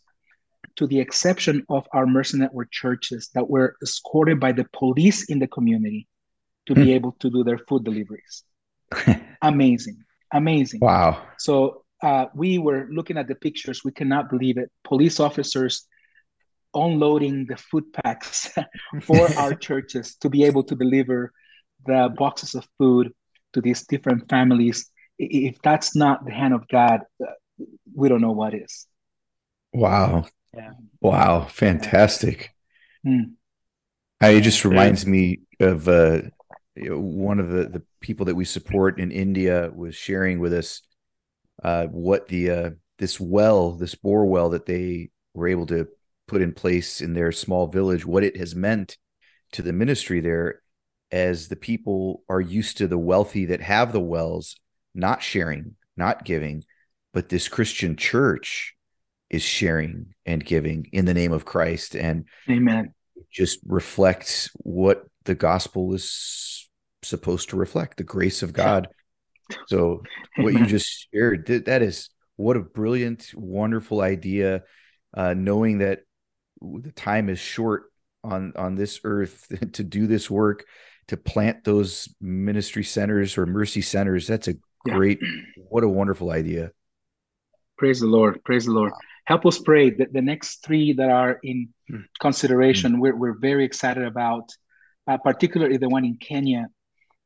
to 0.76 0.88
the 0.88 1.00
exception 1.00 1.66
of 1.70 1.88
our 1.94 2.06
Mercy 2.06 2.38
Network 2.38 2.72
churches 2.72 3.30
that 3.34 3.50
were 3.50 3.76
escorted 3.82 4.40
by 4.40 4.52
the 4.52 4.66
police 4.74 5.30
in 5.30 5.40
the 5.40 5.48
community 5.48 6.08
to 6.68 6.76
be 6.76 6.86
hmm. 6.86 6.90
able 6.90 7.12
to 7.20 7.30
do 7.30 7.44
their 7.44 7.60
food 7.60 7.84
deliveries. 7.84 8.44
amazing, 9.42 9.98
amazing. 10.34 10.80
Wow. 10.82 11.22
So 11.38 11.84
uh, 12.02 12.26
we 12.34 12.58
were 12.58 12.88
looking 12.92 13.18
at 13.18 13.28
the 13.28 13.36
pictures. 13.36 13.84
We 13.84 13.92
cannot 13.92 14.30
believe 14.30 14.58
it. 14.58 14.72
Police 14.84 15.20
officers 15.20 15.88
unloading 16.74 17.46
the 17.48 17.58
food 17.58 17.92
packs 17.94 18.52
for 19.02 19.28
our 19.38 19.54
churches 19.68 20.16
to 20.18 20.30
be 20.30 20.44
able 20.44 20.64
to 20.64 20.76
deliver 20.76 21.32
the 21.86 22.14
boxes 22.18 22.56
of 22.56 22.68
food 22.78 23.14
to 23.54 23.62
these 23.62 23.86
different 23.88 24.30
families. 24.30 24.92
If 25.18 25.62
that's 25.62 25.96
not 25.96 26.26
the 26.26 26.32
hand 26.32 26.54
of 26.54 26.68
God, 26.68 27.02
uh, 27.24 27.32
we 27.96 28.10
don't 28.10 28.22
know 28.22 28.34
what 28.34 28.54
is. 28.54 28.88
Wow. 29.74 30.26
Yeah. 30.56 30.72
Wow. 31.02 31.46
Fantastic. 31.46 32.54
Mm. 33.06 33.34
it 34.22 34.42
just 34.42 34.66
reminds 34.66 35.06
me 35.06 35.42
of 35.60 35.88
uh, 35.88 36.22
one 36.78 37.40
of 37.40 37.50
the, 37.50 37.66
the 37.66 37.84
people 38.02 38.26
that 38.28 38.36
we 38.36 38.46
support 38.46 39.00
in 39.00 39.12
India 39.12 39.72
was 39.74 39.96
sharing 39.96 40.40
with 40.40 40.54
us 40.54 40.82
uh, 41.64 41.86
what 41.88 42.28
the 42.28 42.50
uh, 42.50 42.70
this 42.98 43.20
well, 43.20 43.72
this 43.72 43.96
bore 43.96 44.26
well 44.26 44.50
that 44.50 44.66
they 44.66 45.10
were 45.34 45.48
able 45.48 45.66
to 45.68 45.88
put 46.28 46.42
in 46.42 46.54
place 46.54 47.02
in 47.02 47.14
their 47.14 47.32
small 47.32 47.68
village, 47.68 48.06
what 48.06 48.24
it 48.24 48.38
has 48.38 48.56
meant 48.56 48.98
to 49.52 49.62
the 49.62 49.74
ministry 49.74 50.20
there 50.20 50.62
as 51.12 51.48
the 51.48 51.56
people 51.56 52.24
are 52.28 52.42
used 52.42 52.78
to 52.78 52.88
the 52.88 52.98
wealthy 52.98 53.46
that 53.46 53.62
have 53.62 53.92
the 53.92 54.00
wells 54.00 54.56
not 54.94 55.22
sharing, 55.22 55.76
not 55.96 56.26
giving, 56.26 56.64
but 57.14 57.30
this 57.30 57.48
Christian 57.48 57.96
church 57.96 58.75
is 59.36 59.44
sharing 59.44 60.14
and 60.26 60.44
giving 60.44 60.88
in 60.92 61.06
the 61.06 61.14
name 61.14 61.32
of 61.32 61.46
Christ. 61.46 61.96
And 61.96 62.26
Amen. 62.50 62.94
Just 63.32 63.60
reflects 63.66 64.50
what 64.56 65.06
the 65.26 65.36
gospel 65.36 65.94
is 65.94 66.68
supposed 67.04 67.50
to 67.50 67.58
reflect 67.58 67.98
the 67.98 68.04
grace 68.04 68.42
of 68.44 68.54
God. 68.54 68.88
So, 69.68 70.02
what 70.38 70.54
you 70.54 70.66
just 70.66 71.08
shared, 71.14 71.46
that 71.48 71.82
is 71.82 72.10
what 72.36 72.58
a 72.58 72.62
brilliant, 72.62 73.32
wonderful 73.36 74.02
idea. 74.02 74.64
Uh, 75.14 75.34
knowing 75.34 75.78
that 75.78 76.02
the 76.62 76.92
time 76.92 77.30
is 77.30 77.40
short 77.40 77.84
on 78.24 78.54
on 78.56 78.76
this 78.76 79.00
earth 79.04 79.48
to 79.74 79.84
do 79.84 80.08
this 80.08 80.30
work, 80.30 80.66
to 81.08 81.18
plant 81.18 81.64
those 81.64 82.10
ministry 82.20 82.84
centers 82.84 83.38
or 83.38 83.46
mercy 83.46 83.82
centers. 83.82 84.28
That's 84.28 84.48
a 84.48 84.56
great, 84.86 85.20
yeah. 85.22 85.64
what 85.70 85.84
a 85.84 85.90
wonderful 85.90 86.32
idea. 86.32 86.72
Praise 87.78 88.00
the 88.00 88.08
Lord. 88.08 88.44
Praise 88.44 88.66
the 88.66 88.72
Lord. 88.72 88.94
Help 89.26 89.46
us 89.46 89.60
pray 89.60 89.90
that 89.90 90.14
the 90.14 90.22
next 90.22 90.64
three 90.64 90.94
that 90.94 91.10
are 91.10 91.40
in 91.44 91.70
mm. 91.92 92.04
consideration, 92.20 92.94
mm. 92.94 93.00
We're, 93.00 93.16
we're 93.16 93.38
very 93.40 93.66
excited 93.66 94.04
about, 94.04 94.50
uh, 95.08 95.18
particularly 95.18 95.78
the 95.78 95.90
one 95.90 96.06
in 96.06 96.18
Kenya. 96.18 96.68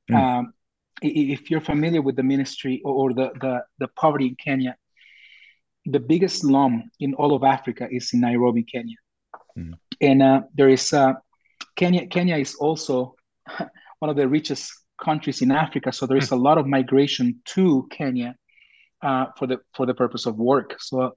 Mm. 0.09 0.15
Um, 0.15 0.53
if 1.01 1.49
you're 1.49 1.61
familiar 1.61 2.01
with 2.01 2.15
the 2.15 2.23
ministry 2.23 2.81
or 2.83 3.13
the, 3.13 3.31
the, 3.41 3.63
the 3.79 3.87
poverty 3.89 4.27
in 4.27 4.35
Kenya, 4.35 4.75
the 5.85 5.99
biggest 5.99 6.41
slum 6.41 6.89
in 6.99 7.13
all 7.15 7.33
of 7.33 7.43
Africa 7.43 7.87
is 7.89 8.13
in 8.13 8.21
Nairobi, 8.21 8.63
Kenya. 8.63 8.95
Mm. 9.57 9.73
And 10.01 10.23
uh, 10.23 10.41
there 10.53 10.69
is 10.69 10.93
uh, 10.93 11.13
Kenya. 11.75 12.07
Kenya 12.07 12.37
is 12.37 12.55
also 12.55 13.15
one 13.99 14.09
of 14.09 14.15
the 14.15 14.27
richest 14.27 14.71
countries 15.01 15.41
in 15.41 15.51
Africa, 15.51 15.91
so 15.91 16.05
there 16.05 16.17
is 16.17 16.29
mm. 16.29 16.33
a 16.33 16.35
lot 16.35 16.57
of 16.57 16.67
migration 16.67 17.41
to 17.45 17.87
Kenya 17.91 18.35
uh, 19.01 19.25
for 19.37 19.47
the 19.47 19.57
for 19.73 19.85
the 19.85 19.93
purpose 19.93 20.25
of 20.25 20.35
work. 20.35 20.75
So, 20.79 21.13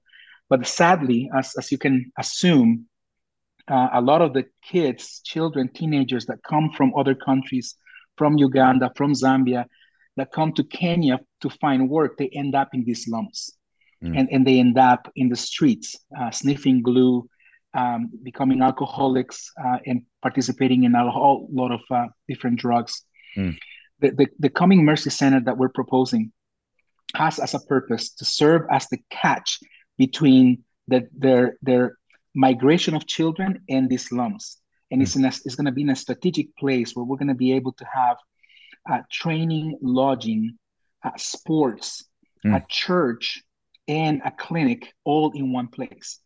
but 0.49 0.67
sadly, 0.67 1.29
as 1.35 1.53
as 1.57 1.71
you 1.71 1.77
can 1.77 2.11
assume, 2.17 2.85
uh, 3.67 3.89
a 3.93 4.01
lot 4.01 4.21
of 4.21 4.33
the 4.33 4.45
kids, 4.63 5.21
children, 5.23 5.69
teenagers 5.73 6.25
that 6.25 6.43
come 6.43 6.71
from 6.71 6.93
other 6.95 7.15
countries, 7.15 7.75
from 8.17 8.37
Uganda, 8.37 8.91
from 8.95 9.13
Zambia, 9.13 9.65
that 10.17 10.31
come 10.31 10.53
to 10.53 10.63
Kenya 10.63 11.19
to 11.41 11.49
find 11.49 11.89
work, 11.89 12.17
they 12.17 12.29
end 12.29 12.55
up 12.55 12.69
in 12.73 12.83
these 12.83 13.05
slums, 13.05 13.51
mm. 14.03 14.17
and 14.17 14.29
and 14.31 14.45
they 14.45 14.59
end 14.59 14.77
up 14.77 15.11
in 15.15 15.29
the 15.29 15.35
streets, 15.35 15.95
uh, 16.17 16.31
sniffing 16.31 16.81
glue. 16.81 17.27
Um, 17.75 18.11
becoming 18.21 18.61
alcoholics 18.61 19.51
uh, 19.57 19.79
and 19.87 20.03
participating 20.21 20.83
in 20.83 20.93
a 20.93 21.09
whole 21.09 21.47
lot 21.51 21.71
of 21.71 21.81
uh, 21.89 22.05
different 22.27 22.59
drugs. 22.59 23.03
Mm. 23.35 23.57
The, 23.99 24.11
the, 24.11 24.27
the 24.37 24.49
coming 24.49 24.85
mercy 24.85 25.09
center 25.09 25.39
that 25.39 25.57
we're 25.57 25.69
proposing 25.69 26.31
has 27.15 27.39
as 27.39 27.55
a 27.55 27.59
purpose 27.59 28.11
to 28.11 28.25
serve 28.25 28.61
as 28.69 28.87
the 28.89 28.99
catch 29.09 29.57
between 29.97 30.63
the, 30.87 31.07
their 31.17 31.57
their 31.61 31.97
migration 32.35 32.95
of 32.95 33.05
children 33.05 33.63
and 33.69 33.89
these 33.89 34.09
slums. 34.09 34.57
And 34.91 35.01
it's, 35.01 35.15
in 35.15 35.25
a, 35.25 35.27
it's 35.27 35.55
going 35.55 35.65
to 35.65 35.71
be 35.71 35.81
in 35.81 35.89
a 35.89 35.95
strategic 35.95 36.55
place 36.55 36.95
where 36.95 37.05
we're 37.05 37.17
going 37.17 37.27
to 37.27 37.33
be 37.35 37.53
able 37.53 37.73
to 37.73 37.85
have 37.93 38.17
uh, 38.89 38.99
training, 39.11 39.77
lodging, 39.81 40.57
uh, 41.03 41.11
sports, 41.17 42.05
mm. 42.45 42.55
a 42.55 42.65
church, 42.69 43.41
and 43.87 44.21
a 44.25 44.31
clinic 44.31 44.93
all 45.03 45.31
in 45.31 45.53
one 45.53 45.67
place. 45.67 46.19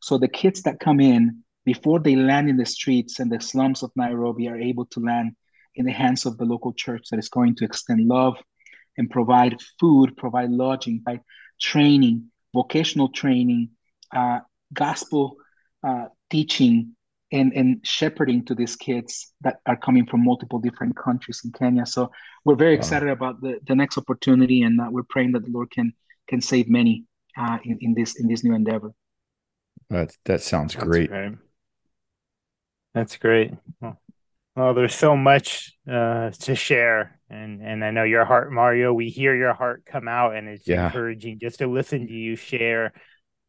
So 0.00 0.18
the 0.18 0.28
kids 0.28 0.62
that 0.62 0.80
come 0.80 1.00
in 1.00 1.44
before 1.64 2.00
they 2.00 2.16
land 2.16 2.48
in 2.48 2.56
the 2.56 2.66
streets 2.66 3.20
and 3.20 3.30
the 3.30 3.40
slums 3.40 3.82
of 3.82 3.92
Nairobi 3.94 4.48
are 4.48 4.58
able 4.58 4.86
to 4.86 5.00
land 5.00 5.36
in 5.74 5.86
the 5.86 5.92
hands 5.92 6.26
of 6.26 6.36
the 6.38 6.44
local 6.44 6.72
church 6.72 7.08
that 7.10 7.18
is 7.18 7.28
going 7.28 7.54
to 7.56 7.64
extend 7.64 8.06
love, 8.06 8.36
and 8.98 9.10
provide 9.10 9.56
food, 9.80 10.16
provide 10.16 10.50
lodging, 10.50 11.02
provide 11.02 11.22
training, 11.60 12.30
vocational 12.52 13.08
training, 13.08 13.70
uh, 14.14 14.40
gospel 14.72 15.36
uh, 15.86 16.06
teaching, 16.30 16.94
and, 17.32 17.52
and 17.54 17.80
shepherding 17.82 18.44
to 18.44 18.54
these 18.54 18.76
kids 18.76 19.32
that 19.40 19.60
are 19.66 19.76
coming 19.76 20.06
from 20.06 20.22
multiple 20.22 20.58
different 20.58 20.94
countries 20.96 21.40
in 21.44 21.50
Kenya. 21.52 21.86
So 21.86 22.10
we're 22.44 22.56
very 22.56 22.74
wow. 22.74 22.78
excited 22.78 23.08
about 23.08 23.40
the, 23.40 23.58
the 23.66 23.74
next 23.74 23.96
opportunity, 23.96 24.62
and 24.62 24.80
uh, 24.80 24.88
we're 24.90 25.02
praying 25.08 25.32
that 25.32 25.44
the 25.44 25.50
Lord 25.50 25.70
can 25.70 25.92
can 26.28 26.40
save 26.40 26.68
many 26.68 27.04
uh, 27.36 27.58
in, 27.64 27.78
in 27.80 27.94
this 27.94 28.20
in 28.20 28.28
this 28.28 28.44
new 28.44 28.54
endeavor. 28.54 28.92
That 29.88 30.14
that 30.26 30.42
sounds 30.42 30.74
That's 30.74 30.84
great. 30.84 31.08
great. 31.08 31.32
That's 32.94 33.16
great. 33.16 33.52
Well, 33.80 33.98
well, 34.54 34.74
there's 34.74 34.94
so 34.94 35.16
much 35.16 35.72
uh, 35.90 36.30
to 36.30 36.54
share, 36.54 37.18
and 37.30 37.62
and 37.62 37.84
I 37.84 37.90
know 37.90 38.04
your 38.04 38.24
heart, 38.24 38.52
Mario. 38.52 38.92
We 38.92 39.08
hear 39.08 39.34
your 39.34 39.54
heart 39.54 39.84
come 39.86 40.08
out, 40.08 40.36
and 40.36 40.48
it's 40.48 40.68
yeah. 40.68 40.86
encouraging 40.86 41.38
just 41.40 41.58
to 41.60 41.66
listen 41.66 42.06
to 42.06 42.12
you 42.12 42.36
share 42.36 42.92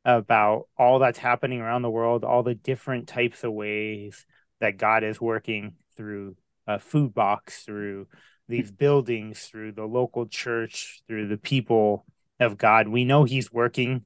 about 0.06 0.68
all 0.78 0.99
that's 0.99 1.18
happening 1.18 1.62
around 1.62 1.82
the 1.82 1.89
world, 1.89 2.24
all 2.24 2.43
the 2.43 2.56
different 2.56 3.08
types 3.08 3.43
of 3.43 3.51
ways 3.51 4.26
that 4.62 4.78
God 4.78 5.04
is 5.04 5.20
working 5.20 5.76
through 5.97 6.36
a 6.68 6.80
food 6.80 7.14
box, 7.14 7.64
through 7.64 8.08
these 8.47 8.72
buildings, 8.72 9.41
through 9.43 9.74
the 9.74 9.86
local 9.86 10.26
church, 10.28 11.01
through 11.08 11.28
the 11.28 11.38
people 11.38 12.06
of 12.39 12.58
God. 12.58 12.88
We 12.88 13.04
know 13.04 13.26
He's 13.26 13.51
working 13.51 14.06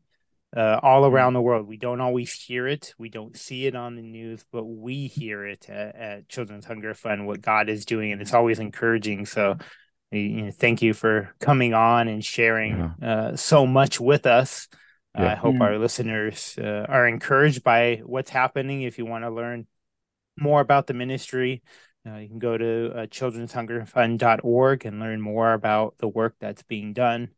uh, 0.57 0.79
all 0.81 1.03
mm-hmm. 1.03 1.13
around 1.13 1.33
the 1.33 1.41
world. 1.41 1.67
We 1.67 1.77
don't 1.77 2.01
always 2.01 2.33
hear 2.33 2.67
it, 2.67 2.95
we 2.97 3.09
don't 3.09 3.37
see 3.37 3.67
it 3.67 3.75
on 3.75 3.95
the 3.95 4.01
news, 4.01 4.43
but 4.51 4.65
we 4.65 5.05
hear 5.07 5.45
it 5.45 5.69
at, 5.69 5.95
at 5.95 6.29
Children's 6.29 6.65
Hunger 6.65 6.95
Fund 6.95 7.27
what 7.27 7.41
God 7.41 7.69
is 7.69 7.85
doing, 7.85 8.11
and 8.11 8.21
it's 8.21 8.33
always 8.33 8.57
encouraging. 8.57 9.27
So, 9.27 9.57
you 10.11 10.41
know, 10.41 10.51
thank 10.51 10.81
you 10.81 10.93
for 10.95 11.35
coming 11.39 11.75
on 11.75 12.07
and 12.07 12.25
sharing 12.25 12.95
yeah. 12.99 13.09
uh, 13.09 13.35
so 13.35 13.67
much 13.67 13.99
with 13.99 14.25
us. 14.25 14.67
Yeah. 15.15 15.31
I 15.31 15.35
hope 15.35 15.55
mm. 15.55 15.61
our 15.61 15.77
listeners 15.77 16.55
uh, 16.57 16.85
are 16.89 17.07
encouraged 17.07 17.63
by 17.63 18.01
what's 18.03 18.29
happening. 18.29 18.81
If 18.81 18.97
you 18.97 19.05
want 19.05 19.25
to 19.25 19.29
learn 19.29 19.67
more 20.39 20.61
about 20.61 20.87
the 20.87 20.93
ministry, 20.93 21.61
uh, 22.07 22.17
you 22.17 22.29
can 22.29 22.39
go 22.39 22.57
to 22.57 22.91
uh, 22.95 23.05
children'shungerfund.org 23.07 24.85
and 24.85 24.99
learn 24.99 25.21
more 25.21 25.53
about 25.53 25.95
the 25.97 26.07
work 26.07 26.35
that's 26.39 26.63
being 26.63 26.93
done. 26.93 27.29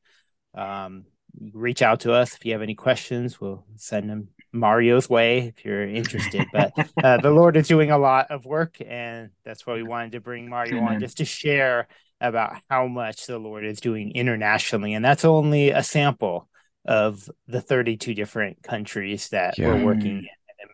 Um, 0.54 1.06
reach 1.54 1.82
out 1.82 2.02
to 2.02 2.14
us 2.14 2.36
if 2.36 2.46
you 2.46 2.54
have 2.54 2.62
any 2.62 2.76
questions. 2.76 3.40
We'll 3.40 3.66
send 3.76 4.10
them 4.10 4.30
Mario's 4.52 5.10
way 5.10 5.54
if 5.56 5.66
you're 5.66 5.88
interested. 5.88 6.46
But 6.52 6.74
uh, 7.04 7.18
the 7.18 7.32
Lord 7.32 7.58
is 7.58 7.68
doing 7.68 7.92
a 7.92 7.98
lot 7.98 8.32
of 8.32 8.46
work, 8.46 8.78
and 8.86 9.30
that's 9.46 9.66
why 9.66 9.76
we 9.76 9.84
wanted 9.84 10.14
to 10.14 10.20
bring 10.20 10.50
Mario 10.50 10.78
Amen. 10.78 10.96
on 10.96 11.00
just 11.00 11.18
to 11.18 11.26
share 11.26 11.88
about 12.22 12.56
how 12.70 12.88
much 12.88 13.28
the 13.28 13.40
Lord 13.40 13.66
is 13.66 13.80
doing 13.80 14.12
internationally. 14.12 14.94
And 14.94 15.04
that's 15.04 15.26
only 15.26 15.70
a 15.70 15.84
sample 15.84 16.50
of 16.86 17.30
the 17.48 17.62
32 17.62 18.14
different 18.14 18.64
countries 18.64 19.30
that 19.30 19.58
yeah. 19.58 19.68
we're 19.68 19.86
working 19.86 20.18
in. 20.18 20.28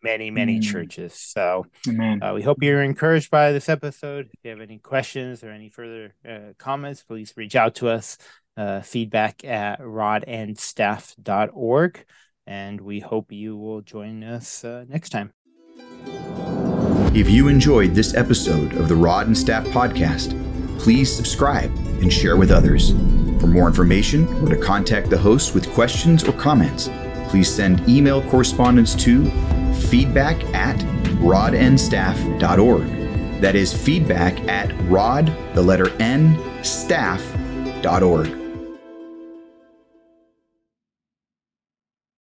Many, 0.04 0.30
many 0.30 0.60
mm. 0.60 0.64
churches. 0.64 1.14
So 1.16 1.66
uh, 1.88 2.32
we 2.36 2.44
hope 2.44 2.62
you're 2.62 2.84
encouraged 2.84 3.32
by 3.32 3.52
this 3.52 3.70
episode. 3.70 4.28
If 4.28 4.40
you 4.44 4.52
have 4.52 4.62
any 4.62 4.78
questions 4.78 5.44
or 5.44 5.50
any 5.50 5.70
further 5.70 6.14
uh, 6.28 6.54
comments, 6.60 7.02
please 7.02 7.34
reach 7.36 7.56
out 7.56 7.76
to 7.76 7.90
us 7.90 8.20
uh, 8.58 8.82
feedback 8.82 9.44
at 9.44 9.80
rodandstaff.org. 9.80 12.06
And 12.48 12.82
we 12.82 13.00
hope 13.00 13.32
you 13.32 13.58
will 13.58 13.82
join 13.82 14.24
us 14.24 14.64
uh, 14.64 14.86
next 14.88 15.10
time. 15.10 15.34
If 17.16 17.28
you 17.30 17.48
enjoyed 17.48 17.96
this 17.96 18.14
episode 18.14 18.74
of 18.74 18.90
the 18.90 18.96
Rod 18.96 19.28
and 19.28 19.38
Staff 19.38 19.66
podcast, 19.68 20.40
please 20.80 21.14
subscribe 21.14 21.72
and 22.02 22.12
share 22.12 22.38
with 22.38 22.52
others. 22.52 22.92
For 23.40 23.48
more 23.48 23.68
information 23.68 24.28
or 24.44 24.50
to 24.50 24.58
contact 24.58 25.10
the 25.10 25.18
host 25.18 25.56
with 25.56 25.72
questions 25.74 26.24
or 26.24 26.34
comments, 26.34 26.90
please 27.30 27.50
send 27.50 27.88
email 27.88 28.22
correspondence 28.30 28.96
to 28.96 29.26
feedback 29.74 30.44
at 30.54 30.78
rodandstaff.org. 31.20 33.42
That 33.42 33.56
is 33.56 33.74
feedback 33.74 34.40
at 34.48 34.72
rod, 34.90 35.28
the 35.54 35.62
letter 35.62 35.90
N, 36.02 36.38
staff.org. 36.64 38.45